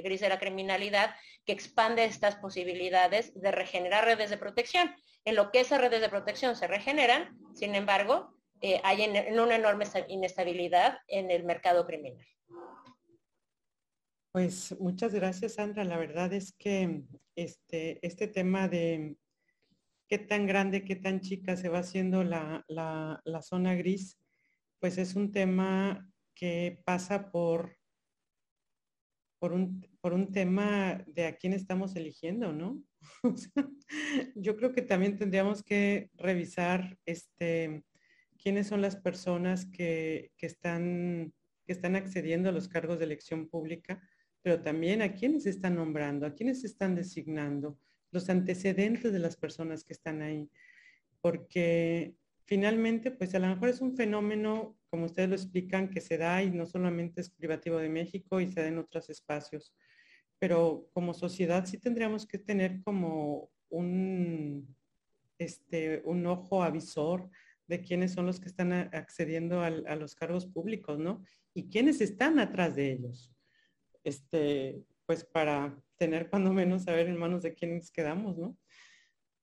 gris 0.04 0.22
de 0.22 0.30
la 0.30 0.39
criminalidad 0.39 1.13
que 1.45 1.52
expande 1.52 2.06
estas 2.06 2.38
posibilidades 2.38 3.39
de 3.39 3.52
regenerar 3.52 4.06
redes 4.06 4.32
de 4.32 4.38
protección. 4.38 4.95
En 5.26 5.36
lo 5.36 5.52
que 5.52 5.60
esas 5.60 5.80
redes 5.80 6.02
de 6.02 6.10
protección 6.10 6.56
se 6.56 6.65
regeneran, 6.65 7.38
sin 7.54 7.76
embargo, 7.76 8.34
eh, 8.62 8.82
hay 8.84 9.04
en, 9.04 9.39
una 9.39 9.56
enorme 9.56 9.86
inestabilidad 10.08 11.00
en 11.08 11.32
el 11.32 11.43
mercado 11.43 11.86
criminal. 11.86 12.26
Pues 14.32 14.80
muchas 14.80 15.13
gracias, 15.13 15.56
Sandra. 15.56 15.84
La 15.84 15.98
verdad 15.98 16.32
es 16.34 16.54
que 16.54 17.04
este, 17.36 18.06
este 18.06 18.28
tema 18.28 18.67
de 18.67 19.17
qué 20.08 20.17
tan 20.17 20.45
grande, 20.45 20.84
qué 20.84 20.95
tan 20.95 21.22
chica 21.22 21.56
se 21.56 21.69
va 21.69 21.80
haciendo 21.80 22.24
la, 22.24 22.63
zona 23.41 23.76
gris, 23.76 24.17
pues 24.80 24.98
es 24.98 25.15
un 25.15 25.32
tema 25.32 26.12
que 26.36 26.82
pasa 26.84 27.32
por, 27.32 27.78
por, 29.39 29.54
un, 29.54 29.88
por 30.02 30.13
un 30.13 30.32
tema 30.32 31.04
de 31.08 31.28
a 31.28 31.36
quién 31.38 31.54
estamos 31.54 31.95
eligiendo, 31.95 32.52
¿no? 32.52 32.82
yo 34.36 34.56
creo 34.58 34.74
que 34.74 34.82
también 34.82 35.17
tendríamos 35.17 35.63
que 35.63 36.10
revisar 36.15 36.98
este, 37.06 37.84
quiénes 38.50 38.66
son 38.66 38.82
las 38.82 38.96
personas 38.96 39.68
que, 39.68 40.32
que, 40.36 40.48
están, 40.48 41.32
que 41.68 41.72
están 41.72 41.96
accediendo 41.96 42.50
a 42.50 42.52
los 42.52 42.68
cargos 42.68 42.98
de 42.98 43.06
elección 43.06 43.48
pública, 43.48 44.02
pero 44.42 44.60
también 44.64 45.04
a 45.04 45.14
quiénes 45.14 45.46
están 45.46 45.76
nombrando, 45.76 46.26
a 46.26 46.34
quiénes 46.34 46.64
están 46.64 46.96
designando, 46.96 47.78
los 48.10 48.28
antecedentes 48.28 49.14
de 49.14 49.20
las 49.20 49.38
personas 49.38 49.84
que 49.84 49.94
están 49.94 50.24
ahí, 50.24 50.50
porque 51.22 52.16
finalmente, 52.46 53.12
pues 53.12 53.36
a 53.36 53.40
lo 53.40 53.46
mejor 53.46 53.70
es 53.70 53.82
un 53.82 53.96
fenómeno, 53.96 54.76
como 54.90 55.06
ustedes 55.06 55.30
lo 55.30 55.36
explican, 55.36 55.92
que 55.92 56.02
se 56.02 56.18
da 56.18 56.42
y 56.42 56.50
no 56.50 56.66
solamente 56.66 57.22
es 57.22 57.30
privativo 57.30 57.78
de 57.78 57.90
México 57.90 58.42
y 58.42 58.48
se 58.48 58.62
da 58.62 58.68
en 58.68 58.80
otros 58.80 59.12
espacios, 59.12 59.76
pero 60.40 60.90
como 60.92 61.14
sociedad 61.14 61.68
sí 61.68 61.78
tendríamos 61.78 62.26
que 62.26 62.40
tener 62.40 62.82
como 62.82 63.52
un, 63.70 64.76
este, 65.38 66.02
un 66.04 66.26
ojo 66.26 66.64
avisor 66.64 67.30
de 67.70 67.82
quiénes 67.82 68.14
son 68.14 68.26
los 68.26 68.40
que 68.40 68.50
están 68.50 68.74
accediendo 68.74 69.62
a, 69.62 69.70
los 69.70 70.16
cargos 70.16 70.48
públicos, 70.48 70.98
¿no? 70.98 71.24
Y 71.54 71.70
quiénes 71.70 72.02
están 72.02 72.40
atrás 72.40 72.76
de 72.76 72.94
ellos. 72.94 73.32
Este, 74.04 74.84
pues 75.06 75.24
para 75.24 75.80
tener 75.96 76.30
cuando 76.32 76.52
menos 76.52 76.84
saber 76.84 77.08
en 77.08 77.18
manos 77.18 77.44
de 77.44 77.54
quiénes 77.54 77.92
quedamos, 77.92 78.38
¿no? 78.40 78.58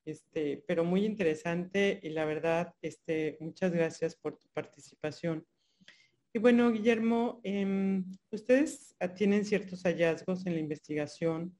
Este, 0.04 0.64
pero 0.66 0.84
muy 0.84 1.04
interesante 1.04 2.00
y 2.02 2.10
la 2.10 2.24
verdad, 2.24 2.74
este, 2.82 3.36
muchas 3.40 3.72
gracias 3.72 4.16
por 4.16 4.36
tu 4.36 4.48
participación. 4.48 5.46
Y 6.32 6.40
bueno, 6.40 6.72
Guillermo, 6.72 7.40
em, 7.44 8.04
ustedes 8.32 8.96
tienen 9.16 9.44
ciertos 9.44 9.84
hallazgos 9.84 10.46
en 10.46 10.54
la 10.54 10.60
investigación. 10.60 11.56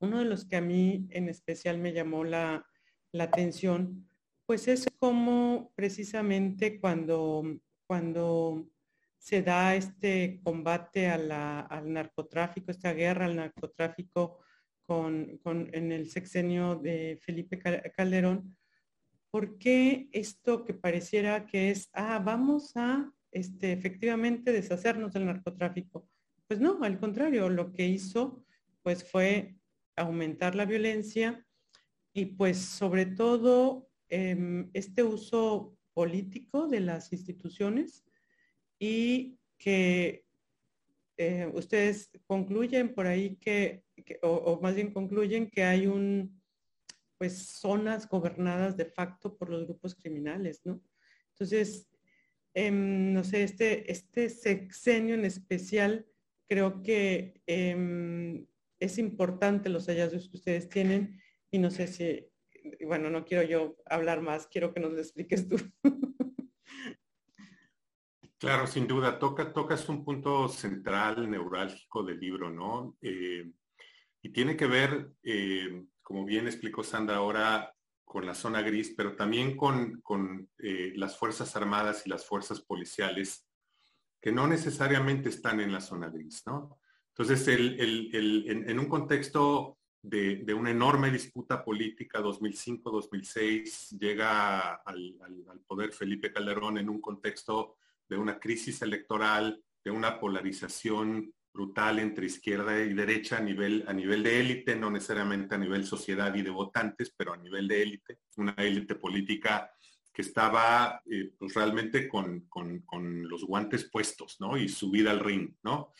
Uno 0.00 0.18
de 0.18 0.24
los 0.24 0.44
que 0.44 0.56
a 0.56 0.60
mí 0.60 1.06
en 1.10 1.28
especial 1.28 1.78
me 1.78 1.92
llamó 1.92 2.24
la, 2.24 2.66
la 3.12 3.24
atención, 3.24 4.08
pues 4.52 4.68
es 4.68 4.84
cómo 4.98 5.72
precisamente 5.74 6.78
cuando, 6.78 7.58
cuando 7.86 8.68
se 9.16 9.40
da 9.40 9.74
este 9.74 10.42
combate 10.44 11.08
al 11.08 11.90
narcotráfico, 11.90 12.70
esta 12.70 12.92
guerra 12.92 13.24
al 13.24 13.36
narcotráfico 13.36 14.40
con, 14.82 15.40
en 15.42 15.90
el 15.90 16.10
sexenio 16.10 16.76
de 16.76 17.18
Felipe 17.22 17.58
Calderón, 17.96 18.54
¿por 19.30 19.56
qué 19.56 20.10
esto 20.12 20.66
que 20.66 20.74
pareciera 20.74 21.46
que 21.46 21.70
es, 21.70 21.88
ah, 21.94 22.20
vamos 22.22 22.72
a 22.76 23.10
este, 23.30 23.72
efectivamente 23.72 24.52
deshacernos 24.52 25.14
del 25.14 25.24
narcotráfico? 25.24 26.10
Pues 26.46 26.60
no, 26.60 26.78
al 26.82 27.00
contrario, 27.00 27.48
lo 27.48 27.72
que 27.72 27.86
hizo 27.86 28.44
pues 28.82 29.02
fue 29.02 29.56
aumentar 29.96 30.54
la 30.54 30.66
violencia 30.66 31.42
y 32.12 32.26
pues 32.26 32.58
sobre 32.58 33.06
todo 33.06 33.88
em, 34.12 34.68
este 34.74 35.02
uso 35.02 35.74
político 35.94 36.68
de 36.68 36.80
las 36.80 37.14
instituciones 37.14 38.04
y 38.78 39.38
que 39.56 40.26
eh, 41.16 41.50
ustedes 41.54 42.10
concluyen 42.26 42.94
por 42.94 43.06
ahí 43.06 43.36
que, 43.36 43.84
o, 44.20 44.60
más 44.60 44.74
bien 44.74 44.92
concluyen 44.92 45.48
que 45.48 45.64
hay 45.64 45.86
un, 45.86 46.42
pues 47.16 47.38
zonas 47.38 48.06
gobernadas 48.06 48.76
de 48.76 48.84
facto 48.84 49.34
por 49.34 49.48
los 49.48 49.64
grupos 49.64 49.94
criminales, 49.94 50.60
¿no? 50.64 50.82
Entonces, 51.30 51.88
em, 52.52 53.14
no 53.14 53.24
sé, 53.24 53.44
este, 53.44 53.90
este 53.90 54.28
sexenio 54.28 55.14
en 55.14 55.24
especial, 55.24 56.06
creo 56.46 56.82
que 56.82 57.40
em, 57.46 58.46
es 58.78 58.98
importante 58.98 59.70
los 59.70 59.86
hallazgos 59.86 60.28
que 60.28 60.36
ustedes 60.36 60.68
tienen 60.68 61.18
y 61.50 61.58
no 61.58 61.70
sé 61.70 61.86
si, 61.86 62.31
bueno, 62.84 63.10
no 63.10 63.24
quiero 63.24 63.42
yo 63.42 63.76
hablar 63.86 64.20
más, 64.20 64.46
quiero 64.46 64.72
que 64.72 64.80
nos 64.80 64.92
lo 64.92 64.98
expliques 64.98 65.48
tú. 65.48 65.56
Claro, 68.38 68.66
sin 68.66 68.88
duda, 68.88 69.20
toca, 69.20 69.52
tocas 69.52 69.88
un 69.88 70.04
punto 70.04 70.48
central, 70.48 71.30
neurálgico 71.30 72.02
del 72.02 72.18
libro, 72.18 72.50
¿no? 72.50 72.96
Eh, 73.00 73.52
y 74.20 74.32
tiene 74.32 74.56
que 74.56 74.66
ver, 74.66 75.12
eh, 75.22 75.84
como 76.02 76.24
bien 76.24 76.48
explicó 76.48 76.82
Sandra 76.82 77.18
ahora, 77.18 77.72
con 78.04 78.26
la 78.26 78.34
zona 78.34 78.60
gris, 78.62 78.94
pero 78.96 79.14
también 79.14 79.56
con, 79.56 80.50
eh, 80.58 80.92
las 80.96 81.16
Fuerzas 81.16 81.54
Armadas 81.54 82.02
y 82.04 82.10
las 82.10 82.26
Fuerzas 82.26 82.60
Policiales, 82.60 83.48
que 84.20 84.32
no 84.32 84.48
necesariamente 84.48 85.28
están 85.28 85.60
en 85.60 85.70
la 85.70 85.80
zona 85.80 86.10
gris, 86.10 86.42
¿no? 86.44 86.80
Entonces, 87.16 87.46
en, 87.48 88.78
un 88.78 88.88
contexto 88.88 89.78
de, 90.02 90.52
una 90.54 90.70
enorme 90.70 91.10
disputa 91.10 91.64
política 91.64 92.20
2005-2006, 92.20 93.98
llega 93.98 94.74
al, 94.74 95.16
poder 95.66 95.92
Felipe 95.92 96.32
Calderón 96.32 96.78
en 96.78 96.88
un 96.88 97.00
contexto 97.00 97.76
de 98.08 98.18
una 98.18 98.38
crisis 98.38 98.82
electoral, 98.82 99.62
de 99.84 99.90
una 99.90 100.18
polarización 100.18 101.32
brutal 101.52 101.98
entre 101.98 102.26
izquierda 102.26 102.80
y 102.82 102.94
derecha 102.94 103.36
a 103.38 103.40
nivel, 103.40 103.84
a 103.86 103.92
nivel 103.92 104.22
de 104.22 104.40
élite, 104.40 104.74
no 104.74 104.90
necesariamente 104.90 105.54
a 105.54 105.58
nivel 105.58 105.84
sociedad 105.84 106.34
y 106.34 106.42
de 106.42 106.50
votantes, 106.50 107.12
pero 107.16 107.34
a 107.34 107.36
nivel 107.36 107.68
de 107.68 107.82
élite, 107.82 108.18
una 108.36 108.54
élite 108.58 108.94
política 108.94 109.70
que 110.12 110.22
estaba 110.22 111.00
eh, 111.10 111.32
pues 111.38 111.54
realmente 111.54 112.08
con, 112.08 112.48
los 113.28 113.44
guantes 113.44 113.88
puestos, 113.90 114.36
¿no? 114.40 114.56
Y 114.56 114.68
subida 114.68 115.10
al 115.10 115.20
ring, 115.20 115.54
¿no? 115.62 115.92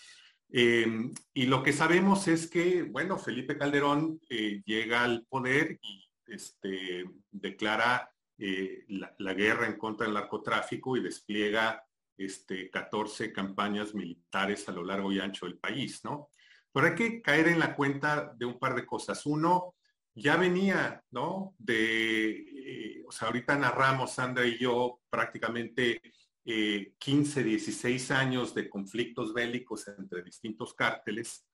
Eh, 0.52 1.10
y 1.32 1.46
lo 1.46 1.62
que 1.62 1.72
sabemos 1.72 2.28
es 2.28 2.48
que, 2.48 2.82
bueno, 2.82 3.18
Felipe 3.18 3.56
Calderón 3.56 4.20
eh, 4.28 4.62
llega 4.66 5.02
al 5.02 5.24
poder 5.26 5.78
y 5.82 6.04
este, 6.26 7.04
declara 7.30 8.08
la, 8.88 9.14
la, 9.18 9.34
guerra 9.34 9.66
en 9.66 9.78
contra 9.78 10.04
del 10.04 10.14
narcotráfico 10.14 10.96
y 10.96 11.02
despliega 11.02 11.84
este, 12.16 12.70
14 12.70 13.32
campañas 13.32 13.94
militares 13.94 14.68
a 14.68 14.72
lo 14.72 14.84
largo 14.84 15.12
y 15.12 15.20
ancho 15.20 15.46
del 15.46 15.58
país, 15.58 16.04
¿no? 16.04 16.28
Pero 16.72 16.86
hay 16.86 16.94
que 16.94 17.22
caer 17.22 17.48
en 17.48 17.58
la 17.58 17.74
cuenta 17.74 18.32
de 18.36 18.46
un 18.46 18.58
par 18.58 18.74
de 18.74 18.86
cosas. 18.86 19.26
Uno, 19.26 19.74
ya 20.14 20.36
venía, 20.36 21.02
¿no? 21.10 21.54
De, 21.58 22.30
eh, 22.30 23.04
o 23.06 23.12
sea, 23.12 23.28
ahorita 23.28 23.56
narramos, 23.56 24.12
Sandra 24.12 24.46
y 24.46 24.58
yo, 24.58 25.00
prácticamente 25.10 26.00
15, 26.44 27.40
eh, 27.40 27.44
16 27.44 28.10
años 28.10 28.54
de 28.54 28.68
conflictos 28.68 29.32
bélicos 29.32 29.86
entre 29.88 30.22
distintos 30.22 30.74
cárteles. 30.74 31.46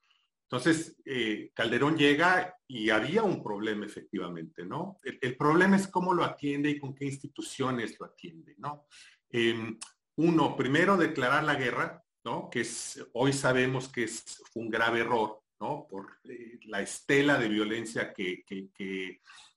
Entonces, 0.51 0.97
eh, 1.05 1.51
Calderón 1.55 1.99
llega 1.99 2.57
y 2.67 2.89
había 2.89 3.23
un 3.23 3.43
problema 3.43 3.85
efectivamente, 3.85 4.65
¿no? 4.65 4.99
El, 5.03 5.37
problema 5.37 5.77
es 5.77 5.89
cómo 5.89 6.15
lo 6.15 6.25
atiende 6.25 6.71
y 6.71 6.79
con 6.79 6.95
qué 6.95 7.05
instituciones 7.05 8.01
lo 8.01 8.07
atiende, 8.07 8.55
¿no? 8.57 8.87
Em, 9.29 9.79
uno, 10.17 10.57
primero 10.57 10.97
declarar 10.97 11.45
la 11.45 11.55
guerra, 11.55 12.03
¿no? 12.25 12.49
Que 12.49 12.63
es, 12.63 12.99
hoy 13.13 13.35
sabemos 13.35 13.89
que 13.89 14.05
es 14.05 14.43
un 14.55 14.71
grave 14.71 15.01
error, 15.01 15.43
¿no? 15.61 15.87
Por 15.87 16.19
eh, 16.25 16.59
la 16.65 16.81
estela 16.81 17.39
de 17.39 17.49
violencia 17.49 18.15
que, 18.15 18.43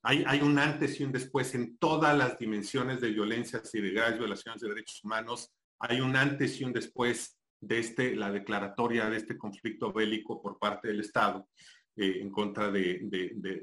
hay, 0.03 0.41
un 0.41 0.57
antes 0.57 0.99
y 0.99 1.03
un 1.03 1.11
después 1.11 1.53
en 1.53 1.77
todas 1.77 2.17
las 2.17 2.37
dimensiones 2.39 3.01
de 3.01 3.11
violencia 3.11 3.61
y 3.71 3.81
de 3.81 3.91
graves 3.91 4.17
violaciones 4.17 4.61
de 4.61 4.69
derechos 4.69 5.03
humanos. 5.03 5.53
Hay 5.79 6.01
un 6.01 6.15
antes 6.15 6.59
y 6.59 6.63
un 6.63 6.73
después 6.73 7.37
de 7.59 7.79
este, 7.79 8.15
la 8.15 8.31
declaratoria 8.31 9.09
de 9.09 9.17
este 9.17 9.37
conflicto 9.37 9.93
bélico 9.93 10.41
por 10.41 10.57
parte 10.57 10.87
del 10.87 11.01
Estado 11.01 11.47
eh, 11.95 12.17
en 12.19 12.31
contra 12.31 12.71
de, 12.71 12.99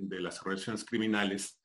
las 0.08 0.40
organizaciones 0.40 0.84
criminales. 0.84 1.60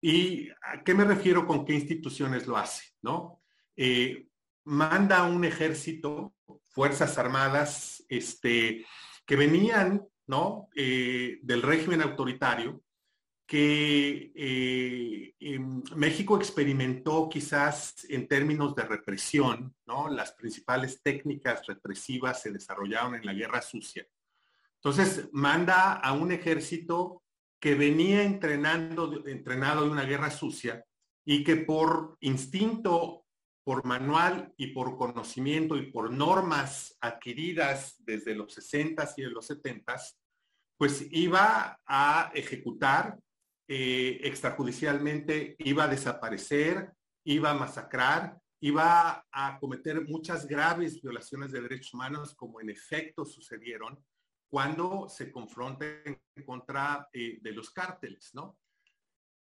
¿Y 0.00 0.48
a 0.48 0.82
qué 0.82 0.94
me 0.94 1.04
refiero 1.04 1.46
con 1.46 1.66
qué 1.66 1.74
instituciones 1.74 2.46
lo 2.46 2.56
hace? 2.56 2.84
¿no? 3.02 3.42
Eh, 3.76 4.28
manda 4.64 5.24
un 5.24 5.44
ejército, 5.44 6.34
Fuerzas 6.70 7.18
Armadas, 7.18 8.02
este, 8.08 8.86
que 9.26 9.36
venían 9.36 10.02
¿no? 10.26 10.68
Eh, 10.76 11.40
del 11.42 11.60
régimen 11.60 12.02
autoritario, 12.02 12.82
que 13.50 14.30
eh, 14.36 15.58
México 15.96 16.36
experimentó 16.36 17.28
quizás 17.28 18.06
en 18.08 18.28
términos 18.28 18.76
de 18.76 18.84
represión, 18.84 19.74
¿no? 19.86 20.08
Las 20.08 20.30
principales 20.34 21.02
técnicas 21.02 21.66
represivas 21.66 22.40
se 22.40 22.52
desarrollaron 22.52 23.16
en 23.16 23.26
la 23.26 23.34
Guerra 23.34 23.60
Sucia. 23.60 24.06
Entonces, 24.76 25.28
manda 25.32 25.94
a 25.94 26.12
un 26.12 26.30
ejército 26.30 27.24
que 27.58 27.74
venía 27.74 28.22
entrenando, 28.22 29.26
entrenado 29.26 29.82
de 29.82 29.90
una 29.90 30.04
guerra 30.04 30.30
sucia 30.30 30.84
y 31.24 31.42
que 31.42 31.56
por 31.56 32.18
instinto 32.20 33.26
por 33.64 33.84
manual 33.84 34.54
y 34.58 34.68
por 34.68 34.96
conocimiento 34.96 35.76
y 35.76 35.90
por 35.90 36.12
normas 36.12 36.96
adquiridas 37.00 37.96
desde 37.98 38.36
los 38.36 38.54
60 38.54 39.08
y 39.16 39.22
de 39.22 39.30
los 39.30 39.46
70 39.46 39.96
pues 40.78 41.08
iba 41.10 41.80
a 41.84 42.30
ejecutar 42.32 43.18
eh, 43.72 44.18
extrajudicialmente, 44.24 45.54
iba 45.60 45.84
a 45.84 45.86
desaparecer, 45.88 46.92
iba 47.22 47.52
a 47.52 47.54
masacrar, 47.54 48.36
iba 48.60 49.24
a 49.30 49.58
cometer 49.60 50.08
muchas 50.08 50.44
graves 50.44 51.00
violaciones 51.00 51.52
de 51.52 51.60
derechos 51.60 51.94
humanos, 51.94 52.34
como 52.34 52.60
en 52.60 52.68
efecto 52.68 53.24
sucedieron 53.24 54.04
cuando 54.48 55.08
se 55.08 55.30
confronta 55.30 55.86
en 56.04 56.20
contra 56.44 57.08
eh, 57.12 57.38
de 57.40 57.52
los 57.52 57.70
cárteles, 57.70 58.30
¿no? 58.34 58.58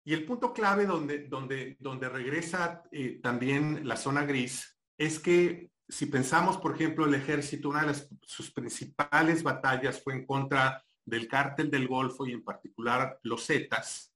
Y 0.03 0.13
el 0.13 0.25
punto 0.25 0.51
clave 0.51 0.85
donde, 0.85 1.29
donde, 1.29 1.77
donde 1.79 2.09
regresa 2.09 2.83
eh, 2.91 3.21
también 3.23 3.87
la 3.87 3.95
zona 3.95 4.25
gris 4.25 4.77
es 4.97 5.19
que 5.19 5.71
si 5.87 6.07
pensamos, 6.07 6.57
por 6.57 6.75
ejemplo, 6.75 7.05
el 7.05 7.13
ejército, 7.13 7.69
una 7.69 7.85
de 7.85 7.95
sus 8.23 8.51
principales 8.51 9.41
batallas 9.41 10.03
fue 10.03 10.15
en 10.15 10.25
contra 10.25 10.83
del 11.05 11.27
cártel 11.27 11.69
del 11.69 11.87
Golfo 11.87 12.25
y 12.25 12.33
en 12.33 12.43
particular 12.43 13.19
los 13.23 13.45
Zetas. 13.45 14.13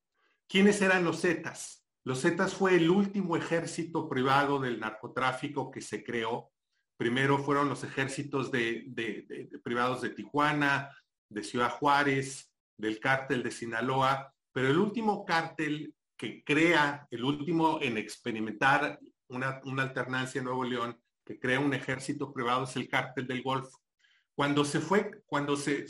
¿Quiénes 0.48 0.82
eran 0.82 1.04
los 1.04 1.22
Zetas? 1.22 1.86
Los 2.04 2.22
Zetas 2.22 2.54
fue 2.54 2.76
el 2.76 2.90
último 2.90 3.36
ejército 3.36 4.08
privado 4.08 4.60
del 4.60 4.80
narcotráfico 4.80 5.72
que 5.72 5.82
se 5.82 6.04
creó. 6.04 6.52
Primero 6.98 7.40
fueron 7.40 7.68
los 7.68 7.84
ejércitos 7.84 8.52
de, 8.52 9.60
privados 9.64 10.02
de 10.04 10.12
Tijuana, 10.12 10.96
de 11.30 11.44
Ciudad 11.44 11.72
Juárez, 11.72 12.52
del 12.78 13.00
cártel 13.00 13.42
de 13.42 13.52
Sinaloa, 13.52 14.32
pero 14.52 14.70
el 14.70 14.78
último 14.78 15.26
cártel 15.26 15.96
que 16.16 16.44
crea, 16.44 17.08
el 17.10 17.24
último 17.24 17.80
en 17.82 17.98
experimentar 17.98 19.00
una, 19.28 19.62
alternancia 19.82 20.40
en 20.40 20.46
Nuevo 20.46 20.64
León, 20.64 20.98
que 21.26 21.40
crea 21.40 21.60
un 21.60 21.74
ejército 21.74 22.32
privado, 22.32 22.66
es 22.66 22.76
el 22.76 22.88
cártel 22.88 23.28
del 23.28 23.42
Golfo. 23.42 23.80
Cuando 24.36 24.66
se 24.66 24.82
fue, 24.82 25.24
cuando 25.26 25.56
se, 25.56 25.88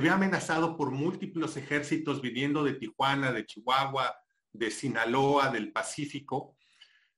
ve 0.00 0.10
amenazado 0.10 0.76
por 0.76 0.90
múltiples 0.90 1.56
ejércitos 1.56 2.20
viniendo 2.20 2.62
de 2.62 2.74
Tijuana, 2.74 3.32
de 3.32 3.46
Chihuahua, 3.46 4.14
de 4.52 4.70
Sinaloa, 4.70 5.50
del 5.50 5.72
Pacífico, 5.72 6.54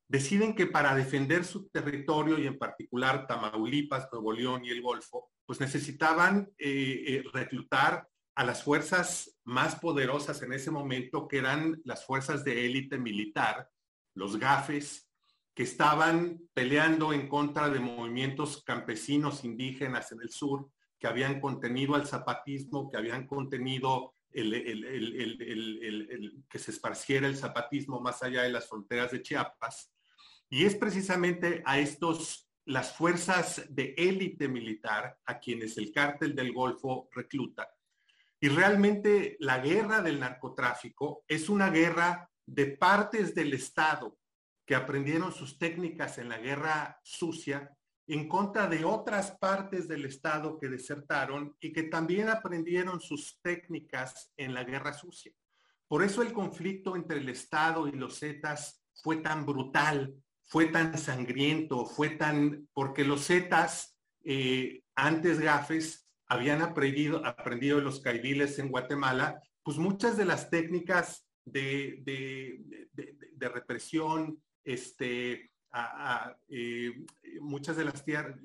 deciden 0.07 0.55
que 0.55 0.67
para 0.67 0.95
defender 0.95 1.45
su 1.45 1.69
territorio 1.69 2.39
y 2.39 2.47
en 2.47 2.59
particular 2.59 3.27
Tamaulipas, 3.27 4.09
Nuevo 4.13 4.33
León 4.33 4.65
y 4.65 4.71
el 4.71 4.81
Golfo, 4.81 5.31
pues 5.45 5.61
necesitaban 5.61 6.49
eh, 6.59 7.05
eh, 7.07 7.25
reclutar 7.33 8.09
a 8.37 8.45
las 8.45 8.63
fuerzas 8.63 9.39
más 9.45 9.75
poderosas 9.75 10.41
en 10.43 10.53
ese 10.53 10.71
momento, 10.71 11.27
que 11.27 11.39
eran 11.39 11.81
las 11.85 12.07
fuerzas 12.07 12.45
de 12.45 12.65
élite 12.67 12.97
militar, 12.97 13.69
los 14.15 14.39
GAFES, 14.39 15.10
que 15.61 15.65
estaban 15.65 16.41
peleando 16.55 17.13
en 17.13 17.29
contra 17.29 17.69
de 17.69 17.81
movimientos 17.81 18.63
campesinos 18.65 19.45
indígenas 19.45 20.11
en 20.11 20.23
el 20.23 20.31
sur, 20.31 20.71
que 20.99 21.07
habían 21.07 21.39
contenido 21.39 21.95
al 21.95 22.07
zapatismo, 22.07 22.91
que 22.91 22.97
habían 22.97 23.27
contenido 23.27 24.15
que 24.33 26.59
se 26.59 26.71
esparciera 26.71 27.27
el 27.27 27.37
zapatismo 27.37 28.01
más 28.01 28.23
allá 28.23 28.45
de 28.45 28.49
las 28.49 28.71
fronteras 28.71 29.11
de 29.11 29.21
Chiapas. 29.21 29.93
Y 30.49 30.65
es 30.65 30.77
precisamente 30.77 31.63
a 31.67 31.79
estos, 31.79 32.49
las 32.65 32.97
fuerzas 32.97 33.63
de 33.69 33.93
élite 33.99 34.49
militar, 34.49 35.19
a 35.27 35.39
quienes 35.39 35.77
el 35.77 35.93
cártel 35.93 36.35
del 36.35 36.55
Golfo 36.55 37.11
recluta, 37.13 37.69
y 38.41 38.49
realmente 38.49 39.37
la 39.41 39.59
guerra 39.59 40.01
del 40.01 40.21
narcotráfico 40.21 41.23
es 41.29 41.51
una 41.51 41.69
guerra 41.69 42.31
de 42.47 42.79
partes 42.79 43.35
del 43.35 43.53
Estado 43.53 44.17
que 44.71 44.77
aprendieron 44.77 45.33
sus 45.33 45.59
técnicas 45.59 46.19
en 46.19 46.29
la 46.29 46.39
guerra 46.39 47.01
sucia 47.03 47.77
en 48.07 48.29
contra 48.29 48.69
de 48.69 48.85
otras 48.85 49.33
partes 49.33 49.89
del 49.89 50.05
Estado 50.05 50.61
que 50.61 50.69
desertaron 50.69 51.57
y 51.59 51.73
que 51.73 51.83
también 51.83 52.29
aprendieron 52.29 53.01
sus 53.01 53.41
técnicas 53.43 54.33
en 54.37 54.55
la 54.55 54.63
guerra 54.63 54.93
sucia. 54.93 55.33
Por 55.89 56.05
eso 56.05 56.23
el 56.23 56.33
conflicto 56.33 56.95
entre 56.95 57.19
el 57.19 57.29
Estado 57.29 57.89
y 57.89 57.91
los 57.91 58.21
Zetas 58.21 58.81
fue 58.95 59.17
tan 59.17 59.45
brutal, 59.45 60.15
fue 60.45 60.67
tan 60.67 60.97
sangriento, 60.97 61.85
fue 61.85 62.11
tan, 62.11 62.69
porque 62.73 63.03
los 63.05 63.27
Zetas, 63.27 63.99
eh, 64.23 64.85
antes 64.95 65.41
gafes, 65.41 66.09
habían 66.29 66.63
aprendido, 66.63 67.27
aprendido 67.27 67.81
los 67.81 67.99
caibiles 67.99 68.57
en 68.61 68.69
Guatemala, 68.69 69.43
pues 69.65 69.79
muchas 69.79 70.17
de 70.17 70.27
las 70.27 70.49
técnicas 70.49 71.27
de, 71.45 72.03
de, 72.05 73.49
represión, 73.49 74.41
este, 74.65 75.53
eh, 76.49 77.05
muchas, 77.41 77.77
de 77.77 77.85
las, 77.85 78.05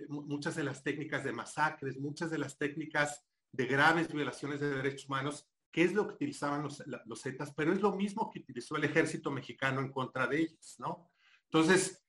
muchas 0.10 0.56
de 0.56 0.64
las 0.64 0.84
técnicas 0.84 1.24
de 1.24 1.34
masacres, 1.34 1.98
muchas 1.98 2.32
de 2.32 2.38
las 2.38 2.58
técnicas 2.58 3.24
de 3.52 3.66
graves 3.66 4.12
violaciones 4.12 4.60
de 4.60 4.70
derechos 4.70 5.08
humanos, 5.08 5.48
que 5.72 5.84
es 5.84 5.94
lo 5.94 6.08
que 6.08 6.16
utilizaban 6.16 6.64
los, 6.64 6.84
los 7.06 7.22
Zetas, 7.22 7.54
pero 7.54 7.74
es 7.74 7.82
lo 7.82 7.94
mismo 7.96 8.30
que 8.32 8.40
utilizó 8.40 8.78
el 8.78 8.86
ejército 8.86 9.32
mexicano 9.32 9.82
en 9.82 9.92
contra 9.92 10.28
de 10.28 10.40
ellos, 10.42 10.76
¿no? 10.80 11.12
Entonces, 11.46 12.06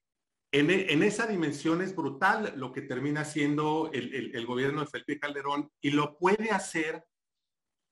en, 0.52 1.02
esa 1.02 1.26
dimensión 1.26 1.82
es 1.82 1.94
brutal 1.94 2.54
lo 2.56 2.72
que 2.72 2.82
termina 2.82 3.24
siendo 3.24 3.90
el, 3.92 4.46
gobierno 4.46 4.80
de 4.80 4.86
Felipe 4.86 5.18
Calderón 5.18 5.70
y 5.80 5.90
lo 5.90 6.16
puede 6.16 6.50
hacer 6.50 7.04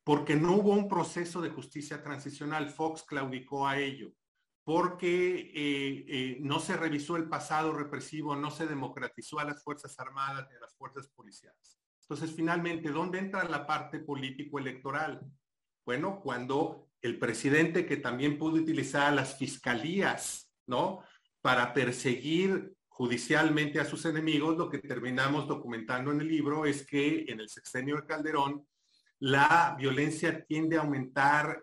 porque 0.04 0.36
no 0.36 0.54
hubo 0.56 0.72
un 0.72 0.88
proceso 0.88 1.42
de 1.42 1.50
justicia 1.50 2.02
transicional. 2.02 2.70
Fox 2.70 3.02
claudicó 3.02 3.66
a 3.66 3.78
ello, 3.78 4.12
porque 4.64 5.52
eh, 5.54 6.04
eh, 6.08 6.38
no 6.40 6.58
se 6.58 6.76
revisó 6.76 7.16
el 7.16 7.28
pasado 7.28 7.72
represivo, 7.74 8.34
no 8.34 8.50
se 8.50 8.66
democratizó 8.66 9.38
a 9.38 9.44
las 9.44 9.62
Fuerzas 9.62 9.98
Armadas 10.00 10.48
ni 10.50 10.56
a 10.56 10.60
las 10.60 10.74
Fuerzas 10.74 11.08
Policiales. 11.08 11.78
Entonces, 12.00 12.34
finalmente, 12.34 12.90
¿dónde 12.90 13.18
entra 13.18 13.44
la 13.44 13.66
parte 13.66 13.98
político-electoral? 14.00 15.20
Bueno, 15.84 16.20
cuando 16.20 16.88
el 17.02 17.18
presidente 17.18 17.84
que 17.84 17.98
también 17.98 18.38
pudo 18.38 18.56
utilizar 18.56 19.12
las 19.12 19.36
fiscalías, 19.36 20.50
¿no? 20.66 21.02
Para 21.42 21.74
perseguir 21.74 22.74
judicialmente 22.88 23.80
a 23.80 23.84
sus 23.84 24.06
enemigos, 24.06 24.56
lo 24.56 24.70
que 24.70 24.78
terminamos 24.78 25.46
documentando 25.46 26.10
en 26.12 26.22
el 26.22 26.28
libro 26.28 26.64
es 26.64 26.86
que 26.86 27.26
en 27.28 27.40
el 27.40 27.50
sexenio 27.50 27.96
de 27.96 28.06
Calderón, 28.06 28.66
la 29.18 29.74
violencia 29.78 30.44
tiende 30.46 30.78
a 30.78 30.80
aumentar 30.80 31.62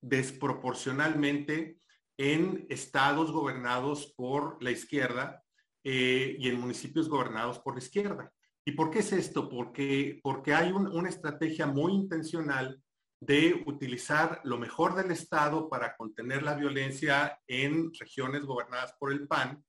desproporcionalmente 0.00 1.78
en 2.16 2.66
estados 2.68 3.32
gobernados 3.32 4.12
por 4.16 4.62
la 4.62 4.70
izquierda 4.70 5.42
eh, 5.82 6.36
y 6.38 6.48
en 6.48 6.60
municipios 6.60 7.08
gobernados 7.08 7.58
por 7.58 7.74
la 7.74 7.80
izquierda. 7.80 8.32
¿Y 8.64 8.72
por 8.72 8.90
qué 8.90 9.00
es 9.00 9.12
esto? 9.12 9.48
Porque, 9.48 10.20
porque 10.22 10.54
hay 10.54 10.72
una 10.72 11.08
estrategia 11.08 11.66
muy 11.66 11.92
intencional 11.92 12.80
de 13.20 13.62
utilizar 13.66 14.40
lo 14.44 14.58
mejor 14.58 14.94
del 14.94 15.10
Estado 15.10 15.68
para 15.68 15.96
contener 15.96 16.42
la 16.42 16.54
violencia 16.54 17.38
en 17.46 17.92
regiones 17.98 18.44
gobernadas 18.44 18.94
por 18.98 19.12
el 19.12 19.26
PAN, 19.26 19.62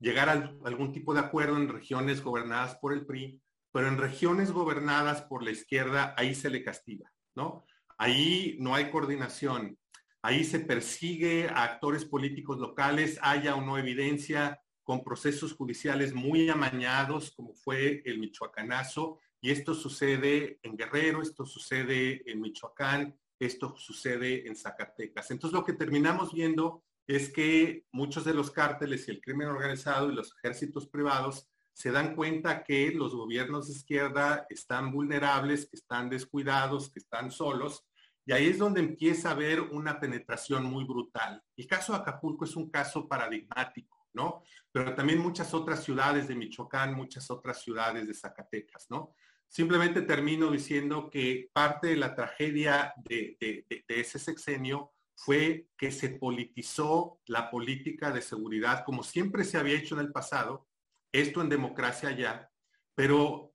llegar 0.00 0.28
a 0.28 0.32
algún 0.64 0.92
tipo 0.92 1.14
de 1.14 1.20
acuerdo 1.20 1.56
en 1.56 1.68
regiones 1.68 2.22
gobernadas 2.22 2.76
por 2.76 2.92
el 2.92 3.06
PRI, 3.06 3.40
pero 3.72 3.88
en 3.88 3.98
regiones 3.98 4.50
gobernadas 4.50 5.22
por 5.22 5.42
la 5.42 5.50
izquierda, 5.50 6.14
ahí 6.16 6.34
se 6.34 6.50
le 6.50 6.64
castiga, 6.64 7.10
¿no? 7.36 7.64
Ahí 7.98 8.56
no 8.60 8.74
hay 8.74 8.90
coordinación, 8.90 9.78
ahí 10.22 10.44
se 10.44 10.60
persigue 10.60 11.48
a 11.48 11.64
actores 11.64 12.04
políticos 12.04 12.58
locales, 12.58 13.18
haya 13.22 13.54
o 13.54 13.60
no 13.60 13.78
evidencia, 13.78 14.60
con 14.82 15.04
procesos 15.04 15.52
judiciales 15.52 16.14
muy 16.14 16.48
amañados, 16.48 17.30
como 17.30 17.54
fue 17.54 18.02
el 18.04 18.18
Michoacanazo, 18.18 19.18
y 19.40 19.50
esto 19.50 19.74
sucede 19.74 20.58
en 20.62 20.76
Guerrero, 20.76 21.22
esto 21.22 21.46
sucede 21.46 22.22
en 22.30 22.40
Michoacán, 22.40 23.16
esto 23.38 23.74
sucede 23.76 24.46
en 24.46 24.56
Zacatecas. 24.56 25.30
Entonces 25.30 25.58
lo 25.58 25.64
que 25.64 25.72
terminamos 25.72 26.32
viendo 26.32 26.82
es 27.06 27.32
que 27.32 27.86
muchos 27.92 28.24
de 28.24 28.34
los 28.34 28.50
cárteles 28.50 29.08
y 29.08 29.12
el 29.12 29.20
crimen 29.20 29.48
organizado 29.48 30.10
y 30.10 30.14
los 30.14 30.34
ejércitos 30.36 30.86
privados 30.88 31.48
se 31.72 31.90
dan 31.90 32.14
cuenta 32.14 32.62
que 32.62 32.90
los 32.92 33.14
gobiernos 33.14 33.68
de 33.68 33.74
izquierda 33.74 34.46
están 34.50 34.92
vulnerables, 34.92 35.66
que 35.66 35.76
están 35.76 36.10
descuidados, 36.10 36.90
que 36.90 36.98
están 36.98 37.30
solos, 37.30 37.86
y 38.30 38.32
ahí 38.32 38.46
es 38.46 38.58
donde 38.58 38.78
empieza 38.78 39.28
a 39.28 39.32
haber 39.32 39.60
una 39.60 39.98
penetración 39.98 40.62
muy 40.62 40.84
brutal. 40.84 41.42
El 41.56 41.66
caso 41.66 41.92
de 41.92 41.98
Acapulco 41.98 42.44
es 42.44 42.54
un 42.54 42.70
caso 42.70 43.08
paradigmático, 43.08 44.06
¿no? 44.12 44.44
Pero 44.70 44.94
también 44.94 45.18
muchas 45.18 45.52
otras 45.52 45.82
ciudades 45.82 46.28
de 46.28 46.36
Michoacán, 46.36 46.94
muchas 46.94 47.28
otras 47.28 47.60
ciudades 47.60 48.06
de 48.06 48.14
Zacatecas, 48.14 48.86
¿no? 48.88 49.16
Simplemente 49.48 50.02
termino 50.02 50.48
diciendo 50.48 51.10
que 51.10 51.50
parte 51.52 51.88
de 51.88 51.96
la 51.96 52.14
tragedia 52.14 52.94
de, 52.98 53.36
de 53.40 54.00
ese 54.00 54.20
sexenio 54.20 54.92
fue 55.16 55.66
que 55.76 55.90
se 55.90 56.10
politizó 56.10 57.18
la 57.26 57.50
política 57.50 58.12
de 58.12 58.22
seguridad 58.22 58.84
como 58.84 59.02
siempre 59.02 59.42
se 59.42 59.58
había 59.58 59.76
hecho 59.76 59.96
en 59.96 60.02
el 60.02 60.12
pasado, 60.12 60.68
esto 61.10 61.42
en 61.42 61.48
democracia 61.48 62.12
ya, 62.12 62.48
pero 62.94 63.49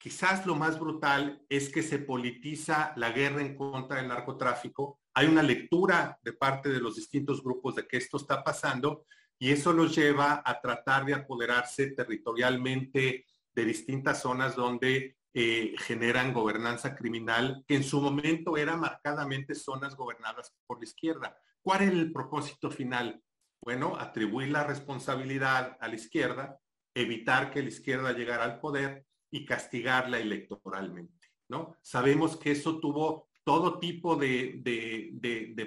quizás 0.00 0.46
lo 0.46 0.56
más 0.56 0.80
brutal 0.80 1.44
es 1.48 1.68
que 1.68 1.82
se 1.82 1.98
politiza 1.98 2.94
la 2.96 3.10
guerra 3.12 3.42
en 3.42 3.54
contra 3.54 3.98
del 3.98 4.08
narcotráfico. 4.08 4.98
Hay 5.12 5.26
una 5.26 5.42
lectura 5.42 6.18
de 6.22 6.32
parte 6.32 6.70
de 6.70 6.80
los 6.80 6.96
distintos 6.96 7.42
grupos 7.42 7.76
de 7.76 7.86
que 7.86 7.98
esto 7.98 8.16
está 8.16 8.42
pasando 8.42 9.04
y 9.38 9.50
eso 9.50 9.74
los 9.74 9.94
lleva 9.94 10.42
a 10.44 10.58
tratar 10.60 11.04
de 11.04 11.12
apoderarse 11.12 11.88
territorialmente 11.88 13.26
de 13.54 13.64
distintas 13.64 14.22
zonas 14.22 14.56
donde 14.56 15.18
eh, 15.34 15.74
generan 15.78 16.32
gobernanza 16.32 16.94
criminal, 16.94 17.62
que 17.68 17.76
en 17.76 17.84
su 17.84 18.00
momento 18.00 18.56
era 18.56 18.76
marcadamente 18.76 19.54
zonas 19.54 19.94
gobernadas 19.94 20.54
por 20.66 20.78
la 20.78 20.84
izquierda. 20.84 21.36
¿Cuál 21.60 21.82
es 21.82 21.90
el 21.90 22.10
propósito 22.10 22.70
final? 22.70 23.22
Bueno, 23.62 23.96
atribuir 23.98 24.48
la 24.48 24.64
responsabilidad 24.64 25.76
a 25.78 25.88
la 25.88 25.94
izquierda 25.94 26.58
evitar 26.94 27.50
que 27.50 27.62
la 27.62 27.68
izquierda 27.68 28.12
llegara 28.12 28.44
al 28.44 28.60
poder 28.60 29.06
y 29.30 29.44
castigarla 29.44 30.18
electoralmente, 30.18 31.28
¿no? 31.48 31.76
Sabemos 31.82 32.36
que 32.36 32.52
eso 32.52 32.80
tuvo 32.80 33.28
todo 33.44 33.78
tipo 33.78 34.16
de, 34.16 34.60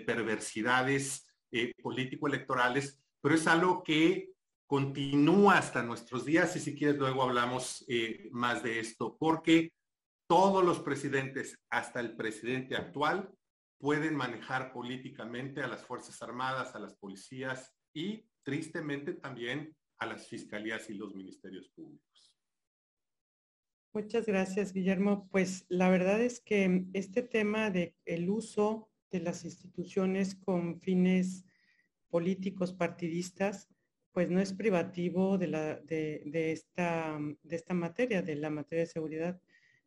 perversidades 0.05 1.27
eh, 1.51 1.73
político-electorales, 1.81 3.01
pero 3.21 3.35
es 3.35 3.47
algo 3.47 3.83
que 3.83 4.31
continúa 4.67 5.57
hasta 5.57 5.83
nuestros 5.83 6.25
días 6.25 6.55
y 6.55 6.59
si 6.59 6.75
quieres 6.75 6.97
luego 6.97 7.23
hablamos 7.23 7.85
eh, 7.87 8.29
más 8.31 8.63
de 8.63 8.79
esto, 8.79 9.17
porque 9.19 9.71
todos 10.27 10.63
los 10.63 10.79
presidentes, 10.79 11.59
hasta 11.69 11.99
el 11.99 12.15
presidente 12.15 12.75
actual, 12.75 13.29
pueden 13.77 14.15
manejar 14.15 14.71
políticamente 14.71 15.61
a 15.61 15.67
las 15.67 15.85
Fuerzas 15.85 16.21
Armadas, 16.21 16.73
a 16.73 16.79
las 16.79 16.95
policías 16.95 17.75
y 17.93 18.25
tristemente 18.41 19.13
también 19.13 19.75
a 19.99 20.05
las 20.05 20.27
fiscalías 20.27 20.89
y 20.89 20.93
los 20.93 21.13
ministerios 21.13 21.69
públicos. 21.69 22.12
Muchas 23.95 24.25
gracias, 24.25 24.73
Guillermo. 24.73 25.29
Pues 25.29 25.67
la 25.69 25.87
verdad 25.87 26.19
es 26.19 26.39
que 26.39 26.85
este 26.93 27.21
tema 27.21 27.69
de 27.69 27.95
el 28.05 28.27
uso 28.27 28.89
de 29.11 29.19
las 29.19 29.45
instituciones 29.45 30.33
con 30.33 30.81
fines 30.81 31.45
políticos 32.09 32.73
partidistas, 32.73 33.69
pues 34.11 34.31
no 34.31 34.39
es 34.39 34.51
privativo 34.51 35.37
de, 35.37 35.45
la, 35.45 35.75
de, 35.75 36.23
esta, 36.51 37.19
de 37.43 37.55
esta 37.55 37.75
materia, 37.75 38.23
de 38.23 38.35
la 38.35 38.49
materia 38.49 38.85
de 38.85 38.91
seguridad, 38.91 39.39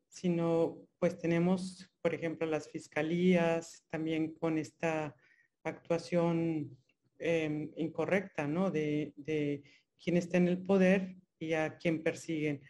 sino 0.07 0.86
pues 1.00 1.18
tenemos, 1.18 1.90
por 2.00 2.14
ejemplo, 2.14 2.46
las 2.46 2.70
fiscalías 2.70 3.82
también 3.88 4.34
con 4.34 4.57
esta 4.57 5.16
actuación 5.64 6.78
em, 7.18 7.72
incorrecta, 7.74 8.46
¿no? 8.46 8.70
De, 8.70 9.12
de 9.16 9.64
quién 9.98 10.16
está 10.16 10.36
en 10.36 10.46
el 10.46 10.62
poder 10.62 11.16
y 11.40 11.54
a 11.54 11.76
quién 11.76 12.04
persiguen. 12.04 12.62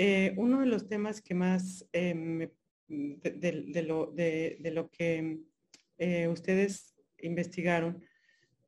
Eh, 0.00 0.32
uno 0.36 0.60
de 0.60 0.66
los 0.66 0.86
temas 0.86 1.20
que 1.20 1.34
más 1.34 1.84
eh, 1.92 2.48
de, 2.86 3.82
lo, 3.82 4.90
que 4.92 5.40
eh, 5.98 6.28
ustedes 6.28 6.94
investigaron, 7.18 8.04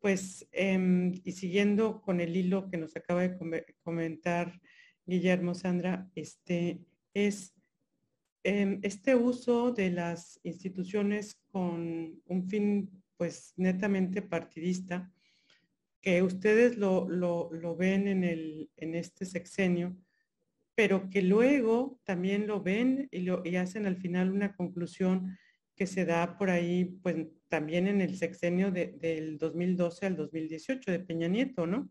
pues, 0.00 0.48
em, 0.50 1.14
y 1.22 1.30
siguiendo 1.30 2.02
con 2.02 2.20
el 2.20 2.36
hilo 2.36 2.68
que 2.68 2.78
nos 2.78 2.96
acaba 2.96 3.22
de 3.22 3.76
comentar 3.84 4.60
Guillermo 5.06 5.54
Sandra, 5.54 6.10
este, 6.16 6.80
es 7.14 7.54
em, 8.42 8.80
este 8.82 9.14
uso 9.14 9.70
de 9.70 9.90
las 9.90 10.40
instituciones 10.42 11.40
con 11.52 12.20
un 12.24 12.48
fin, 12.48 12.90
pues, 13.16 13.54
netamente 13.56 14.20
partidista, 14.20 15.12
que 16.00 16.22
ustedes 16.22 16.76
lo, 16.76 17.06
ven 17.76 18.08
en, 18.08 18.24
el, 18.24 18.68
en 18.76 18.96
este 18.96 19.26
sexenio, 19.26 19.96
pero 20.80 21.10
que 21.10 21.20
luego 21.20 22.00
también 22.04 22.46
lo 22.46 22.62
ven 22.62 23.06
y, 23.10 23.28
hacen 23.56 23.84
al 23.84 23.98
final 23.98 24.32
una 24.32 24.56
conclusión 24.56 25.36
que 25.76 25.86
se 25.86 26.06
da 26.06 26.38
por 26.38 26.48
ahí, 26.48 26.86
pues 27.02 27.16
también 27.48 27.86
en 27.86 28.00
el 28.00 28.16
sexenio 28.16 28.70
del 28.70 29.36
2012 29.36 30.06
al 30.06 30.16
2018 30.16 30.90
de 30.90 31.00
Peña 31.00 31.28
Nieto, 31.28 31.66
¿no? 31.66 31.90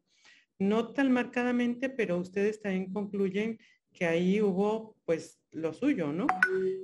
No 0.57 0.91
tan 0.91 1.11
marcadamente, 1.11 1.91
pero 1.91 2.17
ustedes 2.17 2.61
también 2.63 2.91
concluyen 2.91 3.59
que 3.93 4.07
ahí 4.07 4.41
hubo 4.41 4.95
pues 5.05 5.39
lo 5.51 5.71
suyo, 5.71 6.11
¿no? 6.11 6.25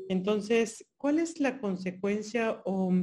Entonces, 0.08 0.86
¿cuál 0.98 1.18
es 1.18 1.40
la 1.40 1.58
consecuencia 1.58 2.62
o 2.66 2.94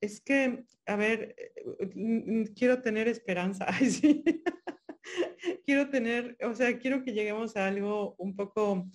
es 0.00 0.22
que, 0.22 0.64
a 0.86 0.96
ver, 0.96 1.36
eh, 1.36 2.44
quiero 2.56 2.80
tener 2.80 3.06
esperanza. 3.06 3.66
quiero 5.64 5.88
tener, 5.90 6.36
o 6.42 6.54
sea, 6.54 6.78
quiero 6.78 7.04
que 7.04 7.12
lleguemos 7.12 7.56
a 7.56 7.66
algo 7.66 8.14
un 8.18 8.34
poco 8.36 8.88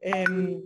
em, 0.00 0.62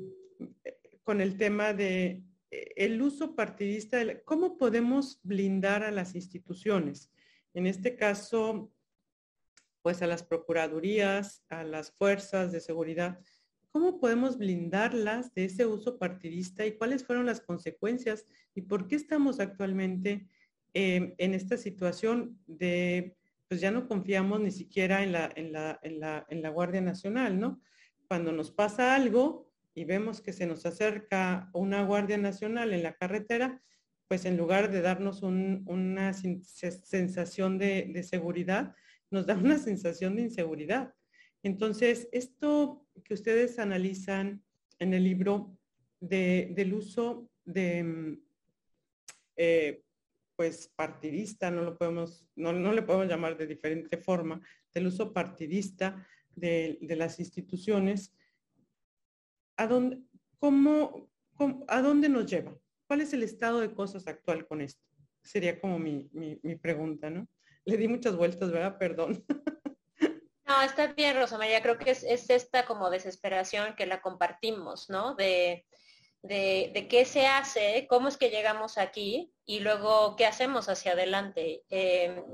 con 1.02 1.20
el 1.20 1.36
tema 1.36 1.72
de 1.72 2.22
eh, 2.50 2.72
el 2.76 3.00
uso 3.00 3.34
partidista, 3.34 3.98
cómo 4.24 4.56
podemos 4.56 5.20
blindar 5.22 5.82
a 5.82 5.90
las 5.90 6.14
instituciones. 6.14 7.10
En 7.54 7.66
este 7.66 7.96
caso, 7.96 8.72
pues 9.82 10.02
a 10.02 10.06
las 10.06 10.22
procuradurías, 10.22 11.44
a 11.48 11.64
las 11.64 11.92
fuerzas 11.92 12.52
de 12.52 12.60
seguridad, 12.60 13.18
¿Cómo 13.70 14.00
podemos 14.00 14.38
blindarlas 14.38 15.34
de 15.34 15.44
ese 15.44 15.66
uso 15.66 15.98
partidista 15.98 16.64
y 16.64 16.76
cuáles 16.76 17.04
fueron 17.04 17.26
las 17.26 17.40
consecuencias 17.40 18.26
y 18.54 18.62
por 18.62 18.88
qué 18.88 18.96
estamos 18.96 19.40
actualmente 19.40 20.26
em, 20.72 21.14
en 21.18 21.34
esta 21.34 21.56
situación 21.56 22.40
de, 22.46 23.17
pues 23.48 23.60
ya 23.60 23.70
no 23.70 23.88
confiamos 23.88 24.40
ni 24.40 24.50
siquiera 24.50 25.02
en 25.02 25.12
la, 25.12 25.30
en 25.34 25.52
la, 25.52 25.78
en 25.82 26.00
la, 26.00 26.26
en 26.28 26.42
la 26.42 26.50
Guardia 26.50 26.80
Nacional, 26.80 27.40
¿no? 27.40 27.60
Cuando 28.06 28.30
nos 28.32 28.50
pasa 28.50 28.94
algo, 28.94 29.48
y 29.78 29.84
vemos 29.84 30.20
que 30.20 30.32
se 30.32 30.44
nos 30.44 30.66
acerca 30.66 31.50
una 31.54 31.84
Guardia 31.84 32.18
Nacional 32.18 32.72
en 32.72 32.82
la 32.82 32.94
carretera, 32.94 33.62
pues 34.08 34.24
en 34.24 34.36
lugar 34.36 34.72
de 34.72 34.80
darnos 34.80 35.22
una 35.22 36.12
sensación 36.14 37.58
de, 37.58 38.02
seguridad, 38.02 38.74
nos 39.10 39.26
da 39.26 39.36
una 39.36 39.56
sensación 39.58 40.16
de 40.16 40.22
inseguridad. 40.22 40.94
Entonces, 41.44 42.08
esto 42.10 42.86
que 43.04 43.14
ustedes 43.14 43.60
analizan 43.60 44.42
en 44.80 44.94
el 44.94 45.04
libro 45.04 45.56
del 46.00 46.74
uso 46.74 47.30
de, 47.44 47.84
mm, 47.84 48.22
eh, 49.36 49.84
pues, 50.38 50.72
partidista, 50.76 51.50
no, 51.50 51.62
lo 51.62 51.76
podemos, 51.76 52.24
no, 52.36 52.52
le 52.72 52.82
podemos 52.82 53.08
llamar 53.08 53.36
de 53.36 53.48
diferente 53.48 53.96
forma, 53.98 54.40
del 54.72 54.86
uso 54.86 55.12
partidista 55.12 56.06
de, 56.30 56.78
las 56.80 57.18
instituciones, 57.18 58.14
¿a 59.56 59.66
dónde, 59.66 60.00
cómo, 60.38 61.10
¿a 61.66 61.82
dónde 61.82 62.08
nos 62.08 62.26
lleva? 62.26 62.56
¿Cuál 62.86 63.00
es 63.00 63.12
el 63.14 63.24
estado 63.24 63.58
de 63.58 63.74
cosas 63.74 64.06
actual 64.06 64.46
con 64.46 64.60
esto? 64.60 64.80
Sería 65.24 65.60
como 65.60 65.80
mi, 65.80 66.08
pregunta, 66.62 67.10
¿no? 67.10 67.28
Le 67.64 67.76
di 67.76 67.88
muchas 67.88 68.14
vueltas, 68.14 68.52
¿verdad? 68.52 68.78
Perdón. 68.78 69.24
No, 70.46 70.62
está 70.62 70.94
bien, 70.94 71.14
Rosa 71.14 71.36
María. 71.36 71.60
Creo 71.60 71.76
que 71.76 71.90
es, 71.90 72.04
esta 72.04 72.64
como 72.64 72.88
desesperación 72.88 73.74
que 73.76 73.84
la 73.84 74.00
compartimos, 74.00 74.88
¿no? 74.88 75.14
De, 75.14 75.66
de, 76.22 76.86
qué 76.90 77.04
se 77.04 77.26
hace, 77.26 77.86
cómo 77.88 78.08
es 78.08 78.16
que 78.16 78.30
llegamos 78.30 78.78
aquí 78.78 79.32
y 79.44 79.60
luego 79.60 80.16
qué 80.16 80.26
hacemos 80.26 80.68
hacia 80.68 80.92
adelante. 80.92 81.64
Em, 81.70 82.24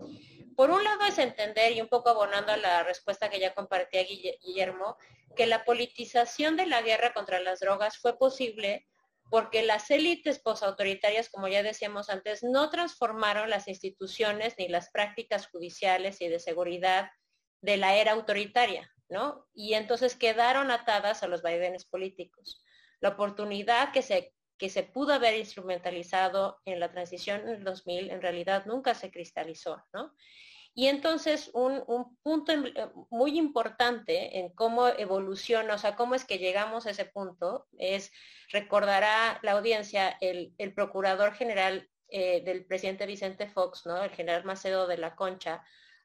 por 0.57 0.71
un 0.71 0.85
lado 0.85 1.05
es 1.05 1.19
entender, 1.19 1.73
y 1.73 1.81
un 1.81 1.89
poco 1.89 2.11
abonando 2.11 2.53
a 2.53 2.57
la 2.57 2.83
respuesta 2.83 3.29
que 3.29 3.41
ya 3.41 3.55
compartía 3.55 4.05
Guillermo, 4.05 4.97
que 5.37 5.47
la 5.47 5.65
politización 5.65 6.57
de 6.57 6.67
la 6.67 6.83
guerra 6.83 7.13
contra 7.13 7.41
las 7.41 7.61
drogas 7.61 7.99
fue 7.99 8.19
posible 8.19 8.87
porque 9.31 9.63
las 9.63 9.91
élites 9.91 10.39
posautoritarias, 10.39 11.29
como 11.29 11.49
ya 11.49 11.63
decíamos 11.63 12.09
antes, 12.09 12.43
no 12.43 12.71
transformaron 12.71 13.51
las 13.51 13.69
instituciones 13.69 14.55
ni 14.59 14.69
las 14.69 14.91
prácticas 14.91 15.49
judiciales 15.49 16.21
y 16.21 16.29
de 16.29 16.39
seguridad 16.39 17.11
de 17.61 17.77
la 17.77 17.97
era 17.97 18.13
autoritaria, 18.13 18.93
¿no? 19.09 19.47
Y 19.55 19.75
entonces 19.75 20.15
quedaron 20.15 20.71
atadas 20.71 21.23
a 21.23 21.27
los 21.27 21.43
vaivenes 21.43 21.85
políticos. 21.85 22.64
La 23.05 23.11
oportunidad 23.11 23.93
que 23.93 24.01
se, 24.01 24.33
que 24.57 24.71
se 24.71 24.83
pudo 24.83 25.13
haber 25.13 25.37
instrumentalizado 25.37 26.63
en 26.65 26.81
la 26.81 26.91
transición 26.91 27.43
en 27.43 27.57
el 27.57 27.63
2000 27.63 28.11
en 28.11 28.23
realidad 28.23 28.65
nunca 28.65 28.95
se 28.95 29.11
cristalizó, 29.11 29.85
¿no? 29.93 30.15
Y 30.73 30.87
entonces 30.87 31.51
un, 31.53 31.85
punto 32.23 32.55
muy 33.11 33.37
importante 33.37 34.39
en 34.39 34.49
cómo 34.55 34.89
evoluciona, 34.89 35.75
o 35.75 35.79
sea, 35.79 35.97
cómo 35.97 36.15
es 36.15 36.25
que 36.25 36.39
llegamos 36.39 36.87
a 36.87 36.93
ese 36.93 37.05
punto, 37.05 37.67
es, 37.77 38.11
recordará 38.49 39.39
la 39.43 39.53
audiencia, 39.53 40.17
el, 40.23 40.55
procurador 40.75 41.35
general 41.35 41.91
eh, 42.09 42.41
del 42.43 42.65
presidente 42.65 43.05
Vicente 43.05 43.49
Fox, 43.49 43.85
¿no? 43.85 44.03
El 44.03 44.13
general 44.13 44.45
Macedo 44.45 44.87
de 44.87 44.97
la 44.97 45.15
Concha, 45.15 45.63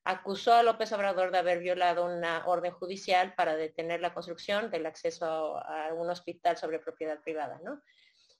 acusó 0.10 0.55
a 0.55 0.64
López 0.64 0.91
Obrador 0.91 1.32
de 1.32 1.38
haber 1.38 1.60
violado 1.60 2.05
una 2.05 2.43
orden 2.47 2.72
judicial 2.72 3.36
para 3.36 3.55
detener 3.55 4.01
la 4.01 4.12
construcción 4.12 4.72
del 4.72 4.88
acceso 4.88 5.57
a, 5.57 5.93
un 5.93 6.10
hospital 6.10 6.57
sobre 6.57 6.80
propiedad 6.80 7.22
privada, 7.22 7.60
¿no? 7.64 7.80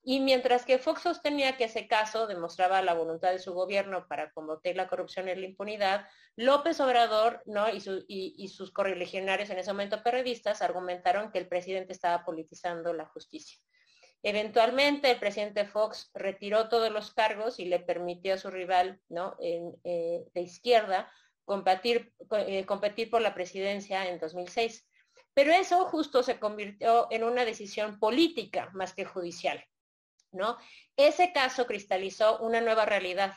Y 0.02 0.20
mientras 0.20 0.66
que 0.66 0.80
Fox 0.80 1.02
sostenía 1.02 1.58
que 1.58 1.66
ese 1.66 1.88
caso 1.88 2.26
demostraba 2.26 2.82
la 2.82 2.96
voluntad 2.96 3.32
de 3.32 3.38
su 3.38 3.54
gobierno 3.54 4.08
para 4.08 4.32
combatir 4.32 4.76
la 4.78 4.88
corrupción 4.88 5.30
y 5.30 5.36
la 5.36 5.46
impunidad, 5.46 6.08
López 6.36 6.80
Obrador 6.80 7.44
¿no? 7.46 7.68
y, 7.70 8.48
sus 8.48 8.72
correligionarios 8.72 9.50
en 9.52 9.60
ese 9.60 9.72
momento 9.72 10.02
periodistas 10.02 10.64
argumentaron 10.64 11.32
que 11.32 11.38
el 11.38 11.48
presidente 11.48 11.94
estaba 11.94 12.24
politizando 12.24 12.94
la 12.94 13.06
justicia. 13.06 13.60
Eventualmente 14.24 15.12
el 15.12 15.20
presidente 15.20 15.66
Fox 15.66 16.10
retiró 16.14 16.70
todos 16.70 16.92
los 16.92 17.14
cargos 17.14 17.60
y 17.60 17.66
le 17.66 17.80
permitió 17.80 18.34
a 18.34 18.38
su 18.38 18.50
rival. 18.50 19.02
Eh, 19.42 20.26
de 20.34 20.42
izquierda 20.42 21.12
competir, 21.50 22.14
eh, 22.38 22.64
competir 22.68 23.10
por 23.10 23.24
la 23.24 23.34
presidencia 23.34 24.08
en 24.08 24.20
2006. 24.20 24.88
Pero 25.34 25.52
eso 25.52 25.84
justo 25.86 26.22
se 26.22 26.38
convirtió 26.38 27.08
en 27.10 27.24
una 27.24 27.44
decisión 27.44 27.98
política 27.98 28.70
más 28.74 28.94
que 28.94 29.04
judicial. 29.04 29.66
¿no? 30.32 30.60
Ese 30.96 31.34
caso 31.34 31.66
cristalizó 31.66 32.38
una 32.38 32.62
nueva 32.62 32.86
realidad. 32.86 33.34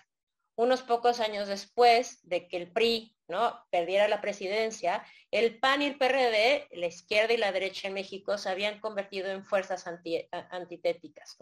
Unos 0.56 0.82
pocos 0.82 1.20
años 1.20 1.48
después 1.48 2.20
de 2.28 2.48
que 2.48 2.58
el 2.58 2.70
PRI 2.70 3.16
¿no? 3.28 3.64
perdiera 3.70 4.08
la 4.08 4.20
presidencia, 4.20 5.02
el 5.30 5.58
PAN 5.58 5.80
y 5.80 5.86
el 5.86 5.96
PRD, 5.96 6.68
la 6.72 6.86
izquierda 6.88 7.32
y 7.32 7.38
la 7.38 7.50
derecha 7.50 7.88
en 7.88 7.94
México, 7.94 8.36
se 8.36 8.50
habían 8.50 8.78
convertido 8.78 9.30
en 9.30 9.42
fuerzas 9.42 9.86
antitéticas. 9.86 11.38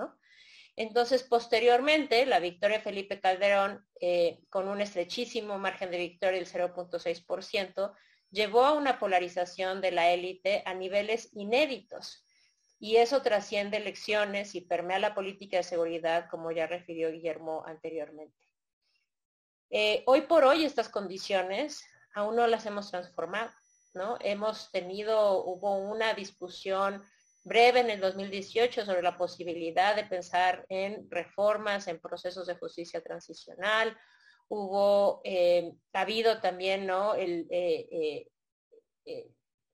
Entonces, 0.77 1.23
posteriormente, 1.23 2.25
la 2.27 2.41
victoria 2.41 2.79
de 2.79 2.85
Felipe 2.85 3.21
Calderón, 3.21 3.87
eh, 4.01 4.41
con 4.49 4.69
un 4.69 4.81
estrechísimo 4.81 5.59
margen 5.59 5.91
de 5.91 5.99
victoria 5.99 6.39
del 6.39 6.49
0.6%, 6.49 7.93
llevó 8.31 8.65
a 8.65 8.73
una 8.73 8.99
polarización 8.99 9.81
de 9.81 9.93
la 9.93 10.11
élite 10.11 10.63
a 10.65 10.75
niveles 10.75 11.31
inéditos 11.35 12.25
y 12.79 12.97
eso 12.97 13.21
trasciende 13.21 13.77
elecciones 13.77 14.55
y 14.55 14.63
permea 14.63 14.99
la 14.99 15.15
política 15.15 15.59
de 15.59 15.65
seguridad, 15.65 16.29
como 16.31 16.51
ya 16.51 16.67
refirió 16.67 17.11
Guillermo 17.11 17.63
anteriormente. 17.67 18.37
Eh, 19.69 20.03
hoy 20.07 20.23
por 20.23 20.45
hoy 20.45 20.65
estas 20.65 20.89
condiciones 20.89 21.85
aún 22.15 22.37
no 22.37 22.47
las 22.47 22.65
hemos 22.67 22.91
transformado, 22.91 23.51
¿no? 23.93 24.17
Hemos 24.21 24.71
tenido, 24.73 25.45
hubo 25.45 25.77
una 25.77 26.15
discusión 26.15 27.05
breve 27.43 27.81
en 27.81 27.91
el 27.91 28.01
2018 28.01 28.85
sobre 28.85 29.03
la 29.03 29.17
posibilidad 29.17 29.97
de 29.97 30.05
pensar 30.05 30.65
en 30.69 31.11
reformas, 31.11 31.89
en 31.89 32.01
procesos 32.01 32.47
de 32.47 32.57
justicia 32.57 33.01
transicional. 33.03 33.97
Hubo, 34.49 35.21
eh, 35.25 35.73
ha 35.93 36.01
habido 36.01 36.41
también, 36.41 36.87
¿no? 36.87 37.15
El, 37.15 37.47
eh, 37.51 38.27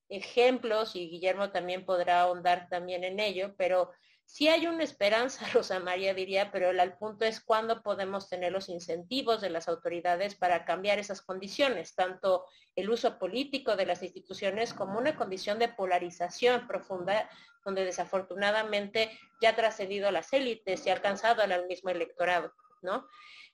ejemplos 0.08 0.94
y 0.94 1.08
Guillermo 1.08 1.50
también 1.50 1.84
podrá 1.84 2.22
ahondar 2.22 2.68
también 2.68 3.04
en 3.04 3.20
ello, 3.20 3.54
pero 3.56 3.90
sí 4.26 4.48
hay 4.48 4.66
una 4.66 4.82
esperanza, 4.84 5.46
Rosa 5.54 5.78
María 5.80 6.12
diría, 6.12 6.50
pero 6.50 6.70
el, 6.70 6.92
punto 6.94 7.24
es 7.24 7.40
cuándo 7.40 7.82
podemos 7.82 8.28
tener 8.28 8.52
los 8.52 8.68
incentivos 8.68 9.40
de 9.40 9.50
las 9.50 9.68
autoridades 9.68 10.34
para 10.34 10.64
cambiar 10.64 10.98
esas 10.98 11.22
condiciones, 11.22 11.94
tanto 11.94 12.44
el 12.74 12.90
uso 12.90 13.18
político 13.18 13.76
de 13.76 13.86
las 13.86 14.02
instituciones 14.02 14.74
como 14.74 14.98
una 14.98 15.16
condición 15.16 15.58
de 15.58 15.68
polarización 15.68 16.66
profunda, 16.66 17.30
donde 17.64 17.84
desafortunadamente 17.84 19.10
ya 19.40 19.50
ha 19.50 19.56
trascendido 19.56 20.08
a 20.08 20.12
las 20.12 20.32
élites 20.32 20.86
y 20.86 20.90
ha 20.90 20.94
alcanzado 20.94 21.42
al 21.42 21.66
mismo 21.66 21.90
electorado, 21.90 22.52
¿no? 22.82 23.06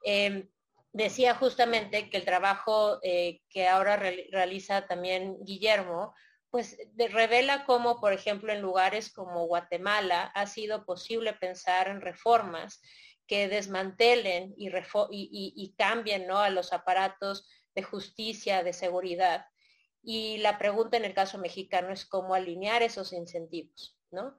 Em, 0.03 0.49
decía 0.93 1.35
justamente 1.35 2.11
que 2.11 2.19
el 2.19 2.25
trabajo 2.25 2.99
eh, 3.03 3.41
que 3.49 3.69
ahora 3.69 3.97
realiza 3.97 4.87
también 4.87 5.39
Guillermo, 5.45 6.15
pues 6.53 6.77
revela 6.97 7.65
cómo, 7.65 7.99
por 7.99 8.13
ejemplo, 8.13 8.53
en 8.53 8.61
lugares 8.61 9.11
como 9.11 9.47
Guatemala 9.47 10.25
ha 10.35 10.47
sido 10.47 10.85
posible 10.85 11.33
pensar 11.33 11.89
en 11.89 12.03
reformas 12.03 12.83
que 13.27 13.49
desmantelen 13.49 14.55
y, 14.59 15.75
cambien 15.79 16.27
¿no? 16.27 16.41
a 16.41 16.51
los 16.51 16.75
aparatos 16.75 17.49
de 17.75 17.83
justicia, 17.83 18.63
de 18.63 18.75
seguridad. 18.75 19.47
Y 20.03 20.37
la 20.39 20.59
pregunta 20.59 20.99
en 20.99 21.07
el 21.07 21.15
caso 21.15 21.39
mexicano 21.39 21.91
es 21.91 22.05
cómo 22.05 22.35
alinear 22.35 22.83
esos 22.83 23.15
incentivos, 23.15 23.99
¿no? 24.11 24.37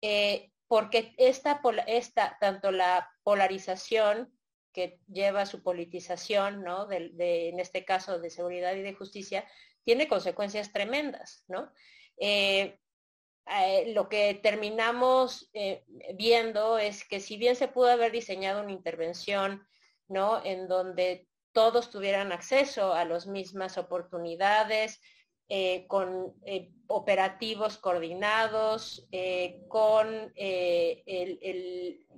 Eh, 0.00 0.50
porque 0.66 1.14
esta, 1.16 1.60
esta, 1.86 2.38
tanto 2.40 2.72
la 2.72 3.08
polarización 3.22 4.36
que 4.72 4.98
lleva 5.06 5.42
a 5.42 5.46
su 5.46 5.62
politización, 5.62 6.64
¿no? 6.64 6.90
en 6.90 7.60
este 7.60 7.84
caso 7.84 8.18
de 8.18 8.30
seguridad 8.30 8.74
y 8.74 8.82
de 8.82 8.94
justicia, 8.94 9.46
tiene 9.84 10.08
consecuencias 10.08 10.72
tremendas, 10.72 11.44
¿no? 11.48 11.72
Eh, 12.16 12.78
eh, 13.46 13.92
lo 13.92 14.08
que 14.08 14.34
terminamos 14.34 15.50
eh, 15.52 15.84
viendo 16.14 16.78
es 16.78 17.04
que 17.04 17.20
si 17.20 17.36
bien 17.36 17.56
se 17.56 17.68
pudo 17.68 17.88
haber 17.88 18.12
diseñado 18.12 18.62
una 18.62 18.72
intervención, 18.72 19.66
¿no? 20.08 20.44
En 20.44 20.68
donde 20.68 21.28
todos 21.52 21.90
tuvieran 21.90 22.32
acceso 22.32 22.94
a 22.94 23.04
las 23.04 23.26
mismas 23.26 23.76
oportunidades, 23.78 25.00
con 25.86 26.34
operativos 26.86 27.76
coordinados, 27.76 29.06
con 29.68 30.32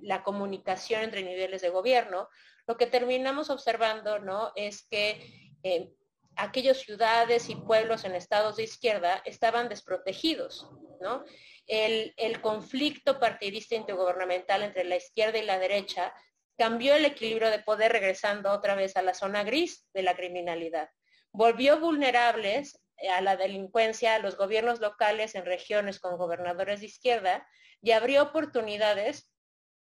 la 0.01 0.23
comunicación 0.23 1.01
entre 1.01 1.21
niveles 1.23 1.61
de 1.61 1.69
gobierno, 1.69 2.29
lo 2.65 2.77
que 2.77 2.87
terminamos 2.87 3.49
observando 3.49 4.19
¿no? 4.19 4.53
es 4.55 4.87
que 4.87 5.91
aquellas 6.37 6.77
ciudades 6.77 7.49
y 7.49 7.55
pueblos 7.55 8.03
en 8.03 8.15
estados 8.15 8.57
de 8.57 8.63
izquierda 8.63 9.21
estaban 9.25 9.69
desprotegidos, 9.69 10.69
¿no? 11.01 11.23
El, 11.67 12.13
conflicto 12.41 13.19
partidista 13.19 13.75
intergubernamental 13.75 14.61
entre 14.61 14.83
la 14.83 14.97
izquierda 14.97 15.39
y 15.39 15.45
la 15.45 15.57
derecha 15.57 16.13
cambió 16.57 16.95
el 16.95 17.05
equilibrio 17.05 17.49
de 17.49 17.59
poder 17.59 17.91
regresando 17.91 18.51
otra 18.51 18.75
vez 18.75 18.95
a 18.97 19.01
la 19.01 19.13
zona 19.13 19.43
gris 19.43 19.87
de 19.93 20.03
la 20.03 20.15
criminalidad. 20.15 20.89
Volvió 21.31 21.79
vulnerables 21.79 22.79
a 23.11 23.21
la 23.21 23.35
delincuencia 23.35 24.15
a 24.15 24.19
los 24.19 24.37
gobiernos 24.37 24.79
locales 24.79 25.35
en 25.35 25.45
regiones 25.45 25.99
con 25.99 26.17
gobernadores 26.17 26.79
de 26.81 26.85
izquierda 26.85 27.47
y 27.81 27.91
abrió 27.91 28.23
oportunidades 28.23 29.34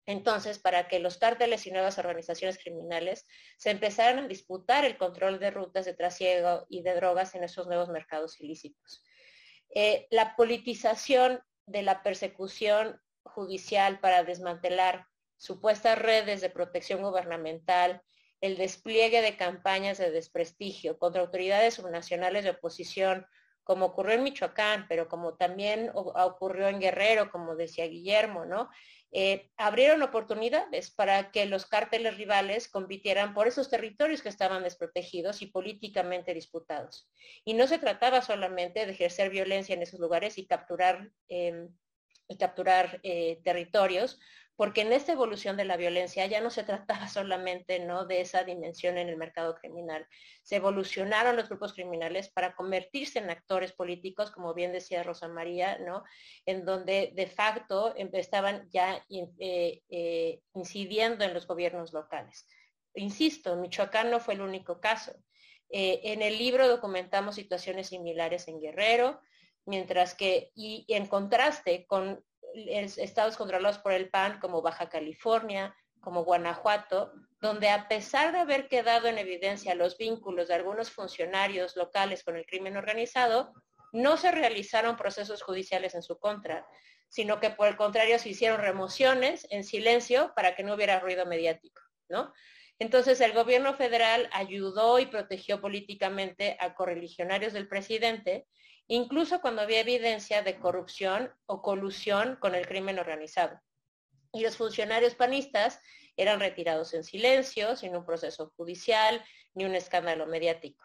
entonces 0.10 0.58
para 0.58 0.88
que 0.88 0.98
los 0.98 1.20
cárteles 1.20 1.68
y 1.68 1.72
nuevas 1.72 2.00
organizaciones 2.00 2.58
criminales 2.58 3.28
se 3.58 3.70
empezaran 3.70 4.18
a 4.18 4.28
disputar 4.28 4.84
el 4.84 4.98
control 4.98 5.40
de 5.40 5.52
rutas 5.52 5.86
de 5.86 5.94
trasiego 5.94 6.66
y 6.68 6.82
de 6.82 6.96
drogas 6.96 7.36
en 7.36 7.44
esos 7.44 7.68
nuevos 7.68 7.90
mercados 7.90 8.42
ilícitos. 8.42 9.04
Eh, 9.70 10.08
la 10.10 10.36
politización 10.36 11.42
de 11.68 11.84
la 11.84 12.02
persecución 12.02 13.00
judicial 13.22 14.00
para 14.00 14.24
desmantelar 14.24 15.06
supuestas 15.38 16.00
redes 16.00 16.42
de 16.42 16.50
protección 16.50 17.04
gubernamental, 17.04 18.02
el 18.42 18.58
despliegue 18.58 19.22
de 19.22 19.38
campañas 19.38 20.00
de 20.00 20.10
desprestigio 20.10 20.98
contra 20.98 21.22
autoridades 21.22 21.76
subnacionales 21.76 22.46
de 22.46 22.50
oposición, 22.50 23.28
como 23.70 23.86
ocurrió 23.86 24.16
en 24.16 24.24
Michoacán, 24.24 24.88
pero 24.90 25.08
como 25.08 25.36
también 25.36 25.92
ocurrió 25.94 26.70
en 26.70 26.80
Guerrero, 26.80 27.30
como 27.30 27.56
decía 27.56 27.86
Guillermo, 27.86 28.44
¿no? 28.44 28.68
Eh, 29.12 29.52
abrieron 29.58 30.02
oportunidades 30.02 30.90
para 30.90 31.30
que 31.30 31.46
los 31.46 31.68
cárteles 31.68 32.18
rivales 32.18 32.68
compitieran 32.68 33.36
por 33.36 33.48
esos 33.48 33.70
territorios 33.70 34.24
que 34.24 34.30
estaban 34.30 34.64
desprotegidos 34.64 35.44
y 35.44 35.52
políticamente 35.52 36.34
disputados. 36.34 37.12
Y 37.46 37.54
no 37.54 37.68
se 37.68 37.78
trataba 37.78 38.24
solamente 38.24 38.88
de 38.88 38.92
ejercer 38.92 39.30
violencia 39.30 39.76
en 39.76 39.84
esos 39.84 40.00
lugares 40.00 40.40
y 40.40 40.48
capturar, 40.48 41.12
em, 41.28 41.70
y 42.28 42.38
capturar 42.40 43.00
eh, 43.04 43.40
territorios, 43.44 44.20
porque 44.60 44.82
en 44.82 44.92
esta 44.92 45.14
evolución 45.14 45.56
de 45.56 45.64
la 45.64 45.78
violencia 45.78 46.26
ya 46.26 46.42
no 46.42 46.50
se 46.50 46.66
trataba 46.66 47.08
solamente 47.08 47.80
¿no? 47.80 48.06
de 48.06 48.20
esa 48.20 48.44
dimensión 48.44 48.98
en 48.98 49.08
el 49.08 49.16
mercado 49.16 49.56
criminal. 49.56 50.06
Se 50.44 50.58
evolucionaron 50.58 51.38
los 51.38 51.48
grupos 51.48 51.72
criminales 51.72 52.28
para 52.28 52.58
convertirse 52.58 53.20
en 53.20 53.30
actores 53.30 53.72
políticos, 53.72 54.32
como 54.32 54.54
bien 54.54 54.74
decía 54.74 55.02
Rosa 55.02 55.30
María, 55.30 55.78
¿no? 55.80 56.04
en 56.46 56.66
donde 56.66 57.14
de 57.16 57.28
facto 57.28 57.96
estaban 57.96 58.68
ya 58.70 59.02
eh, 59.08 59.82
eh, 59.88 60.42
incidiendo 60.54 61.24
en 61.24 61.34
los 61.34 61.48
gobiernos 61.48 61.94
locales. 61.94 62.46
Insisto, 62.96 63.56
Michoacán 63.56 64.12
no 64.12 64.20
fue 64.20 64.34
el 64.34 64.42
único 64.42 64.82
caso. 64.82 65.14
Eh, 65.70 66.02
en 66.04 66.22
el 66.22 66.38
libro 66.38 66.68
documentamos 66.68 67.36
situaciones 67.36 67.88
similares 67.88 68.50
en 68.50 68.60
Guerrero, 68.60 69.22
mientras 69.66 70.16
que, 70.16 70.52
y 70.54 70.86
en 70.90 71.08
contraste 71.08 71.86
con 71.86 72.26
estados 72.54 73.38
controlados 73.38 73.80
por 73.80 73.94
el 73.94 74.10
PAN 74.10 74.40
como 74.40 74.62
Baja 74.62 74.90
California, 74.90 75.76
como 76.02 76.24
Guanajuato, 76.24 77.12
donde 77.42 77.70
a 77.70 77.88
pesar 77.88 78.32
de 78.32 78.40
haber 78.40 78.68
quedado 78.68 79.08
en 79.08 79.18
evidencia 79.18 79.76
los 79.76 79.98
vínculos 79.98 80.48
de 80.48 80.56
algunos 80.56 80.92
funcionarios 80.92 81.76
locales 81.76 82.24
con 82.24 82.36
el 82.36 82.46
crimen 82.46 82.78
organizado, 82.78 83.54
no 83.92 84.18
se 84.18 84.32
realizaron 84.32 84.98
procesos 84.98 85.42
judiciales 85.42 85.96
en 85.96 86.04
su 86.04 86.20
contra, 86.20 86.66
sino 87.10 87.40
que 87.40 87.50
por 87.50 87.68
el 87.68 87.76
contrario 87.76 88.20
se 88.20 88.30
hicieron 88.30 88.62
remociones 88.62 89.48
en 89.50 89.64
silencio 89.64 90.32
para 90.36 90.56
que 90.56 90.64
no 90.64 90.76
hubiera 90.76 91.00
ruido 91.00 91.26
mediático. 91.26 91.82
Entonces 92.78 93.20
el 93.20 93.34
gobierno 93.34 93.74
federal 93.74 94.30
ayudó 94.32 95.00
y 95.00 95.06
protegió 95.08 95.60
políticamente 95.60 96.56
a 96.60 96.76
correligionarios 96.76 97.54
del 97.54 97.68
presidente 97.68 98.48
incluso 98.90 99.40
cuando 99.40 99.62
había 99.62 99.82
evidencia 99.82 100.42
de 100.42 100.60
corrupción 100.60 101.32
o 101.46 101.62
colusión 101.62 102.38
con 102.42 102.56
el 102.56 102.68
crimen 102.68 103.00
organizado. 103.00 103.62
Y 104.34 104.42
los 104.42 104.58
funcionarios 104.58 105.16
panistas 105.16 105.80
eran 106.18 106.40
retirados 106.40 106.94
en 106.94 107.04
silencio, 107.04 107.76
sin 107.76 107.96
un 107.96 108.06
proceso 108.06 108.52
judicial 108.58 109.24
ni 109.54 109.64
un 109.66 109.76
escándalo 109.76 110.26
mediático. 110.26 110.84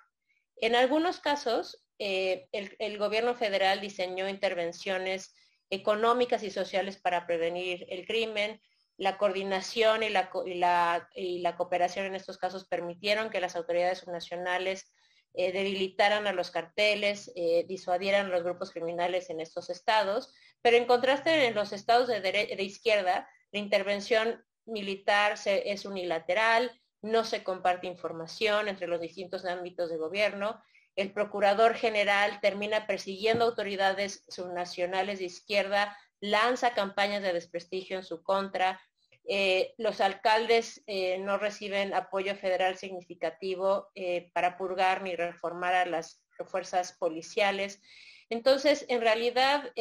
En 0.57 0.77
algunos 0.77 1.19
casos, 1.19 1.83
eh, 1.99 2.47
el, 2.53 2.99
gobierno 2.99 3.35
federal 3.35 3.81
diseñó 3.81 4.29
intervenciones 4.29 5.35
económicas 5.71 6.43
y 6.43 6.51
sociales 6.51 7.01
para 7.01 7.27
prevenir 7.27 7.87
el 7.89 8.07
crimen. 8.07 8.61
La 8.99 9.17
coordinación 9.17 10.03
y 10.03 10.11
la, 10.11 11.09
y 11.15 11.39
la 11.41 11.57
cooperación 11.57 12.07
en 12.07 12.15
estos 12.15 12.37
casos 12.37 12.67
permitieron 12.69 13.31
que 13.31 13.41
las 13.41 13.57
autoridades 13.57 13.99
subnacionales 13.99 14.93
eh, 15.35 15.53
debilitaran 15.53 16.27
a 16.27 16.33
los 16.33 16.51
carteles, 16.51 17.33
eh, 17.35 17.65
disuadieran 17.69 18.27
a 18.27 18.29
los 18.29 18.45
grupos 18.45 18.71
criminales 18.71 19.31
en 19.31 19.41
estos 19.41 19.69
estados, 19.69 20.33
pero 20.63 20.77
en 20.77 20.87
contraste 20.87 21.47
en 21.47 21.55
los 21.55 21.73
estados 21.73 22.09
de, 22.09 22.57
izquierda, 22.61 23.29
la 23.51 23.59
intervención 23.59 24.45
militar 24.65 25.35
es 25.45 25.85
unilateral, 25.85 26.81
no 27.03 27.25
se 27.25 27.43
comparte 27.43 27.87
información 27.87 28.69
entre 28.69 28.87
los 28.87 29.01
distintos 29.01 29.45
ámbitos 29.45 29.91
de 29.91 29.99
gobierno, 29.99 30.63
el 30.97 31.13
procurador 31.13 31.75
general 31.75 32.39
termina 32.41 32.87
persiguiendo 32.87 33.45
autoridades 33.45 34.25
subnacionales 34.29 35.19
de 35.19 35.25
izquierda, 35.25 35.99
lanza 36.21 36.75
campañas 36.75 37.23
de 37.23 37.33
desprestigio 37.33 37.99
en 37.99 38.05
su 38.05 38.23
contra, 38.23 38.81
eh, 39.27 39.75
los 39.79 40.01
alcaldes 40.01 40.83
eh, 40.87 41.19
no 41.19 41.39
reciben 41.39 41.95
apoyo 41.95 42.37
federal 42.37 42.77
significativo 42.77 43.91
eh, 43.95 44.31
para 44.35 44.59
purgar 44.59 45.03
ni 45.03 45.17
reformar 45.17 45.75
a 45.75 45.87
las 45.87 46.23
fuerzas 46.47 46.93
policiales. 46.93 47.81
Entonces, 48.29 48.85
en 48.89 49.01
realidad, 49.01 49.73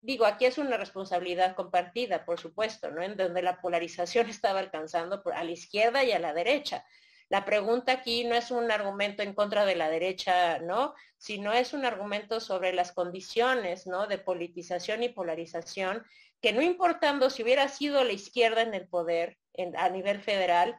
digo, 0.00 0.26
aquí 0.26 0.46
es 0.46 0.58
una 0.58 0.76
responsabilidad 0.76 1.54
compartida, 1.54 2.24
por 2.24 2.40
supuesto, 2.40 2.90
¿no? 2.90 3.02
En 3.02 3.16
donde 3.16 3.42
la 3.42 3.60
polarización 3.60 4.28
estaba 4.30 4.60
alcanzando 4.60 5.22
a 5.32 5.44
la 5.44 5.50
izquierda 5.50 6.04
y 6.04 6.12
a 6.12 6.18
la 6.18 6.34
derecha. 6.34 6.84
La 7.30 7.44
pregunta 7.44 7.92
aquí 7.92 8.24
no 8.24 8.34
es 8.34 8.50
un 8.50 8.70
argumento 8.70 9.22
en 9.22 9.34
contra 9.34 9.64
de 9.64 9.76
la 9.76 9.88
derecha, 9.88 10.58
¿no? 10.58 10.94
Sino 11.16 11.52
es 11.52 11.72
un 11.72 11.86
argumento 11.86 12.38
sobre 12.38 12.72
las 12.72 12.92
condiciones. 12.92 13.84
De 14.08 14.18
politización 14.18 15.02
y 15.02 15.08
polarización 15.08 16.04
que 16.44 16.52
no 16.52 16.60
importando 16.60 17.30
si 17.30 17.42
hubiera 17.42 17.68
sido 17.68 18.04
la 18.04 18.12
izquierda 18.12 18.60
en 18.60 18.74
el 18.74 18.86
poder 18.86 19.38
a 19.78 19.88
nivel 19.88 20.20
federal, 20.20 20.76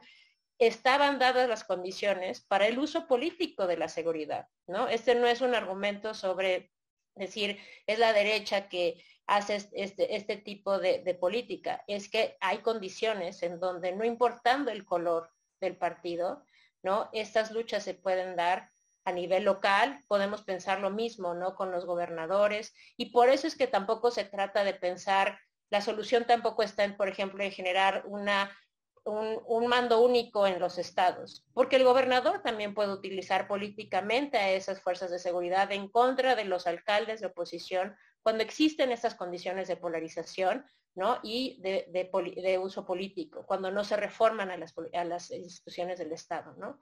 estaban 0.60 1.18
dadas 1.18 1.48
las 1.48 1.64
condiciones 1.64 2.40
para 2.40 2.68
el 2.68 2.78
uso 2.78 3.08
político 3.08 3.66
de 3.66 3.76
la 3.76 3.88
seguridad, 3.88 4.46
¿no? 4.68 4.86
Este 4.86 5.16
no 5.16 5.26
es 5.26 5.40
un 5.40 5.56
argumento 5.56 6.14
sobre 6.14 6.70
decir, 7.16 7.58
es 7.88 7.98
la 7.98 8.12
derecha 8.12 8.68
que 8.68 9.02
hace 9.26 9.56
este, 9.72 10.14
este 10.14 10.36
tipo 10.36 10.78
de, 10.78 11.02
de, 11.02 11.14
política. 11.14 11.82
Es 11.88 12.08
que 12.08 12.36
hay 12.40 12.58
condiciones 12.58 13.42
en 13.42 13.58
donde, 13.58 13.90
no 13.90 14.04
importando 14.04 14.70
el 14.70 14.84
color 14.84 15.32
del 15.60 15.76
partido, 15.76 16.44
¿no? 16.84 17.10
Estas 17.12 17.50
luchas 17.50 17.82
se 17.82 17.94
pueden 17.94 18.36
dar 18.36 18.70
a 19.04 19.10
nivel 19.10 19.42
local, 19.42 19.98
podemos 20.06 20.42
pensar 20.42 20.78
lo 20.78 20.90
mismo, 20.90 21.34
¿no? 21.34 21.56
Con 21.56 21.72
los 21.72 21.86
gobernadores, 21.86 22.72
y 22.96 23.06
por 23.06 23.30
eso 23.30 23.48
es 23.48 23.56
que 23.56 23.66
tampoco 23.66 24.12
se 24.12 24.24
trata 24.24 24.62
de 24.62 24.74
pensar 24.74 25.40
la 25.70 25.80
solución 25.80 26.24
tampoco 26.26 26.62
está 26.62 26.84
en, 26.84 26.96
por 26.96 27.08
ejemplo, 27.08 27.42
en 27.42 27.50
generar 27.50 28.04
una, 28.06 28.56
un, 29.04 29.66
mando 29.68 30.00
único 30.00 30.46
en 30.46 30.58
los 30.58 30.78
estados, 30.78 31.44
porque 31.54 31.76
el 31.76 31.84
gobernador 31.84 32.42
también 32.42 32.74
puede 32.74 32.92
utilizar 32.92 33.46
políticamente 33.46 34.36
a 34.36 34.50
esas 34.50 34.80
fuerzas 34.80 35.10
de 35.10 35.18
seguridad 35.18 35.70
en 35.72 35.88
contra 35.88 36.34
de 36.34 36.44
los 36.44 36.66
alcaldes 36.66 37.20
de 37.20 37.26
oposición 37.26 37.96
cuando 38.22 38.42
existen 38.42 38.90
estas 38.90 39.14
condiciones 39.14 39.68
de 39.68 39.76
polarización 39.76 40.64
¿no? 40.96 41.20
y 41.22 41.60
de, 41.62 42.58
uso 42.60 42.84
político, 42.84 43.46
cuando 43.46 43.70
no 43.70 43.84
se 43.84 43.96
reforman 43.96 44.50
a 44.50 45.04
las, 45.04 45.30
instituciones 45.30 45.98
del 45.98 46.12
Estado. 46.12 46.54
¿no? 46.58 46.80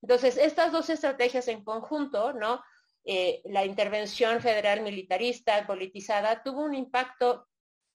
Entonces, 0.00 0.38
estas 0.38 0.72
dos 0.72 0.88
estrategias 0.88 1.48
en 1.48 1.64
conjunto, 1.64 2.32
¿no? 2.32 2.62
Eh, 3.08 3.40
la 3.44 3.64
intervención 3.64 4.40
federal 4.40 4.80
militarista 4.80 5.64
politizada 5.64 6.42
tuvo 6.42 6.64
un 6.64 6.74
impacto 6.74 7.46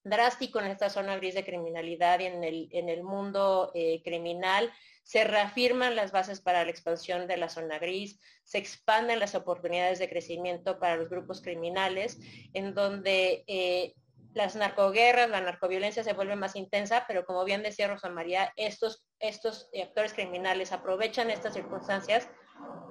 drástico 0.03 0.59
en 0.59 0.65
esta 0.65 0.89
zona 0.89 1.17
gris 1.17 1.35
de 1.35 1.45
criminalidad 1.45 2.19
y 2.19 2.25
en 2.25 2.43
el, 2.43 2.69
en 2.71 2.89
el 2.89 3.03
mundo 3.03 3.71
eh, 3.73 4.01
criminal. 4.03 4.71
Se 5.03 5.23
reafirman 5.23 5.95
las 5.95 6.11
bases 6.11 6.41
para 6.41 6.63
la 6.63 6.71
expansión 6.71 7.27
de 7.27 7.37
la 7.37 7.49
zona 7.49 7.79
gris, 7.79 8.19
se 8.43 8.57
expanden 8.57 9.19
las 9.19 9.35
oportunidades 9.35 9.99
de 9.99 10.09
crecimiento 10.09 10.79
para 10.79 10.97
los 10.97 11.09
grupos 11.09 11.41
criminales, 11.41 12.19
en 12.53 12.73
donde 12.73 13.43
eh, 13.47 13.93
las 14.33 14.55
narcoguerras, 14.55 15.29
la 15.29 15.41
narcoviolencia 15.41 16.03
se 16.03 16.13
vuelve 16.13 16.35
más 16.35 16.55
intensa, 16.55 17.05
pero 17.07 17.25
como 17.25 17.43
bien 17.43 17.63
decía 17.63 17.87
Rosa 17.87 18.09
María, 18.09 18.53
estos, 18.55 19.03
estos 19.19 19.69
actores 19.81 20.13
criminales 20.13 20.71
aprovechan 20.71 21.29
estas 21.29 21.53
circunstancias 21.53 22.29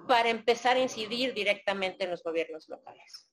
para 0.06 0.28
empezar 0.28 0.76
a 0.76 0.80
incidir 0.80 1.32
directamente 1.32 2.04
en 2.04 2.11
los 2.11 2.22
gobiernos 2.22 2.68
locales. 2.68 3.30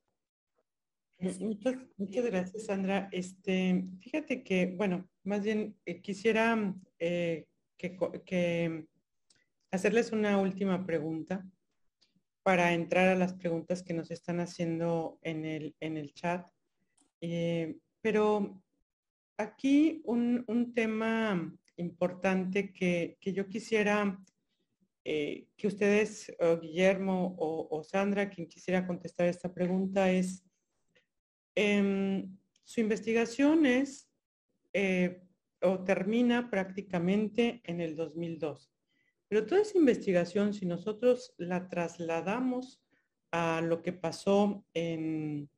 Muchas, 1.19 1.75
muchas 1.97 2.25
gracias, 2.25 2.65
Sandra. 2.65 3.09
Este, 3.11 3.85
fíjate 4.01 4.43
que, 4.43 4.67
bueno, 4.77 5.09
más 5.23 5.43
bien 5.43 5.75
eh, 5.85 5.99
quisiera 5.99 6.75
eh, 6.99 7.47
que, 7.75 8.85
hacerles 9.71 10.11
una 10.11 10.37
última 10.39 10.85
pregunta 10.85 11.43
para 12.43 12.73
entrar 12.73 13.07
a 13.07 13.15
las 13.15 13.33
preguntas 13.33 13.81
que 13.81 13.95
nos 13.95 14.11
están 14.11 14.39
haciendo 14.39 15.17
en 15.23 15.43
el, 15.43 15.75
en 15.79 15.97
el 15.97 16.13
chat. 16.13 16.47
Eh, 17.19 17.77
pero 17.99 18.63
aquí 19.37 20.01
un, 20.05 20.71
tema 20.75 21.51
importante 21.77 22.71
que, 22.71 23.17
que 23.19 23.33
yo 23.33 23.47
quisiera 23.47 24.23
eh, 25.03 25.47
que 25.57 25.67
ustedes, 25.67 26.31
Guillermo 26.61 27.35
o, 27.39 27.83
Sandra, 27.83 28.29
quien 28.29 28.47
quisiera 28.47 28.85
contestar 28.85 29.27
esta 29.27 29.51
pregunta 29.51 30.11
es, 30.11 30.46
em, 31.57 32.37
su 32.63 32.81
investigación 32.81 33.65
es 33.65 34.07
eh, 34.73 35.23
o 35.61 35.83
termina 35.83 36.51
prácticamente 36.51 37.61
en 37.63 37.81
el 37.81 37.95
2002. 37.95 38.71
Pero 39.27 39.45
toda 39.47 39.61
esa 39.61 39.77
investigación, 39.77 40.53
si 40.53 40.67
nosotros 40.67 41.33
la 41.37 41.67
trasladamos 41.67 42.83
a 43.31 43.61
lo 43.61 43.81
que 43.81 43.91
pasó 43.91 44.63
en, 44.75 45.49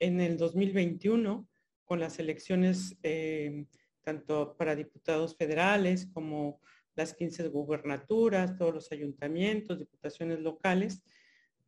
en 0.00 0.20
el 0.20 0.36
2021 0.36 1.48
con 1.84 2.00
las 2.00 2.18
elecciones 2.18 2.96
eh, 3.04 3.66
tanto 4.02 4.56
para 4.56 4.74
diputados 4.74 5.36
federales 5.36 6.06
como 6.12 6.60
las 6.96 7.14
15 7.14 7.48
gubernaturas, 7.48 8.56
todos 8.56 8.74
los 8.74 8.90
ayuntamientos, 8.90 9.78
diputaciones 9.78 10.40
locales, 10.40 11.02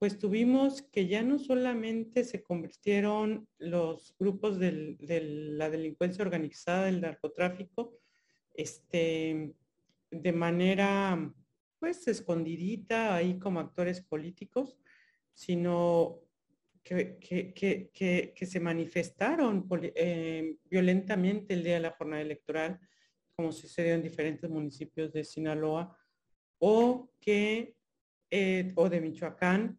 pues 0.02 0.18
tuvimos 0.18 0.82
que 0.82 1.06
ya 1.06 1.22
no 1.22 1.38
solamente 1.38 2.24
se 2.24 2.42
convirtieron 2.42 3.46
los 3.58 4.16
grupos 4.18 4.58
de 4.58 4.98
la 5.56 5.70
delincuencia 5.70 6.24
organizada, 6.24 6.86
del 6.86 7.00
narcotráfico, 7.00 8.00
este, 8.52 9.54
de 10.10 10.32
manera 10.32 11.32
pues 11.78 12.08
escondidita 12.08 13.14
ahí 13.14 13.38
como 13.38 13.60
actores 13.60 14.00
políticos, 14.00 14.76
sino 15.32 16.18
que, 16.82 17.16
que, 17.20 18.44
se 18.44 18.58
manifestaron 18.58 19.68
eh, 19.94 20.56
violentamente 20.64 21.54
el 21.54 21.62
día 21.62 21.74
de 21.74 21.80
la 21.80 21.92
jornada 21.92 22.22
electoral, 22.22 22.80
como 23.36 23.52
sucedió 23.52 23.94
en 23.94 24.02
diferentes 24.02 24.50
municipios 24.50 25.12
de 25.12 25.22
Sinaloa, 25.22 25.96
o 26.58 27.08
que, 27.20 27.76
eh, 28.32 28.72
o 28.74 28.88
de 28.88 29.00
Michoacán, 29.00 29.78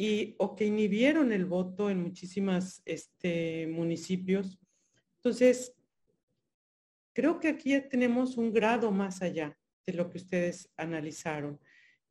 y, 0.00 0.34
o 0.38 0.56
que 0.56 0.64
inhibieron 0.64 1.30
el 1.30 1.44
voto 1.44 1.90
en 1.90 2.00
muchísimas 2.00 2.80
este, 2.86 3.66
municipios. 3.66 4.58
Entonces, 5.16 5.74
creo 7.12 7.38
que 7.38 7.48
aquí 7.48 7.72
ya 7.72 7.86
tenemos 7.86 8.38
un 8.38 8.50
grado 8.50 8.90
más 8.92 9.20
allá 9.20 9.58
de 9.84 9.92
lo 9.92 10.08
que 10.08 10.16
ustedes 10.16 10.70
analizaron. 10.78 11.60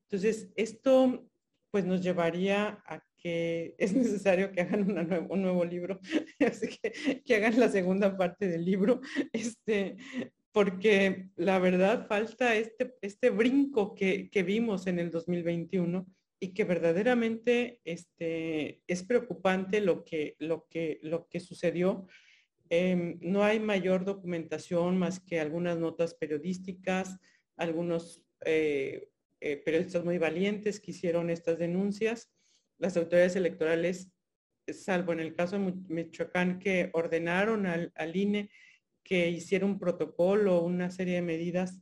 Entonces, 0.03 0.51
esto 0.55 1.27
pues 1.71 1.83
nos 1.83 2.03
llevaría 2.03 2.79
a 2.85 3.03
que 3.17 3.73
es 3.79 3.93
necesario 3.95 4.51
que 4.51 4.61
hagan 4.61 5.27
un 5.27 5.41
nuevo 5.41 5.65
libro, 5.65 5.99
así 6.47 6.67
que, 6.67 7.23
que 7.23 7.35
hagan 7.37 7.59
la 7.59 7.69
segunda 7.69 8.15
parte 8.15 8.47
del 8.47 8.65
libro, 8.65 9.01
este, 9.33 9.97
porque 10.51 11.29
la 11.37 11.57
verdad 11.57 12.05
falta 12.05 12.53
este, 12.53 12.93
este 13.01 13.31
brinco 13.31 13.95
que, 13.95 14.29
que 14.29 14.43
vimos 14.43 14.85
en 14.85 14.99
el 14.99 15.09
2021 15.09 16.05
y 16.39 16.53
que 16.53 16.63
verdaderamente 16.63 17.81
este, 17.83 18.81
es 18.87 19.03
preocupante 19.03 19.81
lo 19.81 20.05
que, 20.05 20.35
lo 20.39 20.67
que, 20.67 20.99
lo 21.01 21.27
que 21.27 21.39
sucedió. 21.39 22.07
Em, 22.69 23.19
no 23.21 23.43
hay 23.43 23.59
mayor 23.59 24.05
documentación 24.05 24.97
más 24.97 25.19
que 25.19 25.39
algunas 25.39 25.77
notas 25.77 26.13
periodísticas, 26.13 27.17
algunos 27.57 28.23
eh, 28.45 29.09
eh, 29.41 29.57
periodistas 29.57 30.05
muy 30.05 30.17
valientes 30.17 30.79
que 30.79 30.91
hicieron 30.91 31.29
estas 31.29 31.57
denuncias. 31.57 32.31
Las 32.77 32.95
autoridades 32.95 33.35
electorales, 33.35 34.11
salvo 34.67 35.11
en 35.11 35.19
el 35.19 35.35
caso 35.35 35.59
de 35.59 35.73
Michoacán, 35.89 36.59
que 36.59 36.89
ordenaron 36.93 37.65
al, 37.65 37.91
al 37.95 38.15
INE 38.15 38.49
que 39.03 39.29
hiciera 39.29 39.65
un 39.65 39.79
protocolo, 39.79 40.61
una 40.61 40.91
serie 40.91 41.15
de 41.15 41.21
medidas 41.21 41.81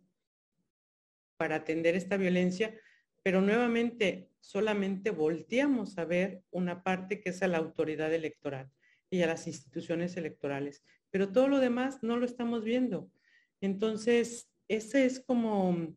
para 1.37 1.57
atender 1.57 1.95
esta 1.95 2.17
violencia, 2.17 2.73
pero 3.21 3.41
nuevamente 3.41 4.31
solamente 4.47 5.11
volteamos 5.11 5.97
a 5.97 6.05
ver 6.05 6.41
una 6.51 6.81
parte 6.81 7.19
que 7.19 7.31
es 7.31 7.43
a 7.43 7.49
la 7.49 7.57
autoridad 7.57 8.13
electoral 8.13 8.71
y 9.09 9.21
a 9.21 9.27
las 9.27 9.45
instituciones 9.45 10.15
electorales, 10.15 10.85
pero 11.09 11.33
todo 11.33 11.49
lo 11.49 11.59
demás 11.59 12.01
no 12.01 12.15
lo 12.15 12.25
estamos 12.25 12.63
viendo. 12.63 13.11
Entonces, 13.59 14.49
ese 14.69 15.05
es 15.05 15.19
como, 15.19 15.93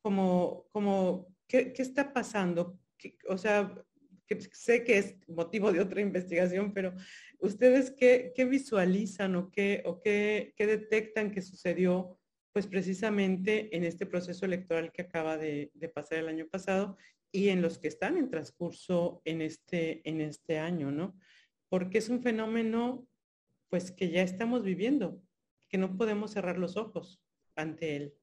como, 0.00 0.68
como, 0.70 1.34
¿qué, 1.48 1.74
está 1.78 2.12
pasando? 2.12 2.78
o 3.28 3.36
sea, 3.36 3.74
sé 4.52 4.84
que 4.84 4.98
es 4.98 5.16
motivo 5.26 5.72
de 5.72 5.80
otra 5.80 6.00
investigación, 6.00 6.72
pero 6.72 6.94
ustedes 7.40 7.90
qué, 7.90 8.32
visualizan 8.48 9.34
o 9.34 9.50
qué, 9.50 9.82
o 9.84 10.00
qué, 10.00 10.54
qué 10.56 10.66
detectan 10.68 11.32
que 11.32 11.42
sucedió 11.42 12.18
pues 12.52 12.66
precisamente 12.66 13.76
en 13.76 13.84
este 13.84 14.06
proceso 14.06 14.44
electoral 14.44 14.90
que 14.90 15.02
acaba 15.02 15.36
de, 15.36 15.70
pasar 15.94 16.18
el 16.18 16.28
año 16.28 16.48
pasado 16.48 16.96
y 17.32 17.48
en 17.48 17.62
los 17.62 17.78
que 17.78 17.88
están 17.88 18.16
en 18.16 18.30
transcurso 18.30 19.20
en 19.24 19.42
este, 19.42 20.08
en 20.08 20.20
este 20.20 20.58
año, 20.58 20.90
¿no? 20.90 21.16
Porque 21.68 21.98
es 21.98 22.08
un 22.08 22.22
fenómeno 22.22 23.06
pues 23.68 23.90
que 23.90 24.10
ya 24.10 24.22
estamos 24.22 24.62
viviendo, 24.62 25.20
que 25.68 25.78
no 25.78 25.96
podemos 25.96 26.32
cerrar 26.32 26.58
los 26.58 26.76
ojos 26.76 27.20
ante 27.54 27.96
él. 27.96 28.14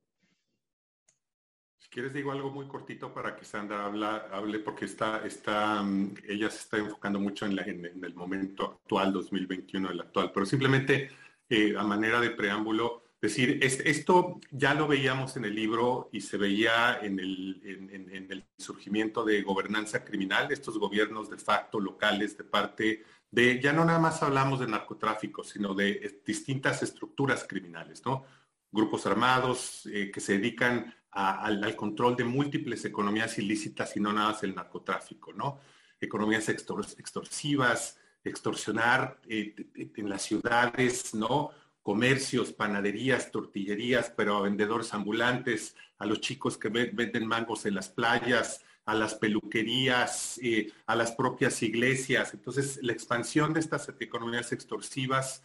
Si 1.78 1.90
quieres 1.90 2.14
digo 2.14 2.32
algo 2.32 2.50
muy 2.50 2.68
cortito 2.68 3.14
para 3.14 3.36
que 3.36 3.46
Sandra 3.46 3.86
hable, 3.86 4.60
porque 4.60 4.86
está, 4.86 5.24
está, 5.26 5.84
mm, 5.84 6.16
ella 6.28 6.50
se 6.50 6.60
está 6.60 6.78
enfocando 6.78 7.20
mucho 7.20 7.46
en, 7.46 7.60
en, 7.60 8.04
el 8.04 8.16
momento 8.16 8.66
actual, 8.66 9.14
2021, 9.14 9.92
el 9.92 10.00
actual, 10.00 10.32
pero 10.34 10.48
simplemente 10.48 11.12
eh, 11.48 11.76
a 11.78 11.84
manera 11.84 12.20
de 12.20 12.32
preámbulo, 12.32 13.04
decir, 13.22 13.60
esto 13.62 14.40
ya 14.52 14.74
lo 14.74 14.88
veíamos 14.88 15.36
en 15.38 15.46
el 15.46 15.56
libro 15.56 16.10
y 16.12 16.22
se 16.22 16.38
veía 16.38 17.00
en 17.02 17.20
el, 17.20 17.62
en, 17.64 18.32
el, 18.32 18.46
surgimiento 18.58 19.24
de 19.24 19.42
gobernanza 19.42 20.04
criminal, 20.04 20.52
estos 20.52 20.78
gobiernos 20.78 21.30
de 21.30 21.38
facto 21.38 21.80
locales 21.80 22.38
de 22.38 22.44
parte 22.44 23.04
de, 23.32 23.60
ya 23.62 23.74
no 23.74 23.84
nada 23.84 24.00
más 24.00 24.24
hablamos 24.24 24.60
de 24.60 24.68
narcotráfico, 24.68 25.44
sino 25.44 25.74
de 25.74 26.22
distintas 26.26 26.84
estructuras 26.84 27.46
criminales, 27.48 28.02
¿no? 28.06 28.26
Grupos 28.72 29.06
armados 29.06 29.86
eh, 29.88 30.12
que 30.12 30.20
se 30.20 30.34
dedican 30.34 30.94
al, 31.12 31.76
control 31.76 32.16
de 32.16 32.26
múltiples 32.26 32.84
economías 32.86 33.38
ilícitas 33.38 33.96
y 33.96 34.00
no 34.00 34.12
nada 34.14 34.32
más 34.32 34.44
el 34.44 34.56
narcotráfico, 34.56 35.34
¿no? 35.34 35.60
Economías 36.00 36.50
extorsivas, 36.50 37.98
extorsionar 38.24 39.20
eh, 39.28 39.56
en 39.96 40.10
las 40.10 40.24
ciudades, 40.24 41.14
¿no? 41.14 41.52
Comercios, 41.86 42.52
panaderías, 42.52 43.30
tortillerías, 43.30 44.10
pero 44.10 44.38
a 44.38 44.42
vendedores 44.42 44.92
ambulantes, 44.96 45.76
a 46.00 46.08
los 46.08 46.20
chicos 46.20 46.58
que 46.58 46.70
venden 46.70 47.28
mangos 47.28 47.68
en 47.68 47.76
las 47.76 47.90
playas, 47.90 48.66
a 48.86 48.96
las 48.96 49.14
peluquerías, 49.14 50.40
eh, 50.42 50.72
a 50.88 50.96
las 50.96 51.12
propias 51.12 51.62
iglesias. 51.62 52.34
Entonces, 52.34 52.80
la 52.82 52.92
expansión 52.92 53.54
de 53.54 53.60
estas 53.60 53.88
economías 54.00 54.52
extorsivas, 54.52 55.44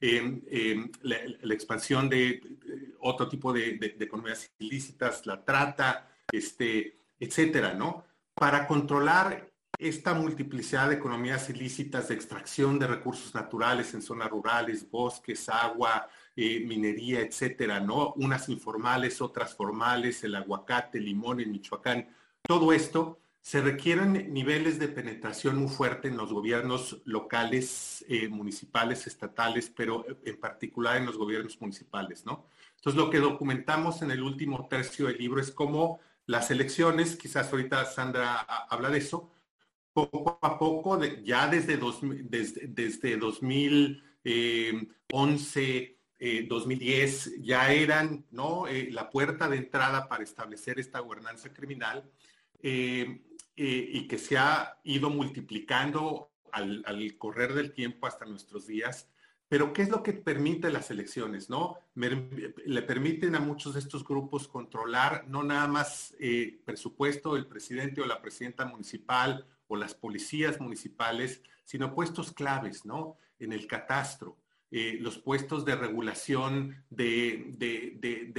em, 0.00 0.42
em, 0.50 0.90
la, 1.02 1.54
expansión 1.54 2.08
de, 2.08 2.42
otro 2.98 3.28
tipo 3.28 3.52
de, 3.52 3.78
economías 4.00 4.50
ilícitas, 4.58 5.24
la 5.24 5.44
trata, 5.44 6.10
este, 6.32 6.98
etcétera, 7.20 7.74
¿no? 7.74 8.04
Para 8.34 8.66
controlar 8.66 9.49
esta 9.80 10.14
multiplicidad 10.14 10.88
de 10.88 10.96
economías 10.96 11.48
ilícitas 11.48 12.08
de 12.08 12.14
extracción 12.14 12.78
de 12.78 12.86
recursos 12.86 13.34
naturales 13.34 13.94
en 13.94 14.02
zonas 14.02 14.30
rurales, 14.30 14.88
bosques, 14.90 15.48
agua, 15.48 16.08
eh, 16.36 16.64
minería, 16.66 17.20
etcétera, 17.20 17.80
¿no? 17.80 18.12
Unas 18.14 18.48
informales, 18.48 19.20
otras 19.20 19.54
formales, 19.54 20.22
el 20.22 20.34
aguacate, 20.34 20.98
el 20.98 21.06
limón 21.06 21.40
en 21.40 21.50
Michoacán. 21.50 22.08
Todo 22.42 22.72
esto 22.72 23.18
se 23.40 23.62
requieren 23.62 24.32
niveles 24.34 24.78
de 24.78 24.88
penetración 24.88 25.56
muy 25.56 25.68
fuerte 25.68 26.08
en 26.08 26.16
los 26.16 26.32
gobiernos 26.32 27.00
locales, 27.04 28.04
eh, 28.08 28.28
municipales, 28.28 29.06
estatales, 29.06 29.72
pero 29.74 30.04
en 30.24 30.38
particular 30.38 30.98
en 30.98 31.06
los 31.06 31.16
gobiernos 31.16 31.60
municipales, 31.60 32.26
¿no? 32.26 32.46
Entonces, 32.76 33.00
lo 33.00 33.10
que 33.10 33.18
documentamos 33.18 34.02
en 34.02 34.10
el 34.10 34.22
último 34.22 34.68
tercio 34.68 35.06
del 35.06 35.16
libro 35.16 35.40
es 35.40 35.50
cómo 35.50 36.00
las 36.26 36.50
elecciones, 36.50 37.16
quizás 37.16 37.50
ahorita 37.50 37.84
Sandra 37.86 38.40
habla 38.68 38.90
de 38.90 38.98
eso, 38.98 39.30
poco 40.08 40.38
a 40.40 40.58
poco, 40.58 41.02
ya 41.22 41.48
desde, 41.48 41.78
desde, 42.24 42.68
desde 42.68 43.16
2011, 43.16 46.00
2010, 46.48 47.26
eh, 47.26 47.30
ya 47.40 47.72
eran. 47.72 48.24
Eh, 48.68 48.88
la 48.92 49.10
puerta 49.10 49.48
de 49.48 49.56
entrada 49.56 50.08
para 50.08 50.22
establecer 50.22 50.78
esta 50.78 51.00
gobernanza 51.00 51.52
criminal 51.52 52.08
eh, 52.62 53.22
y 53.56 54.06
que 54.06 54.18
se 54.18 54.38
ha 54.38 54.78
ido 54.84 55.10
multiplicando 55.10 56.30
al, 56.52 56.82
al, 56.86 57.16
correr 57.18 57.54
del 57.54 57.72
tiempo 57.72 58.06
hasta 58.06 58.24
nuestros 58.24 58.66
días. 58.66 59.08
Pero 59.48 59.72
¿qué 59.72 59.82
es 59.82 59.88
lo 59.88 60.02
que 60.02 60.12
permite 60.12 60.70
las 60.70 60.90
elecciones? 60.90 61.50
¿no? 61.50 61.76
le 61.94 62.82
permiten 62.82 63.34
a 63.34 63.40
muchos 63.40 63.74
de 63.74 63.80
estos 63.80 64.04
grupos 64.04 64.46
controlar 64.46 65.26
no 65.26 65.42
nada 65.42 65.66
más 65.66 66.14
presupuesto 66.64 67.34
del 67.34 67.46
presidente 67.46 68.00
o 68.00 68.06
la 68.06 68.22
presidenta 68.22 68.64
municipal 68.64 69.44
o 69.70 69.76
las 69.76 69.94
policías 69.94 70.60
municipales, 70.60 71.42
sino 71.64 71.94
puestos 71.94 72.32
claves, 72.32 72.84
¿no? 72.84 73.16
En 73.38 73.52
el 73.52 73.68
catastro, 73.68 74.36
eh, 74.72 74.98
los 75.00 75.18
puestos 75.18 75.64
de 75.64 75.76
regulación 75.76 76.84
de, 76.90 77.54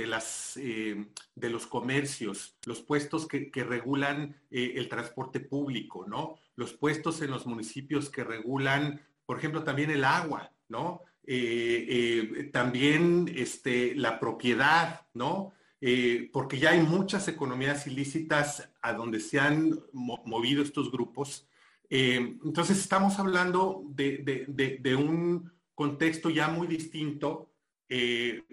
las, 0.08 0.58
eh, 0.58 1.08
de 1.36 1.50
los 1.50 1.68
comercios, 1.68 2.58
los 2.66 2.82
puestos 2.82 3.28
que, 3.28 3.50
regulan 3.64 4.36
eh, 4.52 4.74
el 4.76 4.90
transporte 4.90 5.40
público, 5.40 6.06
¿no? 6.06 6.36
Los 6.58 6.74
puestos 6.74 7.22
en 7.22 7.32
los 7.32 7.46
municipios 7.46 8.10
que 8.10 8.26
regulan, 8.26 9.02
por 9.26 9.38
ejemplo, 9.38 9.64
también 9.64 9.90
el 9.90 10.04
agua, 10.04 10.52
¿no? 10.68 11.02
también 12.52 13.32
este, 13.34 13.96
la 13.96 14.20
propiedad, 14.20 15.06
¿no? 15.14 15.54
Porque 16.32 16.60
ya 16.60 16.72
hay 16.72 16.82
muchas 16.82 17.28
economías 17.28 17.88
ilícitas 17.88 18.72
a 18.82 18.94
donde 18.94 19.20
se 19.20 19.40
han 19.40 19.80
movido 19.94 20.62
estos 20.62 20.92
grupos. 20.92 21.48
entonces 21.90 22.78
estamos 22.80 23.18
hablando 23.20 23.84
de 23.88 24.96
un 24.96 25.52
contexto 25.82 26.30
ya 26.30 26.48
muy 26.48 26.68
distinto. 26.68 27.52
Eh, 27.90 28.44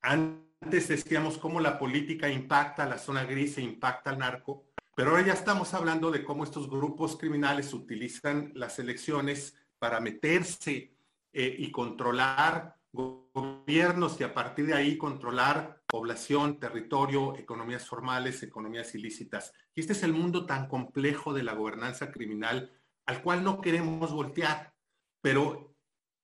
antes 0.00 0.88
decíamos 0.88 1.36
cómo 1.36 1.60
la 1.60 1.78
política 1.78 2.30
impacta 2.30 2.84
a 2.84 2.88
la 2.88 2.96
zona 2.96 3.24
gris 3.24 3.58
e 3.58 3.60
impacta 3.60 4.08
al 4.08 4.18
narco, 4.20 4.64
pero 4.96 5.10
ahora 5.10 5.26
ya 5.26 5.34
estamos 5.34 5.74
hablando 5.74 6.10
de 6.10 6.24
cómo 6.24 6.44
estos 6.44 6.70
grupos 6.70 7.18
criminales 7.18 7.74
utilizan 7.74 8.52
las 8.54 8.78
elecciones 8.78 9.54
para 9.78 10.00
meterse 10.00 10.94
eh, 11.30 11.56
y 11.58 11.70
controlar 11.70 12.77
gobiernos 12.92 14.20
y 14.20 14.24
a 14.24 14.34
partir 14.34 14.66
de 14.66 14.74
ahí 14.74 14.96
controlar 14.96 15.82
población, 15.86 16.58
territorio, 16.58 17.36
economías 17.36 17.86
formales, 17.86 18.42
economías 18.42 18.94
ilícitas. 18.94 19.52
Y 19.74 19.80
este 19.80 19.92
es 19.92 20.02
el 20.02 20.12
mundo 20.12 20.46
tan 20.46 20.68
complejo 20.68 21.32
de 21.32 21.42
la 21.42 21.54
gobernanza 21.54 22.10
criminal 22.10 22.72
al 23.06 23.22
cual 23.22 23.42
no 23.42 23.62
queremos 23.62 24.12
voltear, 24.12 24.74
pero 25.22 25.74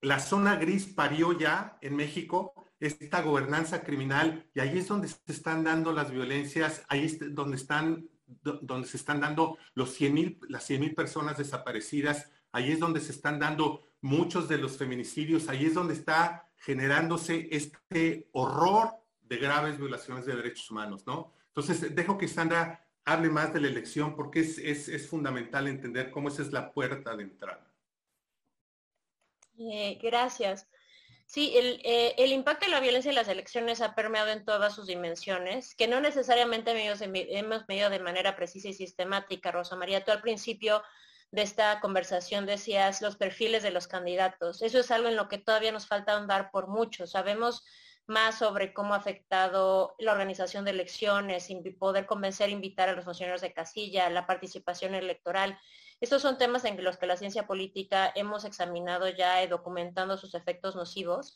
la 0.02 0.20
zona 0.20 0.56
gris 0.56 0.86
parió 0.86 1.32
ya 1.32 1.78
en 1.80 1.96
México 1.96 2.52
esta 2.78 3.22
gobernanza 3.22 3.82
criminal 3.82 4.50
y 4.54 4.60
ahí 4.60 4.78
es 4.78 4.88
donde 4.88 5.08
se 5.08 5.16
están 5.28 5.64
dando 5.64 5.92
las 5.92 6.10
violencias, 6.10 6.84
ahí 6.88 7.04
es 7.04 7.34
donde 7.34 7.56
están 7.56 8.08
donde 8.26 8.86
se 8.86 8.96
están 8.96 9.20
dando 9.20 9.58
los 9.74 9.94
100 9.94 10.40
las 10.48 10.64
100 10.64 10.80
mil 10.80 10.94
personas 10.94 11.38
desaparecidas, 11.38 12.30
ahí 12.52 12.72
es 12.72 12.80
donde 12.80 13.00
se 13.00 13.12
están 13.12 13.38
dando 13.38 13.82
muchos 14.00 14.48
de 14.48 14.58
los 14.58 14.76
feminicidios, 14.76 15.48
ahí 15.48 15.64
es 15.64 15.74
donde 15.74 15.94
está 15.94 16.50
generándose 16.64 17.48
este 17.50 18.28
horror 18.32 18.90
de 19.22 19.36
graves 19.36 19.78
violaciones 19.78 20.26
de 20.26 20.36
derechos 20.36 20.70
humanos, 20.70 21.06
¿no? 21.06 21.32
Entonces, 21.48 21.94
dejo 21.94 22.18
que 22.18 22.28
Sandra 22.28 22.86
hable 23.04 23.28
más 23.28 23.52
de 23.52 23.60
la 23.60 23.68
elección 23.68 24.16
porque 24.16 24.40
es, 24.40 24.58
es 24.58 25.08
fundamental 25.08 25.68
entender 25.68 26.10
cómo 26.10 26.28
esa 26.28 26.42
es 26.42 26.52
la 26.52 26.72
puerta 26.72 27.16
de 27.16 27.24
entrada. 27.24 27.70
Eh, 29.58 29.98
gracias. 30.02 30.68
Sí, 31.26 31.56
el, 31.56 31.80
eh, 31.84 32.14
el, 32.18 32.32
impacto 32.32 32.66
de 32.66 32.72
la 32.72 32.80
violencia 32.80 33.08
en 33.08 33.14
las 33.14 33.28
elecciones 33.28 33.80
ha 33.80 33.94
permeado 33.94 34.30
en 34.30 34.44
todas 34.44 34.74
sus 34.74 34.86
dimensiones, 34.86 35.74
que 35.74 35.88
no 35.88 36.00
necesariamente 36.00 36.72
hemos 36.72 37.66
medido 37.66 37.88
de 37.88 37.98
manera 37.98 38.36
precisa 38.36 38.68
y 38.68 38.74
sistemática. 38.74 39.50
Rosa 39.50 39.74
María, 39.74 40.04
tú 40.04 40.12
al 40.12 40.20
principio 40.20 40.82
de 41.34 41.42
esta 41.42 41.80
conversación 41.80 42.46
decías 42.46 43.02
los 43.02 43.16
perfiles 43.16 43.64
de 43.64 43.72
los 43.72 43.88
candidatos. 43.88 44.62
Eso 44.62 44.78
es 44.78 44.92
algo 44.92 45.08
en 45.08 45.16
lo 45.16 45.28
que 45.28 45.38
todavía 45.38 45.72
nos 45.72 45.88
falta 45.88 46.12
ahondar 46.12 46.52
por 46.52 46.68
mucho. 46.68 47.08
Sabemos 47.08 47.64
más 48.06 48.38
sobre 48.38 48.72
cómo 48.72 48.94
ha 48.94 48.98
afectado 48.98 49.96
la 49.98 50.12
organización 50.12 50.64
de 50.64 50.70
elecciones, 50.70 51.48
poder 51.76 52.06
convencer, 52.06 52.50
invitar 52.50 52.88
a 52.88 52.92
los 52.92 53.04
funcionarios 53.04 53.40
de 53.40 53.52
casilla, 53.52 54.08
la 54.10 54.28
participación 54.28 54.94
electoral. 54.94 55.58
Estos 56.00 56.22
son 56.22 56.38
temas 56.38 56.64
en 56.66 56.82
los 56.84 56.98
que 56.98 57.06
la 57.06 57.16
ciencia 57.16 57.48
política 57.48 58.12
hemos 58.14 58.44
examinado 58.44 59.08
ya 59.08 59.42
y 59.42 59.48
documentando 59.48 60.16
sus 60.16 60.36
efectos 60.36 60.76
nocivos. 60.76 61.34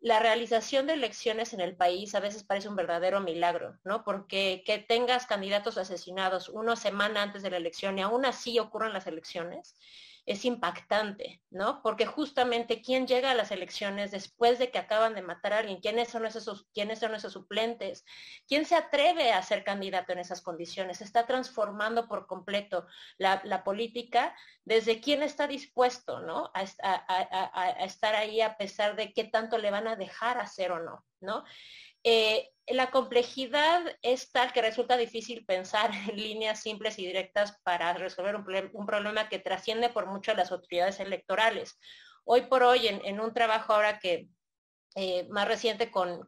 La 0.00 0.20
realización 0.20 0.86
de 0.86 0.92
elecciones 0.92 1.52
en 1.52 1.60
el 1.60 1.74
país 1.74 2.14
a 2.14 2.20
veces 2.20 2.44
parece 2.44 2.68
un 2.68 2.76
verdadero 2.76 3.20
milagro, 3.20 3.78
¿no? 3.84 4.04
Porque 4.04 4.62
que 4.64 4.78
tengas 4.78 5.26
candidatos 5.26 5.76
asesinados 5.76 6.48
una 6.48 6.76
semana 6.76 7.22
antes 7.22 7.42
de 7.42 7.50
la 7.50 7.56
elección 7.56 7.98
y 7.98 8.02
aún 8.02 8.24
así 8.24 8.60
ocurran 8.60 8.92
las 8.92 9.08
elecciones, 9.08 9.74
es 10.28 10.44
impactante, 10.44 11.42
¿no? 11.48 11.80
Porque 11.82 12.04
justamente 12.04 12.82
quién 12.82 13.06
llega 13.06 13.30
a 13.30 13.34
las 13.34 13.50
elecciones 13.50 14.10
después 14.10 14.58
de 14.58 14.70
que 14.70 14.78
acaban 14.78 15.14
de 15.14 15.22
matar 15.22 15.54
a 15.54 15.58
alguien, 15.58 15.80
quiénes 15.80 16.08
son 16.10 16.26
esos, 16.26 16.66
quiénes 16.74 16.98
son 16.98 17.14
esos 17.14 17.32
suplentes, 17.32 18.04
quién 18.46 18.66
se 18.66 18.74
atreve 18.74 19.32
a 19.32 19.42
ser 19.42 19.64
candidato 19.64 20.12
en 20.12 20.18
esas 20.18 20.42
condiciones, 20.42 21.00
está 21.00 21.26
transformando 21.26 22.08
por 22.08 22.26
completo 22.26 22.86
la, 23.16 23.64
política 23.64 24.36
desde 24.66 25.00
quién 25.00 25.22
está 25.22 25.46
dispuesto, 25.46 26.20
¿no? 26.20 26.50
A, 26.52 26.62
estar 27.84 28.14
ahí 28.14 28.42
a 28.42 28.58
pesar 28.58 28.96
de 28.96 29.14
qué 29.14 29.24
tanto 29.24 29.56
le 29.56 29.70
van 29.70 29.88
a 29.88 29.96
dejar 29.96 30.38
hacer 30.38 30.72
o 30.72 30.78
no, 30.78 31.06
¿no? 31.20 31.42
Eh, 32.04 32.50
la 32.70 32.90
complejidad 32.90 33.82
es 34.02 34.30
tal 34.30 34.52
que 34.52 34.62
resulta 34.62 34.96
difícil 34.96 35.44
pensar 35.44 35.90
en 36.08 36.16
líneas 36.16 36.60
simples 36.60 36.98
y 36.98 37.06
directas 37.06 37.58
para 37.62 37.92
resolver 37.94 38.36
un, 38.36 38.86
problema 38.86 39.28
que 39.28 39.38
trasciende 39.38 39.88
por 39.88 40.06
mucho 40.06 40.32
a 40.32 40.34
las 40.34 40.52
autoridades 40.52 41.00
electorales. 41.00 41.78
Hoy 42.24 42.42
por 42.42 42.62
hoy, 42.62 42.86
en, 42.88 43.20
un 43.20 43.32
trabajo 43.32 43.72
ahora 43.72 43.98
que 43.98 44.28
eh, 44.96 45.26
más 45.30 45.48
reciente 45.48 45.90
con, 45.90 46.26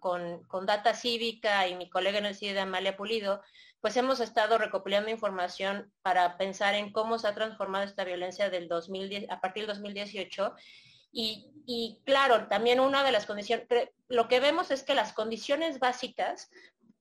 Data 0.67 0.95
Cívica 0.95 1.69
y 1.69 1.75
mi 1.75 1.91
colega 1.91 2.19
en 2.19 2.27
el 2.27 2.35
CIDE, 2.35 2.61
Amalia 2.61 2.97
Pulido, 2.97 3.43
pues 3.81 3.97
hemos 3.97 4.21
estado 4.21 4.59
recopilando 4.59 5.11
información 5.11 5.93
para 6.03 6.37
pensar 6.37 6.75
en 6.75 6.93
cómo 6.93 7.19
se 7.19 7.29
ha 7.29 7.35
transformado 7.35 7.85
esta 7.85 8.05
violencia 8.05 8.51
del 8.51 8.69
2010, 8.69 9.31
a 9.31 9.41
partir 9.41 9.67
del 9.67 9.75
2018 9.75 10.55
y, 11.13 12.01
claro, 12.05 12.49
también 12.49 12.81
una 12.81 13.05
de 13.05 13.13
las 13.13 13.27
condiciones, 13.27 13.67
lo 14.09 14.29
que 14.29 14.41
vemos 14.41 14.71
es 14.71 14.83
que 14.83 14.95
las 14.95 15.13
condiciones 15.13 15.79
básicas 15.79 16.51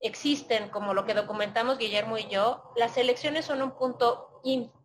existen, 0.00 0.70
como 0.70 0.94
lo 0.94 1.04
que 1.04 1.14
documentamos 1.14 1.78
Guillermo 1.78 2.18
y 2.18 2.28
yo, 2.28 2.72
las 2.76 2.96
elecciones 2.96 3.44
son 3.44 3.62
un 3.62 3.76
punto 3.76 4.40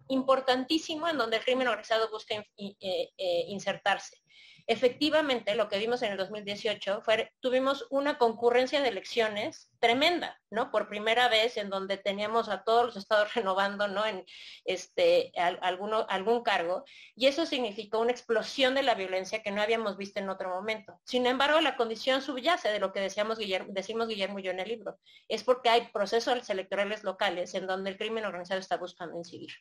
importantísimo 0.08 1.08
en 1.08 1.18
donde 1.18 1.38
el 1.38 1.44
crimen 1.44 1.68
organizado 1.68 2.10
busca 2.10 2.36
eh, 2.36 2.76
eh, 2.80 3.46
insertarse. 3.48 4.22
Efectivamente, 4.68 5.54
lo 5.54 5.70
que 5.70 5.78
vimos 5.78 6.02
en 6.02 6.12
el 6.12 6.18
2018 6.18 7.02
fue, 7.02 7.32
tuvimos 7.40 7.86
una 7.92 8.18
concurrencia 8.18 8.82
de 8.82 8.90
elecciones 8.90 9.70
tremenda, 9.80 10.42
¿no? 10.50 10.72
Por 10.72 10.90
primera 10.90 11.28
vez 11.28 11.58
en 11.58 11.70
donde 11.70 11.98
teníamos 11.98 12.50
a 12.50 12.64
todos 12.64 12.86
los 12.86 12.98
estados 12.98 13.34
renovando, 13.36 13.88
¿no? 13.88 14.06
En 14.06 14.26
este, 14.64 15.32
alguno, 15.36 16.08
algún 16.10 16.42
cargo. 16.42 16.84
Y 17.16 17.28
eso 17.28 17.46
significó 17.46 18.00
una 18.00 18.12
explosión 18.12 18.74
de 18.74 18.84
la 18.84 18.96
violencia 18.96 19.44
que 19.44 19.52
no 19.52 19.62
habíamos 19.62 19.98
visto 19.98 20.20
en 20.20 20.30
otro 20.30 20.50
momento. 20.50 21.00
Sin 21.04 21.28
embargo, 21.28 21.62
la 21.62 21.76
condición 21.76 22.24
subyace 22.24 22.70
de 22.70 22.80
lo 22.80 22.92
que 22.92 23.02
decíamos 23.02 23.38
decimos 23.68 24.08
Guillermo 24.08 24.40
y 24.40 24.44
yo 24.44 24.52
en 24.52 24.60
el 24.60 24.70
libro. 24.70 24.98
Es 25.28 25.44
porque 25.44 25.70
hay 25.70 25.90
procesos 25.90 26.50
electorales 26.50 27.04
locales 27.04 27.54
en 27.54 27.68
donde 27.68 27.92
el 27.92 27.98
crimen 27.98 28.26
organizado 28.26 28.60
está 28.60 28.78
buscando 28.78 29.18
incidir. 29.18 29.52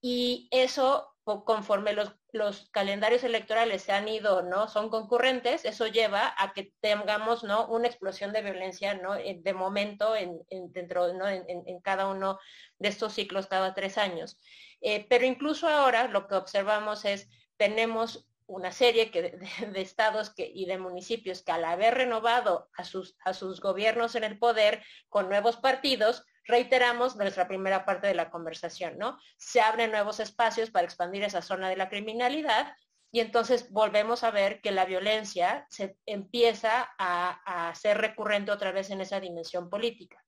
Y 0.00 0.48
eso, 0.50 1.11
conforme 1.24 1.92
los, 1.92 2.70
calendarios 2.70 3.22
electorales 3.24 3.82
se 3.82 3.92
han 3.92 4.08
ido, 4.08 4.42
¿no? 4.42 4.68
Son 4.68 4.88
concurrentes, 4.88 5.64
eso 5.64 5.86
lleva 5.86 6.34
a 6.36 6.52
que 6.52 6.72
tengamos, 6.80 7.44
¿no? 7.44 7.68
Una 7.68 7.86
explosión 7.86 8.32
de 8.32 8.42
violencia, 8.42 8.94
¿no? 8.94 9.14
De 9.14 9.54
momento 9.54 10.16
en, 10.16 10.42
dentro, 10.72 11.08
En, 11.28 11.80
cada 11.80 12.08
uno 12.08 12.38
de 12.78 12.88
estos 12.88 13.12
ciclos 13.12 13.46
cada 13.46 13.74
tres 13.74 13.98
años. 13.98 14.38
Eh, 14.80 15.06
pero 15.08 15.24
incluso 15.24 15.68
ahora 15.68 16.08
lo 16.08 16.26
que 16.26 16.34
observamos 16.34 17.04
es, 17.04 17.28
tenemos 17.56 18.26
una 18.46 18.72
serie 18.72 19.10
de, 19.10 19.80
estados 19.80 20.32
y 20.36 20.66
de 20.66 20.78
municipios 20.78 21.42
que 21.42 21.52
al 21.52 21.64
haber 21.64 21.94
renovado 21.94 22.68
a 22.76 22.84
sus, 22.84 23.16
a 23.24 23.32
sus 23.32 23.60
gobiernos 23.60 24.14
en 24.14 24.24
el 24.24 24.38
poder 24.38 24.82
con 25.08 25.28
nuevos 25.28 25.56
partidos, 25.56 26.24
reiteramos 26.44 27.16
nuestra 27.16 27.48
primera 27.48 27.84
parte 27.84 28.06
de 28.06 28.14
la 28.14 28.30
conversación, 28.30 28.98
¿no? 28.98 29.18
Se 29.36 29.60
abren 29.60 29.90
nuevos 29.90 30.20
espacios 30.20 30.70
para 30.70 30.84
expandir 30.84 31.22
esa 31.22 31.42
zona 31.42 31.68
de 31.68 31.76
la 31.76 31.88
criminalidad 31.88 32.74
y 33.10 33.20
entonces 33.20 33.70
volvemos 33.70 34.24
a 34.24 34.30
ver 34.30 34.60
que 34.60 34.72
la 34.72 34.86
violencia 34.86 35.66
se 35.68 35.96
empieza 36.06 36.90
a, 36.98 37.68
a 37.68 37.74
ser 37.74 37.98
recurrente 37.98 38.50
otra 38.50 38.72
vez 38.72 38.90
en 38.90 39.00
esa 39.00 39.20
dimensión 39.20 39.68
política. 39.68 40.24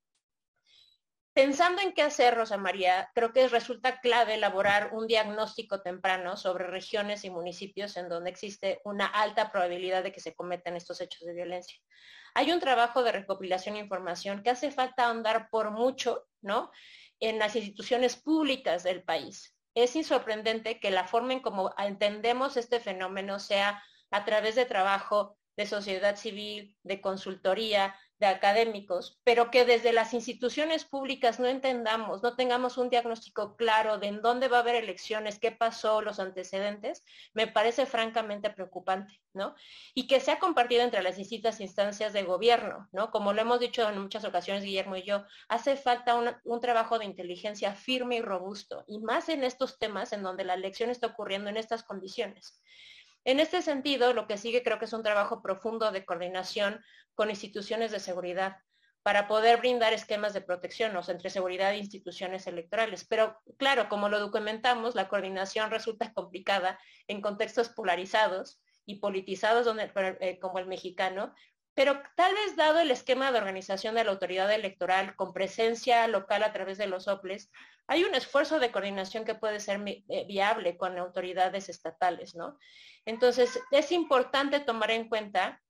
Pensando 1.32 1.82
en 1.82 1.92
qué 1.94 2.02
hacer, 2.02 2.36
Rosa 2.36 2.58
María, 2.58 3.10
creo 3.12 3.32
que 3.32 3.48
resulta 3.48 3.98
clave 4.00 4.34
elaborar 4.34 4.90
un 4.92 5.08
diagnóstico 5.08 5.82
temprano 5.82 6.36
sobre 6.36 6.68
regiones 6.68 7.24
y 7.24 7.30
municipios 7.30 7.96
en 7.96 8.08
donde 8.08 8.30
existe 8.30 8.80
una 8.84 9.06
alta 9.06 9.50
probabilidad 9.50 10.04
de 10.04 10.12
que 10.12 10.20
se 10.20 10.34
cometan 10.34 10.76
estos 10.76 11.00
hechos 11.00 11.26
de 11.26 11.34
violencia 11.34 11.76
hay 12.34 12.50
un 12.52 12.60
trabajo 12.60 13.02
de 13.02 13.12
recopilación 13.12 13.74
de 13.74 13.82
información 13.82 14.42
que 14.42 14.50
hace 14.50 14.70
falta 14.70 15.06
ahondar 15.06 15.48
por 15.50 15.70
mucho, 15.70 16.26
¿no? 16.42 16.70
En 17.20 17.38
las 17.38 17.56
instituciones 17.56 18.16
públicas 18.16 18.82
del 18.82 19.02
país. 19.02 19.56
Es 19.74 19.96
insorprendente 19.96 20.80
que 20.80 20.90
la 20.90 21.06
forma 21.06 21.32
en 21.32 21.40
cómo 21.40 21.72
entendemos 21.78 22.56
este 22.56 22.80
fenómeno 22.80 23.38
sea 23.38 23.82
a 24.10 24.24
través 24.24 24.56
de 24.56 24.66
trabajo 24.66 25.36
de 25.56 25.66
sociedad 25.66 26.16
civil, 26.16 26.76
de 26.82 27.00
consultoría, 27.00 27.94
de 28.18 28.26
académicos, 28.26 29.20
pero 29.24 29.50
que 29.50 29.64
desde 29.64 29.92
las 29.92 30.14
instituciones 30.14 30.84
públicas 30.84 31.40
no 31.40 31.46
entendamos, 31.46 32.22
no 32.22 32.36
tengamos 32.36 32.78
un 32.78 32.88
diagnóstico 32.88 33.56
claro 33.56 33.98
de 33.98 34.06
en 34.06 34.22
dónde 34.22 34.48
va 34.48 34.58
a 34.58 34.60
haber 34.60 34.76
elecciones, 34.76 35.38
qué 35.38 35.50
pasó, 35.50 36.00
los 36.00 36.20
antecedentes, 36.20 37.04
me 37.32 37.48
parece 37.48 37.86
francamente 37.86 38.50
preocupante, 38.50 39.20
¿no? 39.32 39.54
Y 39.94 40.06
que 40.06 40.20
sea 40.20 40.38
compartido 40.38 40.82
entre 40.82 41.02
las 41.02 41.16
distintas 41.16 41.60
instancias 41.60 42.12
de 42.12 42.22
gobierno, 42.22 42.88
¿no? 42.92 43.10
Como 43.10 43.32
lo 43.32 43.42
hemos 43.42 43.58
dicho 43.58 43.88
en 43.88 44.00
muchas 44.00 44.24
ocasiones, 44.24 44.62
Guillermo 44.62 44.96
y 44.96 45.02
yo, 45.02 45.24
hace 45.48 45.76
falta 45.76 46.14
un, 46.14 46.30
un 46.44 46.60
trabajo 46.60 46.98
de 46.98 47.06
inteligencia 47.06 47.74
firme 47.74 48.16
y 48.16 48.22
robusto, 48.22 48.84
y 48.86 49.00
más 49.00 49.28
en 49.28 49.42
estos 49.42 49.78
temas 49.78 50.12
en 50.12 50.22
donde 50.22 50.44
la 50.44 50.54
elección 50.54 50.90
está 50.90 51.08
ocurriendo 51.08 51.50
en 51.50 51.56
estas 51.56 51.82
condiciones. 51.82 52.60
En 53.24 53.40
este 53.40 53.62
sentido, 53.62 54.12
lo 54.12 54.26
que 54.26 54.38
sigue 54.38 54.62
creo 54.62 54.78
que 54.78 54.84
es 54.84 54.92
un 54.92 55.02
trabajo 55.02 55.42
profundo 55.42 55.90
de 55.90 56.04
coordinación 56.04 56.80
con 57.14 57.30
instituciones 57.30 57.90
de 57.90 58.00
seguridad 58.00 58.58
para 59.02 59.28
poder 59.28 59.58
brindar 59.58 59.92
esquemas 59.92 60.32
de 60.32 60.40
protección 60.40 60.96
entre 61.08 61.28
seguridad 61.28 61.72
e 61.72 61.78
instituciones 61.78 62.46
electorales. 62.46 63.04
Pero 63.04 63.38
claro, 63.58 63.88
como 63.90 64.08
lo 64.08 64.18
documentamos, 64.18 64.94
la 64.94 65.08
coordinación 65.08 65.70
resulta 65.70 66.12
complicada 66.12 66.78
en 67.06 67.20
contextos 67.20 67.68
polarizados 67.68 68.62
y 68.86 69.00
politizados 69.00 69.66
donde, 69.66 69.90
eh, 70.20 70.38
como 70.38 70.58
el 70.58 70.66
mexicano, 70.66 71.34
pero 71.74 72.00
tal 72.14 72.32
vez 72.34 72.56
dado 72.56 72.78
el 72.78 72.90
esquema 72.90 73.32
de 73.32 73.38
organización 73.38 73.94
de 73.94 74.04
la 74.04 74.12
autoridad 74.12 74.52
electoral 74.52 75.16
con 75.16 75.32
presencia 75.32 76.06
local 76.08 76.42
a 76.42 76.52
través 76.52 76.78
de 76.78 76.86
los 76.86 77.08
OPLES, 77.08 77.50
hay 77.86 78.04
un 78.04 78.14
esfuerzo 78.14 78.58
de 78.60 78.70
coordinación 78.70 79.24
que 79.24 79.34
puede 79.34 79.60
ser 79.60 79.80
eh, 79.86 80.24
viable 80.26 80.76
con 80.76 80.96
autoridades 80.98 81.68
estatales, 81.68 82.34
¿no? 82.34 82.58
Entonces, 83.04 83.60
es 83.70 83.92
importante 83.92 84.60
tomar 84.60 84.90
en 84.90 85.08
cuenta 85.08 85.60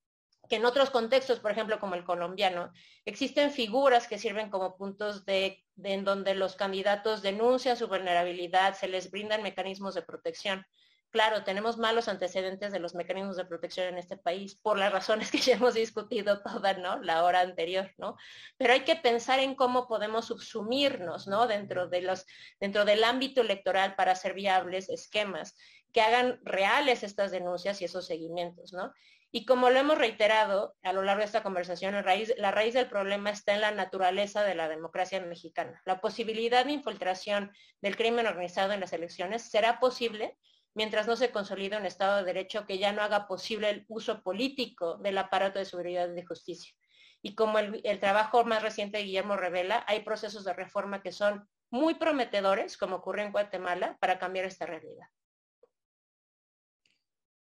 que 0.49 0.57
en 0.57 0.65
otros 0.65 0.91
contextos, 0.91 1.41
por 1.41 1.51
ejemplo, 1.51 1.81
como 1.81 1.95
el 1.95 2.05
colombiano, 2.05 2.73
existen 3.05 3.51
figuras 3.51 4.07
que 4.07 4.19
sirven 4.19 4.51
como 4.51 4.77
puntos 4.77 5.25
de, 5.25 5.65
en 5.83 6.05
donde 6.05 6.35
los 6.35 6.55
candidatos 6.55 7.23
denuncian 7.23 7.77
su 7.77 7.89
vulnerabilidad, 7.89 8.75
se 8.75 8.89
les 8.89 9.11
brindan 9.11 9.43
mecanismos 9.43 9.95
de 9.95 10.03
protección. 10.03 10.67
Claro, 11.15 11.45
tenemos 11.45 11.79
malos 11.79 12.09
antecedentes 12.09 12.73
de 12.73 12.81
los 12.81 12.97
mecanismos 12.97 13.37
de 13.37 13.45
protección 13.45 13.87
en 13.87 13.99
este 13.99 14.17
país, 14.17 14.57
por 14.57 14.77
las 14.77 14.93
razones 14.93 15.31
que 15.31 15.39
ya 15.39 15.55
hemos 15.55 15.75
discutido 15.75 16.43
toda, 16.43 16.73
¿no? 16.73 17.01
La 17.05 17.23
hora 17.23 17.39
anterior, 17.39 17.93
¿no? 17.99 18.17
Pero 18.57 18.73
hay 18.73 18.81
que 18.81 18.97
pensar 18.97 19.39
en 19.39 19.55
cómo 19.55 19.87
podemos 19.87 20.27
subsumirnos, 20.27 21.29
¿no? 21.29 21.47
Dentro, 21.47 21.87
de 21.87 22.03
los, 22.03 22.27
dentro 22.59 22.85
del 22.85 23.05
ámbito 23.05 23.43
electoral 23.43 23.95
para 23.95 24.11
hacer 24.11 24.35
viables 24.35 24.89
esquemas 24.89 25.57
que 25.93 26.01
hagan 26.01 26.41
reales 26.43 27.05
estas 27.05 27.31
denuncias 27.31 27.81
y 27.81 27.85
esos 27.85 28.09
seguimientos, 28.09 28.73
¿no? 28.73 28.93
Y 29.31 29.47
como 29.47 29.71
lo 29.71 29.79
hemos 29.79 29.97
reiterado 29.97 30.75
a 30.83 30.93
lo 30.93 31.05
largo 31.05 31.21
de 31.21 31.27
esta 31.27 31.45
conversación, 31.45 31.95
la 31.95 32.03
raíz, 32.03 32.35
la 32.39 32.51
raíz 32.51 32.75
del 32.75 32.89
problema 32.89 33.31
está 33.31 33.55
en 33.55 33.61
la 33.61 33.71
naturaleza 33.71 34.43
de 34.43 34.57
la 34.57 34.69
democracia 34.69 35.21
mexicana. 35.21 35.81
La 35.85 36.01
posibilidad 36.01 36.65
de 36.65 36.73
infiltración 36.73 37.53
del 37.81 37.97
crimen 37.97 38.27
organizado 38.27 38.73
en 38.73 38.81
las 38.81 38.93
elecciones 38.93 39.49
será 39.49 39.79
posible 39.79 40.37
mientras 40.75 41.07
no 41.07 41.17
se 41.17 41.31
consolide 41.31 41.77
un 41.77 41.87
Estado 41.87 42.19
de 42.19 42.25
Derecho 42.25 42.67
que 42.67 42.79
ya 42.79 42.93
no 42.93 43.03
haga 43.03 43.27
posible 43.27 43.71
el 43.71 43.85
uso 43.89 44.23
político 44.23 44.99
del 44.99 45.19
aparato 45.19 45.59
de 45.59 45.65
seguridad 45.65 46.09
y 46.09 46.15
de 46.15 46.27
justicia. 46.27 46.75
Y 47.23 47.35
como 47.35 47.59
el, 47.59 48.01
trabajo 48.01 48.45
más 48.45 48.63
reciente 48.63 48.99
de 48.99 49.05
Guillermo 49.05 49.37
revela, 49.37 49.85
hay 49.89 50.01
procesos 50.01 50.45
de 50.45 50.53
reforma 50.53 51.03
que 51.03 51.13
son 51.13 51.49
muy 51.71 51.95
prometedores, 51.95 52.77
como 52.77 52.97
ocurre 52.97 53.23
en 53.23 53.33
Guatemala, 53.33 53.97
para 54.01 54.19
cambiar 54.19 54.45
esta 54.45 54.67
realidad. 54.67 55.07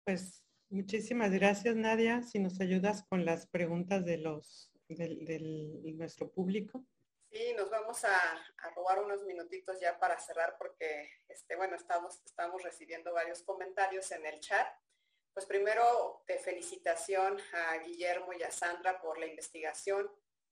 Pues 0.04 0.42
Muchísimas 0.72 1.30
gracias, 1.30 1.76
Nadia. 1.76 2.22
Si 2.22 2.38
nos 2.38 2.58
ayudas 2.58 3.02
con 3.02 3.26
las 3.26 3.46
preguntas 3.46 4.06
de 4.06 4.16
los 4.16 4.72
del, 4.88 5.82
nuestro 5.98 6.32
público. 6.32 6.82
Sí, 7.32 7.54
nos 7.54 7.70
vamos 7.70 8.04
a, 8.04 8.46
robar 8.74 9.02
unos 9.02 9.22
minutitos 9.22 9.80
ya 9.80 9.98
para 9.98 10.20
cerrar 10.20 10.54
porque, 10.58 11.08
este, 11.28 11.56
bueno, 11.56 11.76
estamos, 11.76 12.20
estamos 12.26 12.62
recibiendo 12.62 13.14
varios 13.14 13.42
comentarios 13.42 14.10
en 14.12 14.26
el 14.26 14.38
chat. 14.38 14.68
Pues 15.32 15.46
primero, 15.46 16.22
de 16.26 16.38
felicitación 16.38 17.38
a 17.54 17.78
Guillermo 17.78 18.34
y 18.34 18.42
a 18.42 18.50
Sandra 18.50 19.00
por 19.00 19.16
la 19.16 19.24
investigación. 19.24 20.10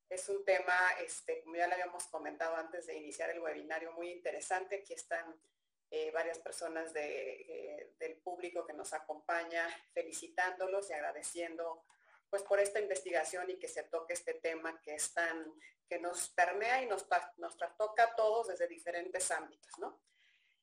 Es 0.09 0.31
un 0.31 0.43
tema, 0.43 0.75
este, 1.05 1.43
como 1.43 1.57
ya 1.57 1.67
le 1.67 1.75
habíamos 1.75 2.07
comentado 2.07 2.57
antes 2.57 2.87
de 2.87 2.97
iniciar 2.97 3.29
el 3.29 3.41
webinario, 3.41 3.93
muy 3.93 4.11
interesante. 4.11 4.77
Aquí 4.77 4.95
están 4.95 5.39
eh, 5.91 6.11
varias 6.13 6.39
personas 6.39 6.93
eh, 6.95 7.93
del 7.99 8.17
público 8.23 8.65
que 8.65 8.73
nos 8.73 8.95
acompaña 8.95 9.69
felicitándolos 9.93 10.89
y 10.89 10.95
agradeciendo 10.95 11.85
pues 12.31 12.43
por 12.45 12.61
esta 12.61 12.81
investigación 12.81 13.51
y 13.51 13.59
que 13.59 13.69
se 13.69 13.83
toque 13.83 14.15
este 14.15 14.35
tema 14.35 14.81
que 14.81 14.95
es 14.95 15.13
tan, 15.13 15.53
que 15.89 15.99
nos 15.99 16.31
permea 16.31 16.83
y 16.83 16.87
nos, 16.87 17.07
nos 17.37 17.57
toca 17.77 18.05
a 18.05 18.15
todos 18.15 18.49
desde 18.49 18.69
diferentes 18.69 19.31
ámbitos, 19.31 19.79
¿no? 19.79 20.01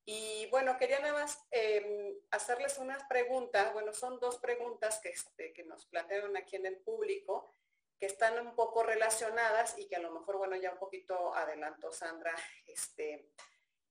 Y 0.10 0.48
bueno, 0.52 0.78
quería 0.78 1.00
nada 1.00 1.14
más 1.14 1.46
em, 1.52 2.16
hacerles 2.32 2.78
unas 2.78 3.04
preguntas, 3.10 3.74
bueno, 3.74 3.94
son 3.94 4.22
dos 4.22 4.38
preguntas 4.38 5.00
que, 5.04 5.10
este, 5.10 5.52
que 5.52 5.66
nos 5.66 5.86
plantearon 5.88 6.38
aquí 6.38 6.56
en 6.56 6.66
el 6.66 6.78
público, 6.78 7.54
que 8.00 8.06
están 8.06 8.40
un 8.40 8.56
poco 8.56 8.84
relacionadas 8.84 9.78
y 9.78 9.90
que 9.90 9.98
a 9.98 10.00
lo 10.00 10.12
mejor, 10.12 10.38
bueno, 10.38 10.56
ya 10.56 10.72
un 10.72 10.80
poquito 10.80 11.36
adelantó 11.36 11.92
Sandra, 11.92 12.34
este, 12.66 13.28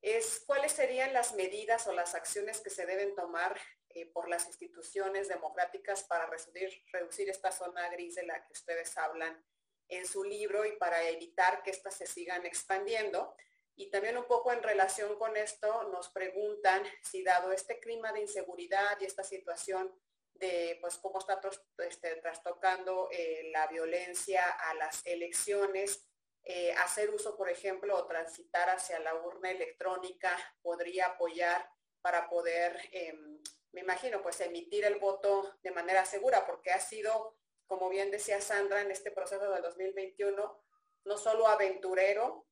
es 0.01 0.43
cuáles 0.47 0.73
serían 0.73 1.13
las 1.13 1.35
medidas 1.35 1.87
o 1.87 1.93
las 1.93 2.15
acciones 2.15 2.63
que 2.63 2.71
se 2.71 2.87
deben 2.87 3.15
tomar 3.15 3.61
eh, 3.97 4.05
por 4.13 4.29
las 4.29 4.47
instituciones 4.47 5.27
democráticas 5.27 6.05
para 6.05 6.27
reducir, 6.27 7.31
esta 7.31 7.51
zona 7.51 7.89
gris 7.89 8.17
de 8.17 8.27
la 8.27 8.45
que 8.45 8.53
ustedes 8.53 8.95
hablan 8.99 9.43
en 9.89 10.07
su 10.07 10.23
libro 10.23 10.67
y 10.67 10.73
para 10.73 11.09
evitar 11.09 11.63
que 11.63 11.71
éstas 11.71 11.95
se 11.95 12.07
sigan 12.07 12.45
expandiendo. 12.45 13.35
Y 13.75 13.91
también 13.91 14.19
un 14.19 14.27
poco 14.27 14.53
en 14.53 14.63
relación 14.63 15.19
con 15.19 15.35
esto 15.39 15.85
nos 15.85 16.11
preguntan 16.11 16.85
si 17.03 17.23
dado 17.23 17.53
este 17.53 17.81
clima 17.81 18.13
de 18.13 18.21
inseguridad 18.21 19.01
y 19.01 19.07
esta 19.07 19.25
situación 19.25 19.99
de 20.35 20.77
pues 20.83 20.99
cómo 20.99 21.19
está 21.19 21.41
este, 21.79 22.17
trastocando 22.17 23.09
eh, 23.11 23.51
la 23.51 23.67
violencia 23.67 24.45
a 24.45 24.75
las 24.75 25.07
elecciones, 25.07 26.07
eh, 26.45 26.75
hacer 26.75 27.09
uso, 27.09 27.35
por 27.35 27.49
ejemplo, 27.49 27.97
o 27.97 28.07
transitar 28.07 28.69
hacia 28.69 28.99
la 29.01 29.15
urna 29.15 29.51
electrónica 29.51 30.37
podría 30.61 31.07
apoyar 31.07 31.67
para 32.03 32.29
poder, 32.29 32.79
em, 32.93 33.43
me 33.77 33.83
imagino, 33.83 34.23
pues 34.23 34.41
emitir 34.41 34.87
el 34.87 34.99
voto 34.99 35.55
de 35.63 35.71
manera 35.71 36.07
segura, 36.07 36.47
porque 36.47 36.71
ha 36.71 36.81
sido, 36.81 37.37
como 37.67 37.91
bien 37.91 38.11
decía 38.11 38.41
Sandra, 38.41 38.81
en 38.81 38.91
este 38.91 39.11
proceso 39.11 39.51
del 39.51 39.63
2021, 39.63 40.63
no 41.05 41.19
solo 41.19 41.47
aventurero 41.47 42.47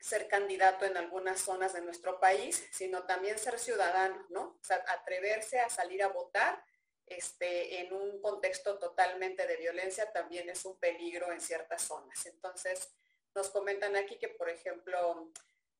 ser 0.00 0.26
candidato 0.26 0.86
en 0.86 0.96
algunas 0.96 1.38
zonas 1.38 1.74
de 1.74 1.82
nuestro 1.82 2.18
país, 2.18 2.66
sino 2.72 3.04
también 3.04 3.38
ser 3.38 3.58
ciudadano, 3.58 4.24
¿no? 4.30 4.56
O 4.58 4.64
sea, 4.64 4.82
atreverse 4.88 5.60
a 5.60 5.68
salir 5.68 6.02
a 6.02 6.08
votar 6.08 6.64
este, 7.04 7.82
en 7.82 7.92
un 7.92 8.22
contexto 8.22 8.78
totalmente 8.78 9.46
de 9.46 9.58
violencia 9.58 10.12
también 10.12 10.48
es 10.48 10.64
un 10.64 10.78
peligro 10.78 11.30
en 11.30 11.42
ciertas 11.42 11.82
zonas. 11.82 12.24
Entonces, 12.24 12.90
nos 13.34 13.50
comentan 13.50 13.96
aquí 13.96 14.18
que, 14.18 14.28
por 14.28 14.48
ejemplo, 14.48 15.30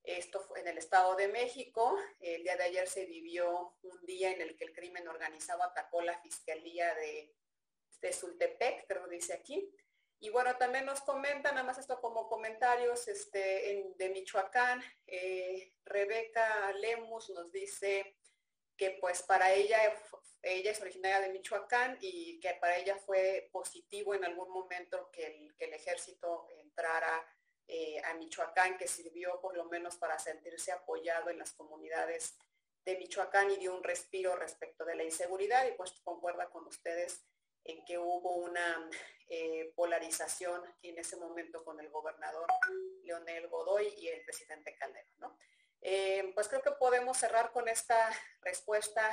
esto 0.04 0.40
fue 0.40 0.60
en 0.60 0.68
el 0.68 0.78
Estado 0.78 1.16
de 1.16 1.28
México. 1.28 1.98
El 2.20 2.42
día 2.42 2.56
de 2.56 2.64
ayer 2.64 2.86
se 2.86 3.06
vivió 3.06 3.74
un 3.82 4.04
día 4.04 4.30
en 4.30 4.42
el 4.42 4.56
que 4.56 4.64
el 4.64 4.74
crimen 4.74 5.08
organizado 5.08 5.62
atacó 5.62 6.02
la 6.02 6.20
Fiscalía 6.20 6.94
de, 6.94 7.34
de 8.00 8.12
Sultepec, 8.12 8.86
creo 8.86 9.08
dice 9.08 9.32
aquí. 9.32 9.74
Y 10.20 10.30
bueno, 10.30 10.56
también 10.56 10.86
nos 10.86 11.00
comentan, 11.00 11.54
nada 11.54 11.66
más 11.66 11.78
esto 11.78 12.00
como 12.00 12.28
comentarios, 12.28 13.08
este, 13.08 13.92
de 13.96 14.08
Michoacán, 14.10 14.82
eh, 15.06 15.74
Rebeca 15.84 16.72
Lemus 16.72 17.30
nos 17.30 17.50
dice 17.50 18.16
que 18.76 18.92
pues 19.00 19.22
para 19.22 19.52
ella, 19.52 19.78
ella 20.42 20.70
es 20.70 20.80
originaria 20.80 21.20
de 21.20 21.30
Michoacán 21.30 21.98
y 22.00 22.40
que 22.40 22.54
para 22.54 22.76
ella 22.76 22.96
fue 22.96 23.48
positivo 23.52 24.14
en 24.14 24.24
algún 24.24 24.50
momento 24.50 25.10
que 25.10 25.26
el, 25.26 25.56
que 25.56 25.66
el 25.66 25.74
ejército 25.74 26.48
entrara 26.58 27.22
eh, 27.66 28.00
a 28.04 28.14
Michoacán, 28.14 28.76
que 28.76 28.86
sirvió 28.86 29.40
por 29.40 29.56
lo 29.56 29.64
menos 29.66 29.96
para 29.96 30.18
sentirse 30.18 30.72
apoyado 30.72 31.30
en 31.30 31.38
las 31.38 31.52
comunidades 31.52 32.36
de 32.84 32.98
Michoacán 32.98 33.50
y 33.50 33.56
dio 33.56 33.74
un 33.74 33.82
respiro 33.82 34.36
respecto 34.36 34.84
de 34.84 34.94
la 34.94 35.04
inseguridad 35.04 35.66
y 35.66 35.72
pues 35.72 35.92
concuerda 36.02 36.50
con 36.50 36.66
ustedes 36.66 37.24
en 37.64 37.82
que 37.86 37.98
hubo 37.98 38.36
una 38.36 38.90
eh, 39.28 39.72
polarización 39.74 40.62
en 40.82 40.98
ese 40.98 41.16
momento 41.16 41.64
con 41.64 41.80
el 41.80 41.88
gobernador 41.88 42.46
Leonel 43.02 43.48
Godoy 43.48 43.88
y 43.96 44.08
el 44.08 44.22
presidente 44.24 44.76
Calderón. 44.76 45.38
Eh, 45.80 46.30
pues 46.34 46.48
creo 46.48 46.60
que 46.60 46.72
podemos 46.72 47.16
cerrar 47.16 47.52
con 47.52 47.68
esta 47.68 48.10
respuesta, 48.42 49.10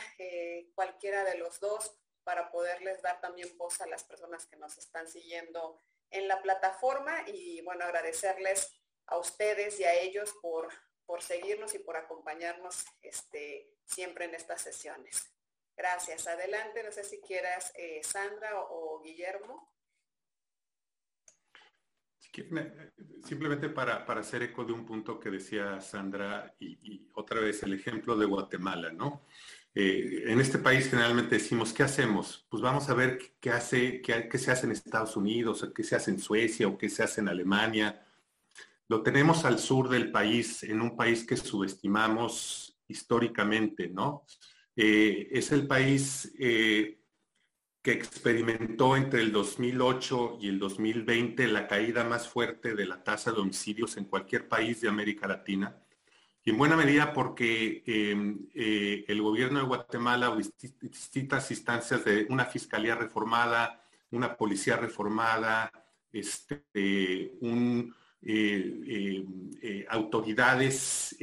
cualquiera 0.76 1.24
de 1.24 1.38
los 1.38 1.60
dos, 1.62 1.98
para 2.24 2.52
poderles 2.52 3.02
dar 3.02 3.20
también 3.22 3.58
voz 3.58 3.82
a 3.82 3.88
las 3.88 4.04
personas 4.04 4.46
que 4.46 4.58
nos 4.58 4.78
están 4.78 5.08
siguiendo 5.08 5.82
en 6.12 6.28
la 6.28 6.42
plataforma 6.42 7.28
y 7.28 7.62
bueno, 7.62 7.86
agradecerles 7.86 8.80
a 9.08 9.18
ustedes 9.18 9.80
y 9.80 9.84
a 9.84 9.94
ellos 9.94 10.34
por, 10.42 10.70
por 11.06 11.22
seguirnos 11.22 11.74
y 11.76 11.80
por 11.80 11.98
acompañarnos 11.98 12.86
este, 13.02 13.74
siempre 13.86 14.26
en 14.26 14.36
estas 14.36 14.62
sesiones. 14.62 15.32
Gracias. 15.76 16.28
Adelante, 16.28 16.84
no 16.84 16.92
sé 16.92 17.04
si 17.04 17.20
quieras 17.22 17.72
eh, 17.76 18.02
Sandra 18.04 18.52
o, 18.60 19.02
Guillermo. 19.02 19.74
Simplemente 23.26 23.68
para, 23.68 24.06
hacer 24.06 24.44
eco 24.44 24.64
de 24.64 24.72
un 24.72 24.86
punto 24.86 25.20
que 25.20 25.30
decía 25.30 25.82
Sandra 25.82 26.56
y, 26.60 27.10
otra 27.16 27.42
vez 27.42 27.62
el 27.64 27.74
ejemplo 27.74 28.16
de 28.16 28.26
Guatemala, 28.26 28.92
¿no? 28.92 29.26
Eh, 29.74 30.24
en 30.28 30.42
este 30.42 30.58
país 30.58 30.90
generalmente 30.90 31.36
decimos, 31.36 31.72
¿qué 31.72 31.84
hacemos? 31.84 32.46
Pues 32.50 32.62
vamos 32.62 32.90
a 32.90 32.94
ver 32.94 33.18
qué, 33.40 33.52
hace, 33.52 34.02
qué, 34.02 34.38
se 34.38 34.52
hace 34.52 34.66
en 34.66 34.74
Estados 34.74 35.16
Unidos, 35.16 35.64
o 35.64 35.74
qué 35.74 35.84
se 35.84 35.96
hace 35.96 36.12
en 36.12 36.20
Suecia, 36.20 36.68
o 36.68 36.78
qué 36.78 36.90
se 36.90 37.04
hace 37.04 37.22
en 37.22 37.30
Alemania. 37.30 38.06
Lo 38.90 39.02
tenemos 39.02 39.46
al 39.46 39.60
sur 39.60 39.88
del 39.88 40.12
país, 40.12 40.64
en 40.64 40.82
un 40.82 40.98
país 40.98 41.26
que 41.26 41.38
subestimamos 41.38 42.78
históricamente, 42.88 43.88
¿no? 43.88 44.26
Eh, 44.76 45.30
es 45.32 45.52
el 45.54 45.68
país 45.68 46.34
eh, 46.38 47.00
que 47.82 47.94
experimentó 47.94 48.98
entre 48.98 49.22
el 49.22 49.32
2008 49.32 50.40
y 50.42 50.50
el 50.50 50.60
2020 50.60 51.48
la 51.48 51.68
caída 51.68 52.04
más 52.04 52.28
fuerte 52.28 52.76
de 52.76 52.86
la 52.86 53.04
tasa 53.04 53.32
de 53.32 53.40
homicidios 53.40 53.96
en 53.96 54.06
cualquier 54.06 54.50
país 54.50 54.82
de 54.82 54.90
América 54.90 55.28
Latina. 55.28 55.82
Y 56.44 56.50
en 56.50 56.58
buena 56.58 56.76
medida 56.76 57.14
porque 57.14 57.84
em, 57.86 58.48
eh, 58.56 59.06
el 59.08 59.22
gobierno 59.22 59.60
de 59.60 59.66
Guatemala, 59.66 60.36
distintas 60.82 61.52
instancias 61.52 62.04
de 62.04 62.26
una 62.30 62.46
fiscalía 62.46 62.96
reformada, 62.96 63.84
una 64.10 64.36
policía 64.36 64.76
reformada, 64.76 65.72
este, 66.12 67.38
un, 67.42 67.96
em, 68.24 69.52
autoridades 69.90 71.16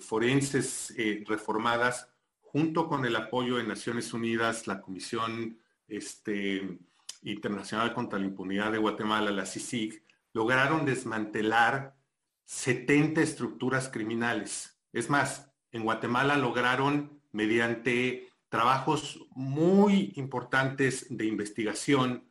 forenses 0.00 0.94
reformadas, 1.26 2.08
junto 2.40 2.88
con 2.88 3.04
el 3.04 3.16
apoyo 3.16 3.56
de 3.56 3.64
Naciones 3.64 4.12
Unidas, 4.12 4.66
la 4.66 4.80
Comisión 4.80 5.58
este, 5.88 6.78
Internacional 7.22 7.92
contra 7.92 8.18
la 8.18 8.26
Impunidad 8.26 8.70
de 8.70 8.78
Guatemala, 8.78 9.30
la 9.30 9.46
CICIG, 9.46 10.02
lograron 10.32 10.84
desmantelar 10.84 11.96
70 12.44 13.20
estructuras 13.20 13.88
criminales. 13.88 14.80
Es 14.92 15.10
más, 15.10 15.52
en 15.72 15.84
Guatemala 15.84 16.36
lograron, 16.36 17.22
mediante 17.32 18.28
trabajos 18.48 19.26
muy 19.34 20.12
importantes 20.16 21.06
de 21.10 21.26
investigación, 21.26 22.30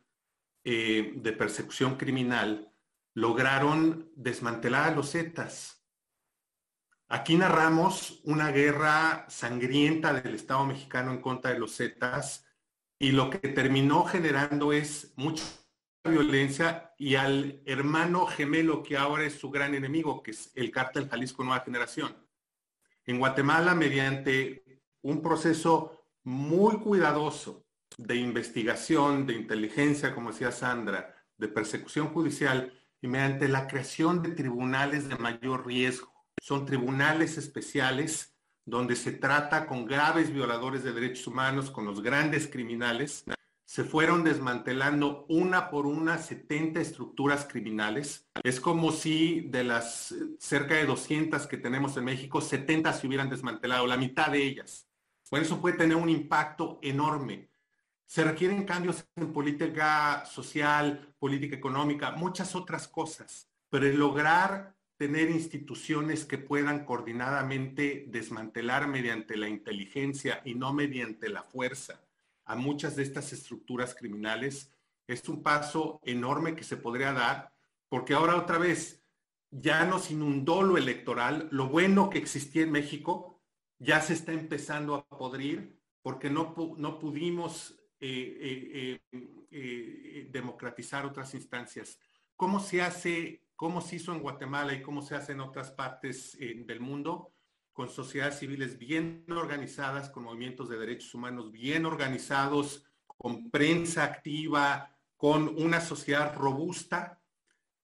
eh, 0.64 1.12
de 1.16 1.32
persecución 1.32 1.96
criminal, 1.96 2.72
lograron 3.12 4.10
desmantelar 4.16 4.92
a 4.92 4.94
los 4.94 5.12
Zetas, 5.12 5.84
Aquí 7.08 7.36
narramos 7.36 8.20
una 8.24 8.50
guerra 8.50 9.26
sangrienta 9.28 10.12
del 10.12 10.34
Estado 10.34 10.64
mexicano 10.64 11.12
en 11.12 11.20
contra 11.20 11.52
de 11.52 11.58
los 11.58 11.76
Zetas 11.76 12.46
y 12.98 13.12
lo 13.12 13.28
que 13.28 13.38
terminó 13.38 14.04
generando 14.04 14.72
es 14.72 15.12
mucha 15.16 15.44
violencia 16.02 16.93
y 17.04 17.16
al 17.16 17.60
hermano 17.66 18.24
gemelo 18.24 18.82
que 18.82 18.96
ahora 18.96 19.24
es 19.24 19.34
su 19.34 19.50
gran 19.50 19.74
enemigo, 19.74 20.22
que 20.22 20.30
es 20.30 20.50
el 20.54 20.70
cártel 20.70 21.06
Jalisco 21.06 21.44
Nueva 21.44 21.62
Generación. 21.62 22.16
En 23.04 23.18
Guatemala, 23.18 23.74
mediante 23.74 24.80
un 25.02 25.20
proceso 25.20 26.08
muy 26.22 26.78
cuidadoso 26.78 27.66
de 27.98 28.16
investigación, 28.16 29.26
de 29.26 29.34
inteligencia, 29.34 30.14
como 30.14 30.30
decía 30.30 30.50
Sandra, 30.50 31.14
de 31.36 31.48
persecución 31.48 32.08
judicial 32.08 32.72
y 33.02 33.08
mediante 33.08 33.48
la 33.48 33.66
creación 33.66 34.22
de 34.22 34.30
tribunales 34.30 35.06
de 35.06 35.16
mayor 35.16 35.66
riesgo, 35.66 36.10
son 36.40 36.64
tribunales 36.64 37.36
especiales 37.36 38.34
donde 38.64 38.96
se 38.96 39.12
trata 39.12 39.66
con 39.66 39.84
graves 39.84 40.32
violadores 40.32 40.82
de 40.82 40.94
derechos 40.94 41.26
humanos, 41.26 41.70
con 41.70 41.84
los 41.84 42.02
grandes 42.02 42.48
criminales. 42.48 43.26
Se 43.66 43.82
fueron 43.82 44.24
desmantelando 44.24 45.24
una 45.28 45.70
por 45.70 45.86
una 45.86 46.18
70 46.18 46.80
estructuras 46.80 47.46
criminales. 47.46 48.28
Es 48.42 48.60
como 48.60 48.92
si 48.92 49.40
de 49.40 49.64
las 49.64 50.14
cerca 50.38 50.74
de 50.74 50.84
200 50.84 51.46
que 51.46 51.56
tenemos 51.56 51.96
en 51.96 52.04
México, 52.04 52.40
70 52.40 52.92
se 52.92 53.06
hubieran 53.06 53.30
desmantelado, 53.30 53.86
la 53.86 53.96
mitad 53.96 54.28
de 54.28 54.44
ellas. 54.44 54.86
Bueno, 55.30 55.46
eso 55.46 55.60
puede 55.60 55.78
tener 55.78 55.96
un 55.96 56.10
impacto 56.10 56.78
enorme. 56.82 57.48
Se 58.06 58.22
requieren 58.22 58.64
cambios 58.64 59.08
en 59.16 59.32
política 59.32 60.24
social, 60.26 61.14
política 61.18 61.56
económica, 61.56 62.12
muchas 62.12 62.54
otras 62.54 62.86
cosas, 62.86 63.48
pero 63.70 63.86
lograr 63.96 64.76
tener 64.96 65.30
instituciones 65.30 66.24
que 66.24 66.38
puedan 66.38 66.84
coordinadamente 66.84 68.04
desmantelar 68.08 68.86
mediante 68.86 69.36
la 69.36 69.48
inteligencia 69.48 70.42
y 70.44 70.54
no 70.54 70.72
mediante 70.72 71.30
la 71.30 71.42
fuerza 71.42 72.03
a 72.44 72.56
muchas 72.56 72.96
de 72.96 73.02
estas 73.02 73.32
estructuras 73.32 73.94
criminales, 73.94 74.72
es 75.06 75.28
un 75.28 75.42
paso 75.42 76.00
enorme 76.04 76.54
que 76.56 76.64
se 76.64 76.76
podría 76.76 77.12
dar, 77.12 77.52
porque 77.88 78.14
ahora 78.14 78.36
otra 78.36 78.58
vez 78.58 79.02
ya 79.50 79.84
nos 79.84 80.10
inundó 80.10 80.62
lo 80.62 80.76
electoral, 80.76 81.48
lo 81.50 81.68
bueno 81.68 82.10
que 82.10 82.18
existía 82.18 82.62
en 82.62 82.72
México 82.72 83.34
ya 83.78 84.00
se 84.00 84.14
está 84.14 84.32
empezando 84.32 84.94
a 84.94 85.06
podrir 85.06 85.78
porque 86.02 86.30
no, 86.30 86.54
no 86.78 86.98
pudimos 86.98 87.78
eh, 88.00 89.00
eh, 89.10 89.28
eh, 89.50 90.28
democratizar 90.30 91.06
otras 91.06 91.34
instancias. 91.34 91.98
¿Cómo 92.36 92.60
se 92.60 92.82
hace 92.82 93.42
cómo 93.56 93.80
se 93.80 93.96
hizo 93.96 94.12
en 94.12 94.20
Guatemala 94.20 94.74
y 94.74 94.82
cómo 94.82 95.00
se 95.00 95.14
hace 95.14 95.32
en 95.32 95.40
otras 95.40 95.70
partes 95.70 96.36
del 96.38 96.80
mundo, 96.80 97.33
con 97.74 97.90
sociedades 97.90 98.38
civiles 98.38 98.78
bien 98.78 99.26
organizadas, 99.28 100.08
con 100.08 100.22
movimientos 100.22 100.68
de 100.70 100.78
derechos 100.78 101.12
humanos 101.12 101.50
bien 101.52 101.84
organizados, 101.84 102.86
con 103.06 103.50
prensa 103.50 104.04
activa, 104.04 104.96
con 105.16 105.48
una 105.58 105.80
sociedad 105.80 106.34
robusta 106.34 107.20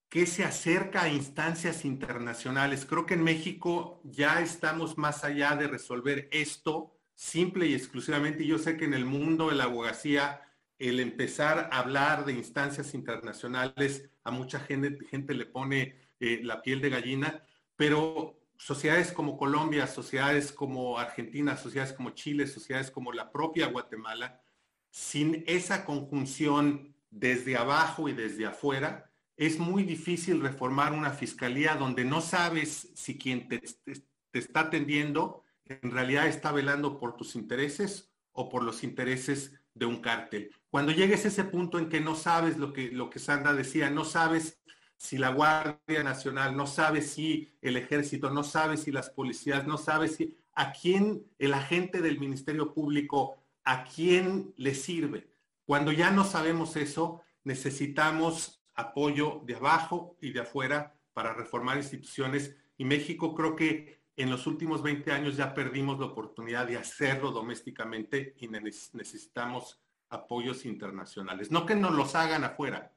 que 0.09 0.27
se 0.27 0.45
acerca 0.45 1.03
a 1.03 1.09
instancias 1.09 1.85
internacionales. 1.85 2.87
Creo 2.87 3.05
que 3.05 3.15
en 3.15 3.25
México 3.25 4.01
ya 4.05 4.41
estamos 4.41 4.97
más 4.97 5.25
allá 5.25 5.57
de 5.57 5.67
resolver 5.67 6.29
esto 6.33 6.97
simple 7.15 7.67
y 7.67 7.75
exclusivamente. 7.75 8.47
Yo 8.47 8.59
sé 8.59 8.77
que 8.77 8.85
en 8.85 8.95
el 8.95 9.05
mundo 9.05 9.51
de 9.51 9.57
la 9.57 9.65
abogacía 9.65 10.41
el 10.79 10.99
empezar 11.01 11.69
a 11.71 11.81
hablar 11.81 12.25
de 12.25 12.33
instancias 12.33 12.95
internacionales 12.95 14.09
a 14.25 14.31
mucha 14.31 14.61
gente, 14.61 15.05
gente 15.07 15.35
le 15.35 15.47
pone 15.47 15.97
eh, 16.21 16.41
la 16.43 16.63
piel 16.63 16.81
de 16.81 16.91
gallina, 16.91 17.45
pero 17.77 18.40
sociedades 18.61 19.11
como 19.11 19.39
Colombia, 19.39 19.87
sociedades 19.87 20.53
como 20.53 20.99
Argentina, 20.99 21.57
sociedades 21.57 21.95
como 21.95 22.11
Chile, 22.11 22.47
sociedades 22.47 22.91
como 22.91 23.11
la 23.11 23.33
propia 23.33 23.69
Guatemala, 23.69 24.43
sin 24.91 25.45
esa 25.47 25.87
conjunción 25.87 26.95
desde 27.09 27.57
abajo 27.57 28.07
y 28.07 28.13
desde 28.13 28.45
afuera, 28.45 29.11
es 29.39 29.59
muy 29.59 29.83
difícil 29.83 30.43
reformar 30.43 30.93
una 30.93 31.11
fiscalía 31.11 31.75
donde 31.75 32.05
no 32.05 32.21
sabes 32.21 32.91
si 32.95 33.17
quien 33.17 33.49
te, 33.49 33.61
te 33.61 34.39
está 34.39 34.61
atendiendo 34.61 35.43
en 35.65 35.91
realidad 35.91 36.27
está 36.27 36.53
velando 36.53 36.99
por 36.99 37.17
tus 37.17 37.37
intereses 37.37 38.13
o 38.33 38.51
por 38.51 38.63
los 38.63 38.85
intereses 38.85 39.55
de 39.73 39.87
un 39.87 40.03
cártel. 40.03 40.55
Cuando 40.69 40.93
llegues 40.93 41.25
a 41.25 41.29
ese 41.29 41.45
punto 41.45 41.79
en 41.79 41.89
que 41.89 42.01
no 42.01 42.15
sabes 42.15 42.59
lo 42.59 42.75
que, 42.75 42.91
lo 42.91 43.09
que 43.09 43.21
Sandra 43.21 43.55
decía, 43.55 43.89
no 43.89 44.05
sabes 44.05 44.60
si 45.01 45.17
la 45.17 45.31
Guardia 45.31 46.05
Nacional, 46.05 46.55
no 46.55 46.67
sabes 46.67 47.13
si 47.13 47.51
el 47.63 47.79
ejército, 47.79 48.29
no 48.29 48.45
sabes 48.45 48.83
si 48.83 48.93
las 48.93 49.09
policías, 49.09 49.67
no 49.67 49.79
sabes 49.79 50.17
si 50.17 50.37
a 50.53 50.73
quién 50.73 51.25
el 51.39 51.55
agente 51.55 52.03
del 52.03 52.21
Ministerio 52.21 52.75
Público, 52.75 53.39
a 53.65 53.85
quién 53.85 54.53
le 54.59 54.75
sirve. 54.75 55.33
Cuando 55.65 55.91
ya 55.91 56.11
no 56.11 56.23
sabemos 56.25 56.77
eso, 56.77 57.23
necesitamos 57.45 58.63
apoyo 58.75 59.41
de 59.47 59.55
abajo 59.55 60.19
y 60.21 60.33
de 60.33 60.41
afuera 60.41 60.95
para 61.15 61.33
reformar 61.33 61.79
instituciones. 61.79 62.55
Y 62.77 62.85
México 62.85 63.35
creo 63.35 63.57
que 63.57 64.03
en 64.17 64.29
los 64.29 64.47
últimos 64.47 64.83
20 64.83 65.13
años 65.13 65.35
ya 65.35 65.55
perdimos 65.55 65.99
la 65.99 66.07
oportunidad 66.07 66.67
de 66.67 66.77
hacerlo 66.77 67.31
domésticamente 67.31 68.35
y 68.39 68.49
necesitamos 68.49 69.81
apoyos 70.11 70.67
internacionales. 70.67 71.51
No 71.51 71.65
que 71.65 71.75
nos 71.75 71.93
los 71.93 72.15
hagan 72.15 72.45
afuera, 72.45 72.93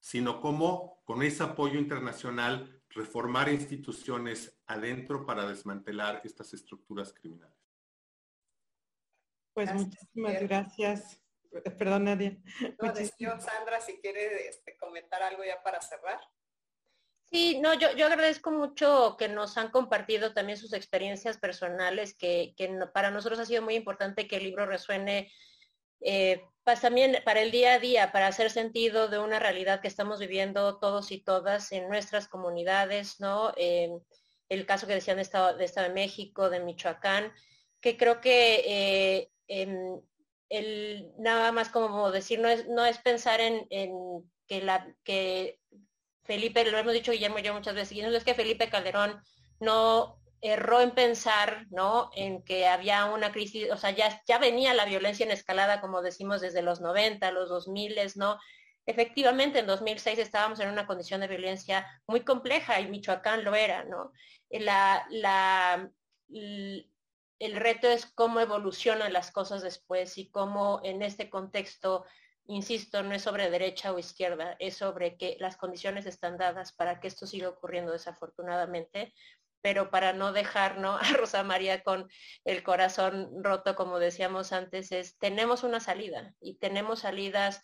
sino 0.00 0.40
como 0.40 1.02
con 1.04 1.22
ese 1.22 1.42
apoyo 1.42 1.78
internacional 1.78 2.82
reformar 2.88 3.48
instituciones 3.48 4.58
adentro 4.66 5.24
para 5.24 5.46
desmantelar 5.46 6.22
estas 6.24 6.52
estructuras 6.54 7.12
criminales. 7.12 7.56
Pues 9.52 9.72
muchísimas 9.72 10.40
gracias. 10.42 11.20
Perdón, 11.78 12.04
Nadia. 12.04 12.36
Sandra, 13.40 13.80
si 13.80 13.98
quiere 14.00 14.48
este, 14.48 14.76
comentar 14.78 15.22
algo 15.22 15.44
ya 15.44 15.62
para 15.62 15.80
cerrar. 15.80 16.20
Sí, 17.30 17.60
no, 17.60 17.74
yo, 17.74 17.92
yo 17.92 18.06
agradezco 18.06 18.50
mucho 18.50 19.16
que 19.16 19.28
nos 19.28 19.56
han 19.56 19.70
compartido 19.70 20.34
también 20.34 20.58
sus 20.58 20.72
experiencias 20.72 21.38
personales, 21.38 22.14
que, 22.14 22.54
para 22.92 23.12
nosotros 23.12 23.38
ha 23.38 23.46
sido 23.46 23.62
muy 23.62 23.76
importante 23.76 24.26
que 24.26 24.36
el 24.36 24.44
libro 24.44 24.66
resuene 24.66 25.32
eh, 26.00 26.42
pues 26.64 26.80
también 26.80 27.18
para 27.24 27.40
el 27.40 27.50
día 27.50 27.74
a 27.74 27.78
día, 27.78 28.12
para 28.12 28.26
hacer 28.28 28.50
sentido 28.50 29.08
de 29.08 29.18
una 29.18 29.38
realidad 29.38 29.80
que 29.80 29.88
estamos 29.88 30.20
viviendo 30.20 30.78
todos 30.78 31.10
y 31.10 31.18
todas 31.18 31.72
en 31.72 31.88
nuestras 31.88 32.28
comunidades, 32.28 33.18
¿no? 33.20 33.52
el 34.50 34.66
caso 34.66 34.86
que 34.86 34.94
decían 34.94 35.16
de 35.16 35.22
Estado, 35.22 35.56
de 35.56 35.64
Estado 35.64 35.88
de 35.88 35.94
México, 35.94 36.50
de 36.50 36.60
Michoacán, 36.60 37.32
que 37.80 37.96
creo 37.96 38.20
que 38.20 38.62
eh, 38.66 39.30
el, 40.48 41.12
nada 41.18 41.52
más 41.52 41.70
como 41.70 42.10
decir, 42.10 42.40
no 42.40 42.48
es, 42.48 42.68
no 42.68 42.84
es 42.84 42.98
pensar 42.98 43.40
en, 43.40 43.66
que, 44.46 44.60
la, 44.60 44.94
que 45.04 45.60
Felipe, 46.24 46.68
lo 46.70 46.78
hemos 46.78 46.92
dicho 46.92 47.12
Guillermo 47.12 47.38
y 47.38 47.42
yo 47.42 47.54
muchas 47.54 47.74
veces, 47.74 47.96
y 47.96 48.02
no 48.02 48.10
es 48.10 48.24
que 48.24 48.34
Felipe 48.34 48.68
Calderón 48.68 49.22
no 49.60 50.19
erró 50.42 50.80
en 50.80 50.92
pensar, 50.92 51.66
¿no? 51.70 52.10
En 52.14 52.42
que 52.42 52.66
había 52.66 53.04
una 53.06 53.32
crisis, 53.32 53.70
o 53.70 53.76
sea, 53.76 53.90
ya, 53.90 54.22
ya 54.26 54.38
venía 54.38 54.74
la 54.74 54.84
violencia 54.86 55.24
en 55.24 55.32
escalada, 55.32 55.80
como 55.80 56.02
decimos, 56.02 56.40
desde 56.40 56.62
los 56.62 56.80
90, 56.80 57.30
los 57.32 57.48
2000, 57.48 57.96
¿no? 58.16 58.38
Efectivamente, 58.86 59.58
en 59.58 59.66
2006 59.66 60.18
estábamos 60.18 60.58
en 60.60 60.70
una 60.70 60.86
condición 60.86 61.20
de 61.20 61.28
violencia 61.28 61.86
muy 62.06 62.22
compleja 62.24 62.80
y 62.80 62.88
Michoacán 62.88 63.44
lo 63.44 63.54
era, 63.54 63.84
¿no? 63.84 64.12
La, 64.48 65.06
el 66.28 67.56
reto 67.56 67.88
es 67.88 68.06
cómo 68.06 68.40
evolucionan 68.40 69.12
las 69.12 69.30
cosas 69.30 69.62
después 69.62 70.18
y 70.18 70.30
cómo 70.30 70.80
en 70.82 71.02
este 71.02 71.30
contexto, 71.30 72.04
insisto, 72.46 73.02
no 73.02 73.14
es 73.14 73.22
sobre 73.22 73.50
derecha 73.50 73.92
o 73.92 73.98
izquierda, 73.98 74.56
es 74.58 74.76
sobre 74.76 75.16
que 75.16 75.36
las 75.38 75.56
condiciones 75.56 76.06
están 76.06 76.36
dadas 76.36 76.72
para 76.72 77.00
que 77.00 77.08
esto 77.08 77.26
siga 77.26 77.48
ocurriendo 77.48 77.92
desafortunadamente, 77.92 79.14
pero 79.62 79.90
para 79.90 80.12
no 80.12 80.32
dejar 80.32 80.78
a 80.84 81.12
Rosa 81.14 81.42
María 81.42 81.82
con 81.82 82.08
el 82.44 82.62
corazón 82.62 83.42
roto, 83.42 83.74
como 83.74 83.98
decíamos 83.98 84.52
antes, 84.52 84.92
es 84.92 85.18
tenemos 85.18 85.62
una 85.62 85.80
salida 85.80 86.34
y 86.40 86.54
tenemos 86.54 87.00
salidas, 87.00 87.62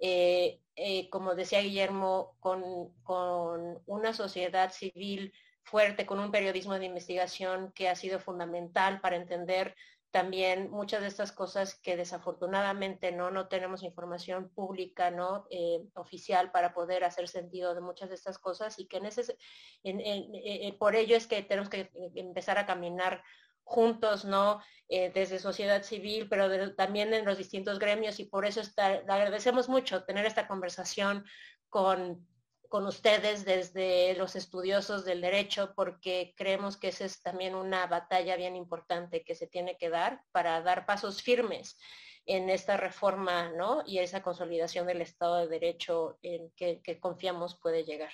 eh, 0.00 0.60
eh, 0.76 1.08
como 1.10 1.34
decía 1.34 1.60
Guillermo, 1.60 2.36
con, 2.40 2.62
con 3.02 3.82
una 3.86 4.12
sociedad 4.12 4.72
civil 4.72 5.32
fuerte, 5.62 6.06
con 6.06 6.20
un 6.20 6.30
periodismo 6.30 6.78
de 6.78 6.86
investigación 6.86 7.72
que 7.72 7.88
ha 7.88 7.96
sido 7.96 8.20
fundamental 8.20 9.00
para 9.00 9.16
entender 9.16 9.74
también 10.10 10.70
muchas 10.70 11.02
de 11.02 11.08
estas 11.08 11.32
cosas 11.32 11.74
que 11.74 11.96
desafortunadamente 11.96 13.12
no, 13.12 13.30
no 13.30 13.48
tenemos 13.48 13.82
información 13.82 14.48
pública, 14.50 15.10
¿no? 15.10 15.46
Eh, 15.50 15.82
oficial 15.94 16.50
para 16.52 16.72
poder 16.72 17.04
hacer 17.04 17.28
sentido 17.28 17.74
de 17.74 17.80
muchas 17.80 18.08
de 18.08 18.14
estas 18.14 18.38
cosas 18.38 18.78
y 18.78 18.86
que 18.86 18.98
en 18.98 19.06
ese, 19.06 19.36
en, 19.82 20.78
por 20.78 20.96
ello 20.96 21.16
es 21.16 21.26
que 21.26 21.42
tenemos 21.42 21.68
que 21.68 21.90
empezar 22.14 22.58
a 22.58 22.66
caminar 22.66 23.22
juntos, 23.64 24.24
¿no? 24.24 24.60
Eh, 24.88 25.10
desde 25.12 25.40
sociedad 25.40 25.82
civil, 25.82 26.28
pero 26.28 26.74
también 26.76 27.12
en 27.12 27.24
los 27.24 27.36
distintos 27.36 27.80
gremios 27.80 28.20
y 28.20 28.24
por 28.24 28.46
eso 28.46 28.60
está, 28.60 29.02
agradecemos 29.08 29.68
mucho 29.68 30.04
tener 30.04 30.24
esta 30.24 30.46
conversación 30.46 31.24
con 31.68 32.24
con 32.68 32.86
ustedes 32.86 33.44
desde 33.44 34.14
los 34.14 34.36
estudiosos 34.36 35.04
del 35.04 35.20
derecho 35.20 35.72
porque 35.74 36.34
creemos 36.36 36.76
que 36.76 36.88
esa 36.88 37.04
es 37.04 37.22
también 37.22 37.54
una 37.54 37.86
batalla 37.86 38.36
bien 38.36 38.56
importante 38.56 39.24
que 39.24 39.34
se 39.34 39.46
tiene 39.46 39.76
que 39.76 39.90
dar 39.90 40.22
para 40.32 40.60
dar 40.62 40.86
pasos 40.86 41.22
firmes 41.22 41.78
en 42.26 42.50
esta 42.50 42.76
reforma 42.76 43.52
¿no? 43.52 43.82
y 43.86 43.98
esa 43.98 44.22
consolidación 44.22 44.86
del 44.86 45.00
Estado 45.00 45.38
de 45.38 45.48
Derecho 45.48 46.18
en 46.22 46.50
que, 46.56 46.98
confiamos 47.00 47.58
puede 47.60 47.84
llegar. 47.84 48.12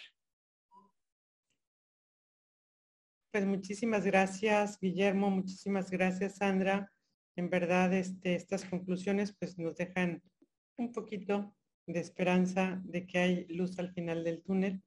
Pues 3.33 3.47
muchísimas 3.47 4.05
gracias, 4.05 4.79
Guillermo, 4.79 5.31
muchísimas 5.31 5.91
gracias, 5.91 6.37
Sandra. 6.37 6.93
En 7.35 7.49
verdad, 7.49 7.95
este, 7.95 8.35
estas 8.35 8.67
conclusiones 8.67 9.35
pues 9.39 9.59
nos 9.59 9.75
dejan 9.77 10.23
un 10.77 10.93
poquito 10.93 11.55
de 11.87 12.01
esperanza 12.01 12.81
de 12.85 13.07
que 13.07 13.19
hay 13.19 13.47
luz 13.49 13.79
al 13.79 13.93
final 13.93 14.25
del 14.25 14.43
túnel. 14.43 14.83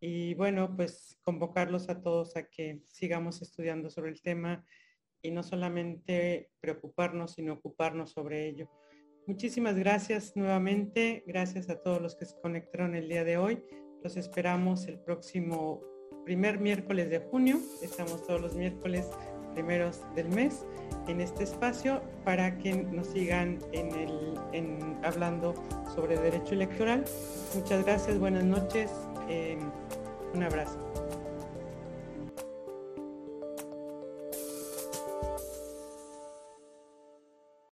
Y 0.00 0.34
bueno, 0.34 0.74
pues 0.76 1.18
convocarlos 1.22 1.88
a 1.88 2.00
todos 2.00 2.36
a 2.36 2.44
que 2.44 2.80
sigamos 2.84 3.42
estudiando 3.42 3.90
sobre 3.90 4.12
el 4.12 4.22
tema 4.22 4.64
y 5.22 5.30
no 5.30 5.42
solamente 5.42 6.50
preocuparnos, 6.60 7.32
sino 7.32 7.54
ocuparnos 7.54 8.12
sobre 8.12 8.46
ello. 8.46 8.70
Muchísimas 9.26 9.76
gracias 9.76 10.36
nuevamente. 10.36 11.24
Gracias 11.26 11.68
a 11.68 11.82
todos 11.82 12.00
los 12.00 12.14
que 12.14 12.24
se 12.24 12.40
conectaron 12.40 12.94
el 12.94 13.08
día 13.08 13.24
de 13.24 13.36
hoy. 13.36 13.62
Los 14.02 14.16
esperamos 14.16 14.86
el 14.86 15.00
próximo 15.00 15.82
primer 16.24 16.60
miércoles 16.60 17.10
de 17.10 17.18
junio. 17.18 17.58
Estamos 17.82 18.26
todos 18.26 18.40
los 18.40 18.54
miércoles 18.54 19.06
primeros 19.58 20.02
del 20.14 20.28
mes 20.28 20.64
en 21.08 21.20
este 21.20 21.42
espacio 21.42 22.00
para 22.24 22.56
que 22.58 22.72
nos 22.74 23.08
sigan 23.08 23.58
en 23.72 23.92
el, 23.92 24.38
en, 24.52 24.96
hablando 25.02 25.52
sobre 25.96 26.16
derecho 26.16 26.54
electoral. 26.54 27.04
Muchas 27.56 27.84
gracias, 27.84 28.20
buenas 28.20 28.44
noches, 28.44 28.88
eh, 29.28 29.58
un 30.32 30.44
abrazo. 30.44 30.87